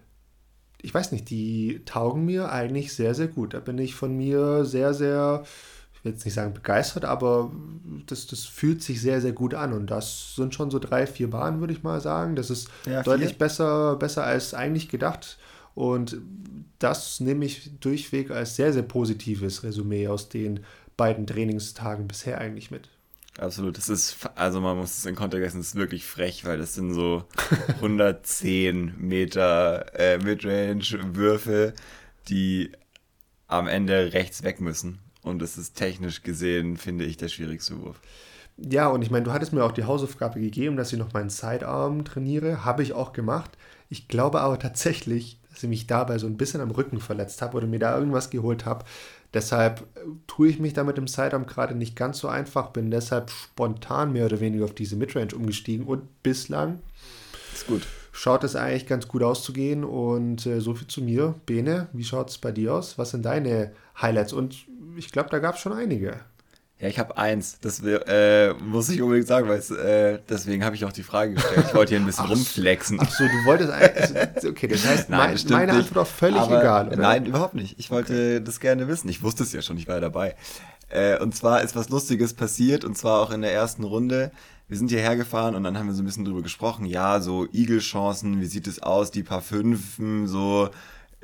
ich 0.81 0.95
weiß 0.95 1.13
nicht, 1.13 1.29
die 1.31 1.83
taugen 1.85 2.25
mir 2.25 2.53
eigentlich 2.53 2.95
sehr, 2.95 3.15
sehr 3.15 3.29
gut. 3.29 3.55
Da 3.55 3.61
bin 3.61 3.79
ich 3.79 3.95
von 3.95 4.17
mir 4.17 4.65
sehr, 4.65 4.95
sehr 4.95 5.45
will 6.07 6.13
jetzt 6.13 6.25
nicht 6.25 6.35
sagen 6.35 6.55
begeistert, 6.55 7.05
aber 7.05 7.53
das, 8.07 8.27
das 8.27 8.45
fühlt 8.45 8.83
sich 8.83 9.03
sehr, 9.03 9.21
sehr 9.21 9.33
gut 9.33 9.53
an. 9.53 9.75
Und 9.75 9.91
das 9.91 10.35
sind 10.37 10.55
schon 10.55 10.71
so 10.71 10.79
drei, 10.79 11.07
vier 11.07 11.29
Bahnen, 11.29 11.61
würde 11.61 11.75
ich 11.75 11.83
mal 11.83 12.01
sagen. 12.01 12.37
Das 12.37 12.49
ist 12.49 12.69
ja, 12.87 13.03
deutlich 13.03 13.37
besser, 13.37 13.97
besser 13.97 14.25
als 14.25 14.55
eigentlich 14.55 14.89
gedacht. 14.89 15.37
Und 15.75 16.17
das 16.79 17.21
nehme 17.21 17.45
ich 17.45 17.79
durchweg 17.81 18.31
als 18.31 18.57
sehr, 18.57 18.73
sehr 18.73 18.83
positives 18.83 19.63
Resümee 19.63 20.09
aus 20.09 20.31
den 20.31 20.61
beiden 20.97 21.27
Trainingstagen 21.27 22.09
bisher 22.09 22.39
eigentlich 22.39 22.71
mit. 22.71 22.89
Absolut, 23.39 23.77
das 23.77 23.91
ist, 23.91 24.17
also 24.35 24.61
man 24.63 24.79
muss 24.79 24.97
es 24.97 25.05
in 25.05 25.15
Kontext 25.15 25.45
setzen, 25.45 25.59
das 25.59 25.69
ist 25.69 25.75
wirklich 25.75 26.07
frech, 26.07 26.45
weil 26.47 26.57
das 26.59 26.75
sind 26.75 26.95
so 26.95 27.25
110 27.77 28.95
Meter 28.99 29.95
äh, 29.95 30.19
Midrange-Würfe, 30.19 31.75
die 32.29 32.73
am 33.47 33.69
Ende 33.69 34.13
rechts 34.15 34.43
weg 34.43 34.61
müssen. 34.61 35.01
und 35.23 35.43
es 35.43 35.59
ist 35.59 35.75
technisch 35.75 36.23
gesehen, 36.23 36.77
finde 36.77 37.05
ich, 37.05 37.17
der 37.17 37.29
schwierigste 37.29 37.81
Wurf. 37.83 38.01
Ja, 38.59 38.89
und 38.89 39.03
ich 39.03 39.11
meine, 39.11 39.25
du 39.25 39.33
hattest 39.33 39.53
mir 39.53 39.65
auch 39.65 39.73
die 39.73 39.85
Hausaufgabe 39.85 40.41
gegeben, 40.41 40.77
dass 40.77 40.93
ich 40.93 40.99
noch 40.99 41.13
meinen 41.13 41.29
Sidearm 41.31 42.05
trainiere. 42.05 42.65
Habe 42.65 42.83
ich 42.83 42.95
auch 42.95 43.13
gemacht. 43.13 43.51
Ich 43.91 44.09
glaube 44.09 44.41
aber 44.41 44.59
tatsächlich, 44.59 45.39
dass 45.51 45.63
ich 45.63 45.69
mich 45.69 45.87
dabei 45.87 46.19
so 46.19 46.27
ein 46.27 46.37
bisschen 46.39 46.61
am 46.61 46.71
Rücken 46.71 47.01
verletzt 47.01 47.43
habe 47.43 47.57
oder 47.59 47.67
mir 47.67 47.79
da 47.79 47.97
irgendwas 47.99 48.31
geholt 48.31 48.65
habe. 48.65 48.85
Deshalb 49.37 49.83
äh, 49.97 50.01
tue 50.27 50.49
ich 50.49 50.59
mich 50.59 50.73
da 50.73 50.83
mit 50.83 50.97
dem 50.97 51.07
Sidearm 51.07 51.45
gerade 51.45 51.75
nicht 51.75 51.95
ganz 51.95 52.21
so 52.21 52.29
einfach, 52.29 52.71
bin 52.71 52.91
deshalb 52.91 53.31
spontan 53.31 54.15
mehr 54.15 54.25
oder 54.25 54.41
weniger 54.41 54.65
auf 54.65 54.75
diese 54.75 54.97
Midrange 54.97 55.35
umgestiegen 55.35 55.85
und 55.85 56.23
bislang 56.23 56.79
ist 57.53 57.67
gut. 57.67 57.87
schaut 58.13 58.45
es 58.45 58.57
eigentlich 58.57 58.87
ganz 58.87 59.09
gut 59.09 59.23
auszugehen. 59.23 59.85
Und 59.85 60.47
äh, 60.47 60.61
so 60.61 60.75
viel 60.75 60.89
zu 60.89 61.03
mir. 61.03 61.35
Bene, 61.45 61.89
wie 61.93 62.05
schaut 62.05 62.31
es 62.31 62.39
bei 62.39 62.51
dir 62.51 62.73
aus? 62.73 62.97
Was 62.97 63.11
sind 63.11 63.27
deine 63.27 63.73
Highlights? 64.01 64.33
Und 64.33 64.57
ich 64.97 65.13
glaube, 65.13 65.29
da 65.29 65.39
gab 65.39 65.57
es 65.57 65.61
schon 65.61 65.75
einige. 65.75 66.21
Ja, 66.79 66.89
ich 66.89 66.99
habe 66.99 67.17
eins. 67.17 67.59
Das 67.61 67.83
äh, 67.83 68.53
muss 68.55 68.91
ich 68.91 69.01
unbedingt 69.01 69.27
sagen, 69.27 69.49
weil 69.49 69.61
äh, 69.79 70.19
deswegen 70.29 70.63
habe 70.63 70.77
ich 70.77 70.85
auch 70.85 70.93
die 70.93 71.03
Frage 71.03 71.33
gestellt. 71.33 71.65
Ich 71.69 71.75
wollte 71.75 71.91
hier 71.91 72.01
ein 72.01 72.05
bisschen 72.05 72.27
ach, 72.27 72.31
rumflexen. 72.31 72.99
Ach 73.01 73.11
so, 73.11 73.25
du 73.25 73.45
wolltest 73.47 73.71
also, 73.71 74.49
okay, 74.51 74.67
das 74.67 74.87
heißt, 74.87 75.09
nein, 75.11 75.33
das 75.33 75.49
meine 75.49 75.73
nicht. 75.73 75.87
Antwort 75.87 76.07
auch 76.07 76.11
völlig 76.11 76.41
Aber, 76.41 76.61
egal, 76.61 76.89
oder? 76.89 76.97
Nein, 76.99 77.25
überhaupt 77.25 77.55
nicht. 77.55 77.79
Ich 77.79 77.91
wollte 77.91 78.13
okay. 78.13 78.45
das 78.45 78.61
gerne 78.61 78.89
wissen. 78.89 79.09
Ich 79.09 79.23
wusste 79.23 79.43
es 79.43 79.55
ja 79.55 79.63
schon, 79.63 79.79
ich 79.79 79.89
war 79.89 79.95
ja 79.95 80.01
dabei. 80.03 80.37
Äh, 80.91 81.19
und 81.19 81.35
zwar 81.35 81.63
ist 81.63 81.75
was 81.77 81.89
Lustiges 81.89 82.35
passiert 82.35 82.85
und 82.85 82.97
zwar 82.99 83.23
auch 83.23 83.31
in 83.31 83.41
der 83.41 83.53
ersten 83.53 83.83
Runde. 83.83 84.31
Wir 84.69 84.77
sind 84.77 84.91
hierher 84.91 85.17
gefahren 85.17 85.55
und 85.55 85.65
dann 85.65 85.79
haben 85.79 85.87
wir 85.87 85.95
so 85.95 86.03
ein 86.03 86.07
bisschen 86.07 86.27
drüber 86.27 86.43
gesprochen. 86.43 86.85
Ja, 86.85 87.21
so 87.21 87.47
Igel-Chancen, 87.53 88.41
wie 88.41 88.47
sieht 88.47 88.67
es 88.67 88.83
aus, 88.83 89.11
die 89.11 89.23
paar 89.23 89.41
Fünfen, 89.41 90.27
so 90.27 90.69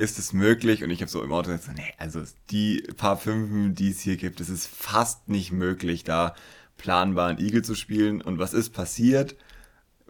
ist 0.02 0.18
es 0.18 0.32
möglich? 0.32 0.82
Und 0.82 0.90
ich 0.90 1.00
habe 1.00 1.10
so 1.10 1.22
im 1.22 1.32
Auto 1.32 1.52
gesagt, 1.52 1.78
nee, 1.78 1.94
also 1.96 2.22
die 2.50 2.82
paar 2.96 3.16
Fünfen, 3.16 3.76
die 3.76 3.90
es 3.90 4.00
hier 4.00 4.16
gibt, 4.16 4.40
es 4.40 4.48
ist 4.48 4.66
fast 4.66 5.28
nicht 5.28 5.52
möglich, 5.52 6.02
da 6.02 6.34
planbaren 6.76 7.38
Igel 7.38 7.62
zu 7.62 7.76
spielen. 7.76 8.20
Und 8.20 8.40
was 8.40 8.52
ist 8.52 8.70
passiert? 8.70 9.36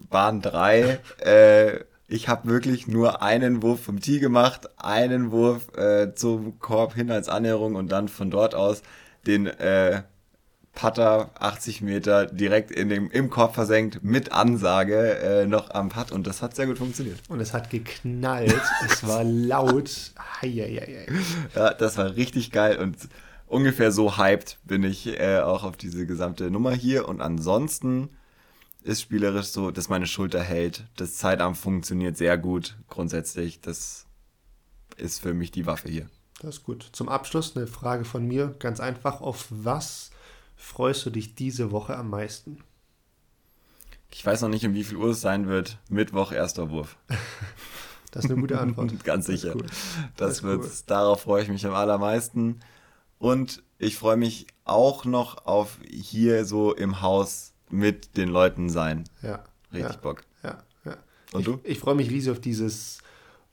Bahn 0.09 0.41
3, 0.41 0.99
äh, 1.19 1.81
ich 2.09 2.29
habe 2.29 2.49
wirklich 2.49 2.89
nur 2.89 3.23
einen 3.23 3.63
Wurf 3.63 3.85
vom 3.85 4.01
Tee 4.01 4.19
gemacht, 4.19 4.71
einen 4.79 5.31
Wurf 5.31 5.77
äh, 5.77 6.15
zum 6.15 6.59
Korb 6.59 6.95
hin 6.95 7.11
als 7.11 7.29
Annäherung 7.29 7.75
und 7.75 7.93
dann 7.93 8.09
von 8.09 8.31
dort 8.31 8.55
aus 8.55 8.83
den 9.27 9.47
äh, 9.47 10.03
Putter 10.75 11.31
80 11.39 11.83
Meter 11.83 12.27
direkt 12.27 12.71
in 12.71 12.89
dem, 12.89 13.11
im 13.11 13.29
Korb 13.29 13.55
versenkt 13.55 14.03
mit 14.03 14.33
Ansage 14.33 15.19
äh, 15.19 15.47
noch 15.47 15.71
am 15.71 15.91
Putt 15.91 16.13
und 16.13 16.27
das 16.27 16.41
hat 16.41 16.57
sehr 16.57 16.67
gut 16.67 16.79
funktioniert. 16.79 17.19
Und 17.29 17.41
es 17.41 17.53
hat 17.53 17.71
geknallt, 17.71 18.61
es 18.87 19.07
war 19.07 19.23
laut. 19.23 20.13
Heieiei. 20.41 21.07
Ja, 21.55 21.75
das 21.75 21.99
war 21.99 22.17
richtig 22.17 22.51
geil 22.51 22.79
und 22.79 22.97
ungefähr 23.47 23.93
so 23.93 24.17
hyped 24.17 24.59
bin 24.65 24.83
ich 24.83 25.07
äh, 25.21 25.41
auch 25.41 25.63
auf 25.63 25.77
diese 25.77 26.07
gesamte 26.07 26.51
Nummer 26.51 26.73
hier 26.73 27.07
und 27.07 27.21
ansonsten 27.21 28.09
ist 28.83 29.03
spielerisch 29.03 29.49
so, 29.49 29.71
dass 29.71 29.89
meine 29.89 30.07
Schulter 30.07 30.43
hält. 30.43 30.85
Das 30.97 31.15
Zeitarm 31.17 31.55
funktioniert 31.55 32.17
sehr 32.17 32.39
gut 32.39 32.77
grundsätzlich. 32.89 33.61
Das 33.61 34.07
ist 34.97 35.21
für 35.21 35.35
mich 35.35 35.51
die 35.51 35.67
Waffe 35.67 35.89
hier. 35.89 36.09
Das 36.41 36.57
ist 36.57 36.65
gut. 36.65 36.89
Zum 36.93 37.09
Abschluss 37.09 37.57
eine 37.57 37.67
Frage 37.67 38.05
von 38.05 38.27
mir, 38.27 38.55
ganz 38.59 38.81
einfach. 38.81 39.21
Auf 39.21 39.47
was 39.51 40.11
freust 40.63 41.05
du 41.05 41.11
dich 41.11 41.35
diese 41.35 41.71
Woche 41.73 41.97
am 41.97 42.09
meisten? 42.09 42.59
Ich 44.11 44.25
weiß 44.25 44.43
noch 44.43 44.49
nicht, 44.49 44.65
um 44.65 44.75
wie 44.75 44.85
viel 44.85 44.97
Uhr 44.97 45.11
es 45.11 45.21
sein 45.21 45.49
wird. 45.49 45.79
Mittwoch, 45.89 46.33
erster 46.33 46.71
Wurf. 46.71 46.97
das 48.11 48.25
ist 48.25 48.31
eine 48.31 48.41
gute 48.41 48.61
Antwort. 48.61 48.93
Ganz 49.05 49.27
sicher. 49.27 49.55
Das, 49.55 49.71
das, 50.17 50.29
das 50.29 50.43
wird, 50.43 50.63
cool. 50.63 50.71
darauf 50.87 51.23
freue 51.23 51.43
ich 51.43 51.49
mich 51.49 51.67
am 51.67 51.75
allermeisten. 51.75 52.61
Und 53.19 53.63
ich 53.79 53.97
freue 53.97 54.17
mich 54.17 54.47
auch 54.65 55.05
noch 55.05 55.47
auf 55.47 55.79
hier 55.89 56.45
so 56.45 56.75
im 56.75 57.01
Haus 57.03 57.53
mit 57.69 58.17
den 58.17 58.29
Leuten 58.29 58.71
sein. 58.71 59.05
Ja. 59.23 59.45
Richtig 59.73 59.95
ja, 59.95 60.01
Bock. 60.01 60.25
Ja, 60.43 60.63
ja. 60.85 60.97
Und 61.33 61.41
ich, 61.41 61.47
du? 61.47 61.61
Ich 61.65 61.79
freue 61.79 61.95
mich 61.95 62.11
riesig 62.11 62.31
auf 62.31 62.41
dieses 62.41 63.02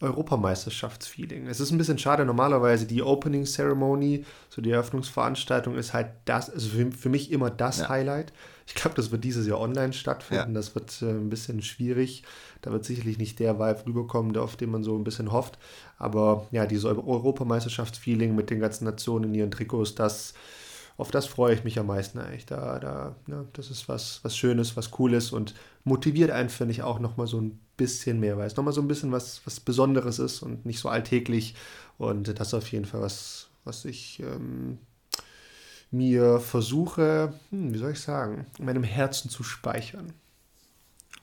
Europameisterschaftsfeeling. 0.02 1.48
Es 1.48 1.60
ist 1.60 1.72
ein 1.72 1.78
bisschen 1.78 1.98
schade, 1.98 2.24
normalerweise 2.24 2.86
die 2.86 3.04
Opening 3.04 3.44
Ceremony, 3.44 4.26
so 4.50 4.62
die 4.62 4.72
Eröffnungsveranstaltung 4.72 5.76
ist 5.76 5.94
halt 5.94 6.12
das, 6.26 6.50
also 6.50 6.70
für, 6.70 6.92
für 6.92 7.10
mich 7.10 7.32
immer 7.32 7.50
das 7.50 7.80
ja. 7.80 7.90
Highlight. 7.90 8.32
Ich 8.66 8.76
glaube, 8.76 8.96
das 8.96 9.12
wird 9.12 9.24
dieses 9.24 9.46
Jahr 9.48 9.60
online 9.60 9.94
stattfinden. 9.94 10.52
Ja. 10.52 10.54
Das 10.54 10.76
wird 10.76 11.02
äh, 11.02 11.10
ein 11.10 11.30
bisschen 11.30 11.62
schwierig. 11.62 12.24
Da 12.62 12.72
wird 12.72 12.86
sicherlich 12.86 13.18
nicht 13.18 13.40
der 13.40 13.60
Vibe 13.60 13.88
rüberkommen, 13.88 14.38
auf 14.38 14.56
den 14.56 14.70
man 14.72 14.84
so 14.84 14.96
ein 14.96 15.04
bisschen 15.04 15.32
hofft. 15.32 15.58
Aber 15.98 16.48
ja, 16.52 16.66
dieses 16.66 16.86
Europameisterschaftsfeeling 16.86 18.36
mit 18.36 18.50
den 18.50 18.60
ganzen 18.60 18.86
Nationen 18.86 19.26
in 19.26 19.36
ihren 19.36 19.52
Trikots, 19.52 19.96
das 19.96 20.34
auf 21.00 21.12
das 21.12 21.28
freue 21.28 21.56
ich 21.56 21.64
mich 21.64 21.80
am 21.80 21.88
meisten 21.88 22.20
eigentlich. 22.20 22.46
Da, 22.46 22.78
da, 22.78 23.16
ja, 23.28 23.46
das 23.54 23.72
ist 23.72 23.88
was, 23.88 24.20
was 24.24 24.36
Schönes, 24.36 24.76
was 24.76 24.92
Cooles 24.92 25.32
und 25.32 25.56
motiviert 25.86 26.30
einen, 26.30 26.50
finde 26.50 26.74
ich, 26.74 26.84
auch 26.84 27.00
nochmal 27.00 27.26
so 27.26 27.40
ein 27.40 27.58
bisschen 27.78 28.20
mehr, 28.20 28.38
weil 28.38 28.48
es 28.48 28.58
nochmal 28.58 28.74
so 28.74 28.82
ein 28.82 28.90
bisschen 28.90 29.14
was, 29.14 29.40
was 29.46 29.62
Besonderes 29.62 30.20
ist 30.20 30.42
und 30.44 30.66
nicht 30.66 30.80
so 30.80 30.90
alltäglich. 30.90 31.56
Und 31.98 32.38
das 32.38 32.50
ist 32.50 32.54
auf 32.54 32.70
jeden 32.70 32.84
Fall 32.84 33.00
was, 33.00 33.48
was 33.64 33.86
ich 33.86 34.20
ähm, 34.20 34.78
mir 35.90 36.42
versuche, 36.42 37.34
hm, 37.50 37.74
wie 37.74 37.78
soll 37.78 37.94
ich 37.94 38.02
sagen, 38.02 38.46
in 38.58 38.66
meinem 38.66 38.84
Herzen 38.84 39.30
zu 39.30 39.42
speichern. 39.42 40.12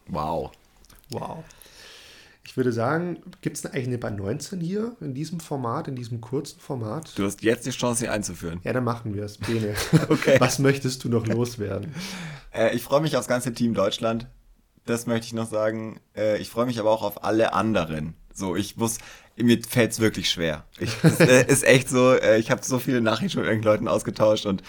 Wow. 0.09 0.53
Wow. 1.11 1.45
Ich 2.47 2.57
würde 2.57 2.73
sagen, 2.73 3.19
gibt 3.41 3.57
es 3.57 3.67
eigentlich 3.67 3.89
eine 3.89 3.99
Bahn 3.99 4.17
19 4.17 4.61
hier 4.61 4.97
in 5.01 5.15
diesem 5.15 5.41
Format, 5.41 5.89
in 5.89 5.97
diesem 5.97 6.21
kurzen 6.21 6.61
Format? 6.61 7.11
Du 7.17 7.25
hast 7.25 7.43
jetzt 7.43 7.67
die 7.67 7.71
Chance, 7.71 8.01
sie 8.01 8.09
einzuführen. 8.09 8.61
Ja, 8.63 8.73
dann 8.73 8.85
machen 8.85 9.15
wir 9.15 9.25
es. 9.25 9.37
Bene, 9.37 9.75
okay. 10.09 10.37
was 10.39 10.61
möchtest 10.61 11.03
du 11.03 11.09
noch 11.09 11.27
loswerden? 11.27 11.93
Äh, 12.55 12.75
ich 12.77 12.85
freue 12.85 13.01
mich 13.01 13.17
aufs 13.17 13.27
ganze 13.27 13.53
Team 13.53 13.75
Deutschland. 13.75 14.29
Das 14.85 15.07
möchte 15.07 15.27
ich 15.27 15.33
noch 15.33 15.51
sagen. 15.51 16.01
Äh, 16.17 16.39
ich 16.39 16.49
freue 16.49 16.67
mich 16.67 16.79
aber 16.79 16.91
auch 16.91 17.03
auf 17.03 17.25
alle 17.25 17.53
anderen. 17.53 18.15
So, 18.33 18.55
ich 18.55 18.77
muss, 18.77 18.99
mir 19.37 19.61
fällt 19.69 19.91
es 19.91 19.99
wirklich 19.99 20.31
schwer. 20.31 20.65
Ich, 20.79 20.97
es 21.03 21.19
äh, 21.19 21.45
ist 21.49 21.65
echt 21.65 21.89
so, 21.89 22.13
äh, 22.13 22.39
ich 22.39 22.53
habe 22.53 22.65
so 22.65 22.79
viele 22.79 23.01
Nachrichten 23.01 23.31
schon 23.31 23.43
mit 23.43 23.51
irgendwelchen 23.51 23.87
Leuten 23.87 23.89
ausgetauscht 23.89 24.47
und 24.47 24.63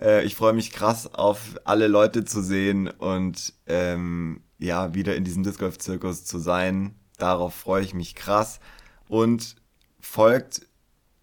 äh, 0.00 0.24
ich 0.24 0.34
freue 0.34 0.54
mich 0.54 0.72
krass 0.72 1.12
auf 1.12 1.60
alle 1.64 1.88
Leute 1.88 2.24
zu 2.24 2.42
sehen 2.42 2.88
und 2.88 3.52
ähm, 3.66 4.40
ja, 4.58 4.94
wieder 4.94 5.14
in 5.14 5.24
diesem 5.24 5.42
Disc 5.42 5.60
Golf 5.60 5.76
Zirkus 5.78 6.24
zu 6.24 6.38
sein 6.38 6.94
Darauf 7.18 7.54
freue 7.54 7.82
ich 7.82 7.94
mich 7.94 8.14
krass. 8.14 8.60
Und 9.08 9.56
folgt, 10.00 10.62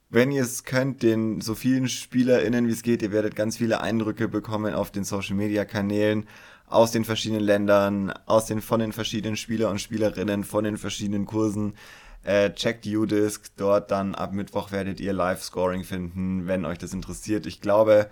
wenn 0.10 0.32
ihr 0.32 0.44
es 0.44 0.64
könnt, 0.64 1.04
den 1.04 1.42
so 1.42 1.56
vielen 1.56 1.90
SpielerInnen 1.90 2.68
wie 2.68 2.72
es 2.72 2.84
geht. 2.84 3.02
Ihr 3.02 3.12
werdet 3.12 3.36
ganz 3.36 3.58
viele 3.58 3.82
Eindrücke 3.82 4.28
bekommen 4.28 4.74
auf 4.74 4.92
den 4.92 5.04
Social 5.04 5.36
Media 5.36 5.66
Kanälen 5.66 6.28
aus 6.68 6.92
den 6.92 7.06
verschiedenen 7.06 7.44
Ländern, 7.44 8.12
aus 8.26 8.46
den, 8.46 8.62
von 8.62 8.80
den 8.80 8.92
verschiedenen 8.92 9.38
Spieler 9.38 9.70
und 9.70 9.80
Spielerinnen, 9.80 10.44
von 10.44 10.64
den 10.64 10.78
verschiedenen 10.78 11.26
Kursen. 11.26 11.76
Äh, 12.24 12.54
checkt 12.54 12.88
UDisc, 12.88 13.52
dort 13.56 13.92
dann 13.92 14.16
ab 14.16 14.34
Mittwoch 14.34 14.72
werdet 14.72 15.00
ihr 15.00 15.14
Live-Scoring 15.14 15.84
finden, 15.84 16.48
wenn 16.48 16.66
euch 16.66 16.80
das 16.80 16.92
interessiert. 16.92 17.46
Ich 17.46 17.62
glaube, 17.62 18.10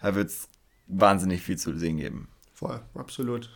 da 0.00 0.14
wird 0.14 0.28
es 0.28 0.48
wahnsinnig 0.86 1.42
viel 1.42 1.58
zu 1.58 1.76
sehen 1.76 1.96
geben. 1.96 2.28
Voll, 2.54 2.80
absolut. 2.94 3.50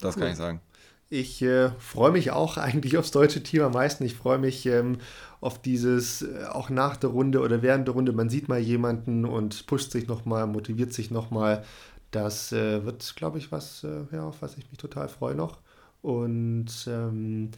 Das 0.00 0.16
cool. 0.16 0.22
kann 0.22 0.30
ich 0.32 0.38
sagen. 0.38 0.60
Ich 1.08 1.40
äh, 1.42 1.70
freue 1.78 2.10
mich 2.10 2.32
auch 2.32 2.56
eigentlich 2.56 2.98
aufs 2.98 3.10
deutsche 3.10 3.42
Team 3.42 3.62
am 3.62 3.72
meisten. 3.72 4.04
Ich 4.04 4.14
freue 4.16 4.38
mich 4.38 4.66
ähm, 4.66 4.98
auf 5.40 5.60
dieses, 5.60 6.22
äh, 6.22 6.46
auch 6.50 6.70
nach 6.70 6.96
der 6.96 7.10
Runde 7.10 7.40
oder 7.40 7.62
während 7.62 7.86
der 7.86 7.94
Runde, 7.94 8.12
man 8.12 8.28
sieht 8.28 8.48
mal 8.48 8.58
jemanden 8.58 9.24
und 9.24 9.66
pusht 9.66 9.92
sich 9.92 10.08
nochmal, 10.08 10.46
motiviert 10.46 10.92
sich 10.92 11.10
nochmal. 11.10 11.64
Das 12.10 12.52
äh, 12.52 12.84
wird, 12.84 13.14
glaube 13.16 13.38
ich, 13.38 13.52
was, 13.52 13.84
äh, 13.84 14.04
ja, 14.12 14.24
auf 14.24 14.42
was 14.42 14.56
ich 14.56 14.68
mich 14.70 14.78
total 14.78 15.08
freue 15.08 15.34
noch. 15.34 15.58
Und 16.02 16.70
ähm, 16.88 17.50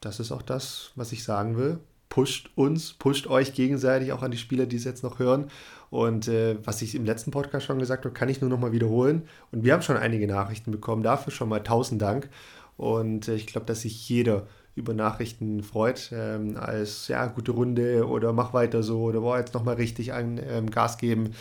das 0.00 0.20
ist 0.20 0.32
auch 0.32 0.42
das, 0.42 0.92
was 0.94 1.12
ich 1.12 1.24
sagen 1.24 1.56
will. 1.56 1.78
Pusht 2.08 2.50
uns, 2.56 2.92
pusht 2.92 3.26
euch 3.26 3.54
gegenseitig, 3.54 4.12
auch 4.12 4.22
an 4.22 4.30
die 4.30 4.36
Spieler, 4.38 4.66
die 4.66 4.76
es 4.76 4.84
jetzt 4.84 5.02
noch 5.02 5.18
hören. 5.18 5.50
Und 5.90 6.28
äh, 6.28 6.56
was 6.64 6.82
ich 6.82 6.94
im 6.94 7.04
letzten 7.04 7.30
Podcast 7.30 7.66
schon 7.66 7.78
gesagt 7.78 8.04
habe, 8.04 8.14
kann 8.14 8.28
ich 8.28 8.40
nur 8.40 8.50
noch 8.50 8.58
mal 8.58 8.72
wiederholen. 8.72 9.22
Und 9.50 9.64
wir 9.64 9.72
haben 9.72 9.82
schon 9.82 9.96
einige 9.96 10.26
Nachrichten 10.26 10.70
bekommen. 10.70 11.02
Dafür 11.02 11.32
schon 11.32 11.48
mal 11.48 11.60
tausend 11.60 12.02
Dank. 12.02 12.28
Und 12.76 13.28
äh, 13.28 13.34
ich 13.34 13.46
glaube, 13.46 13.66
dass 13.66 13.82
sich 13.82 14.08
jeder 14.08 14.46
über 14.74 14.94
Nachrichten 14.94 15.62
freut, 15.62 16.10
ähm, 16.12 16.56
als 16.56 17.08
ja, 17.08 17.26
gute 17.26 17.52
Runde 17.52 18.06
oder 18.06 18.32
mach 18.32 18.54
weiter 18.54 18.82
so 18.82 19.02
oder 19.02 19.20
boah, 19.20 19.38
jetzt 19.38 19.54
nochmal 19.54 19.74
richtig 19.74 20.12
an 20.12 20.40
ähm, 20.42 20.70
Gas 20.70 20.98
geben. 20.98 21.34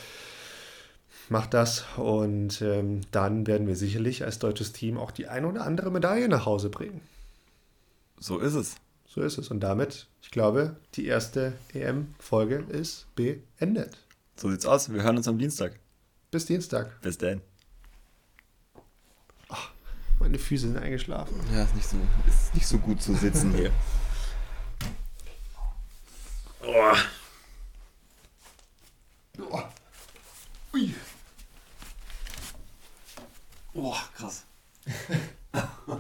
Mach 1.30 1.48
das 1.48 1.86
und 1.96 2.62
ähm, 2.62 3.02
dann 3.12 3.48
werden 3.48 3.68
wir 3.68 3.78
sicherlich 3.78 4.26
als 4.26 4.40
deutsches 4.40 4.74
Team 4.74 4.98
auch 4.98 5.12
die 5.12 5.28
ein 5.28 5.46
oder 5.46 5.66
andere 5.66 5.90
Medaille 5.90 6.28
nach 6.28 6.46
Hause 6.46 6.70
bringen. 6.70 7.00
So 8.20 8.38
ist 8.38 8.54
es. 8.54 8.76
So 9.08 9.22
ist 9.22 9.38
es. 9.38 9.50
Und 9.50 9.62
damit, 9.62 10.08
ich 10.22 10.32
glaube, 10.32 10.76
die 10.96 11.06
erste 11.06 11.54
EM-Folge 11.74 12.66
ist 12.70 13.08
beendet. 13.16 13.98
So 14.36 14.50
sieht's 14.50 14.66
aus. 14.66 14.92
Wir 14.92 15.04
hören 15.04 15.18
uns 15.18 15.28
am 15.28 15.38
Dienstag. 15.38 15.80
Bis 16.32 16.46
Dienstag. 16.46 17.02
Bis 17.02 17.18
dann. 17.18 17.42
Meine 20.22 20.38
Füße 20.38 20.68
sind 20.68 20.78
eingeschlafen. 20.78 21.36
Ja, 21.52 21.64
ist 21.64 21.76
nicht 21.76 21.90
so, 21.90 21.98
ist 22.28 22.54
nicht 22.54 22.68
so 22.68 22.78
gut 22.78 23.02
zu 23.02 23.16
sitzen 23.16 23.54
hier. 23.54 23.72
Oh. 26.64 26.96
Oh. 29.40 29.64
Ui. 30.76 30.94
Oh, 33.74 33.96
krass. 34.16 34.44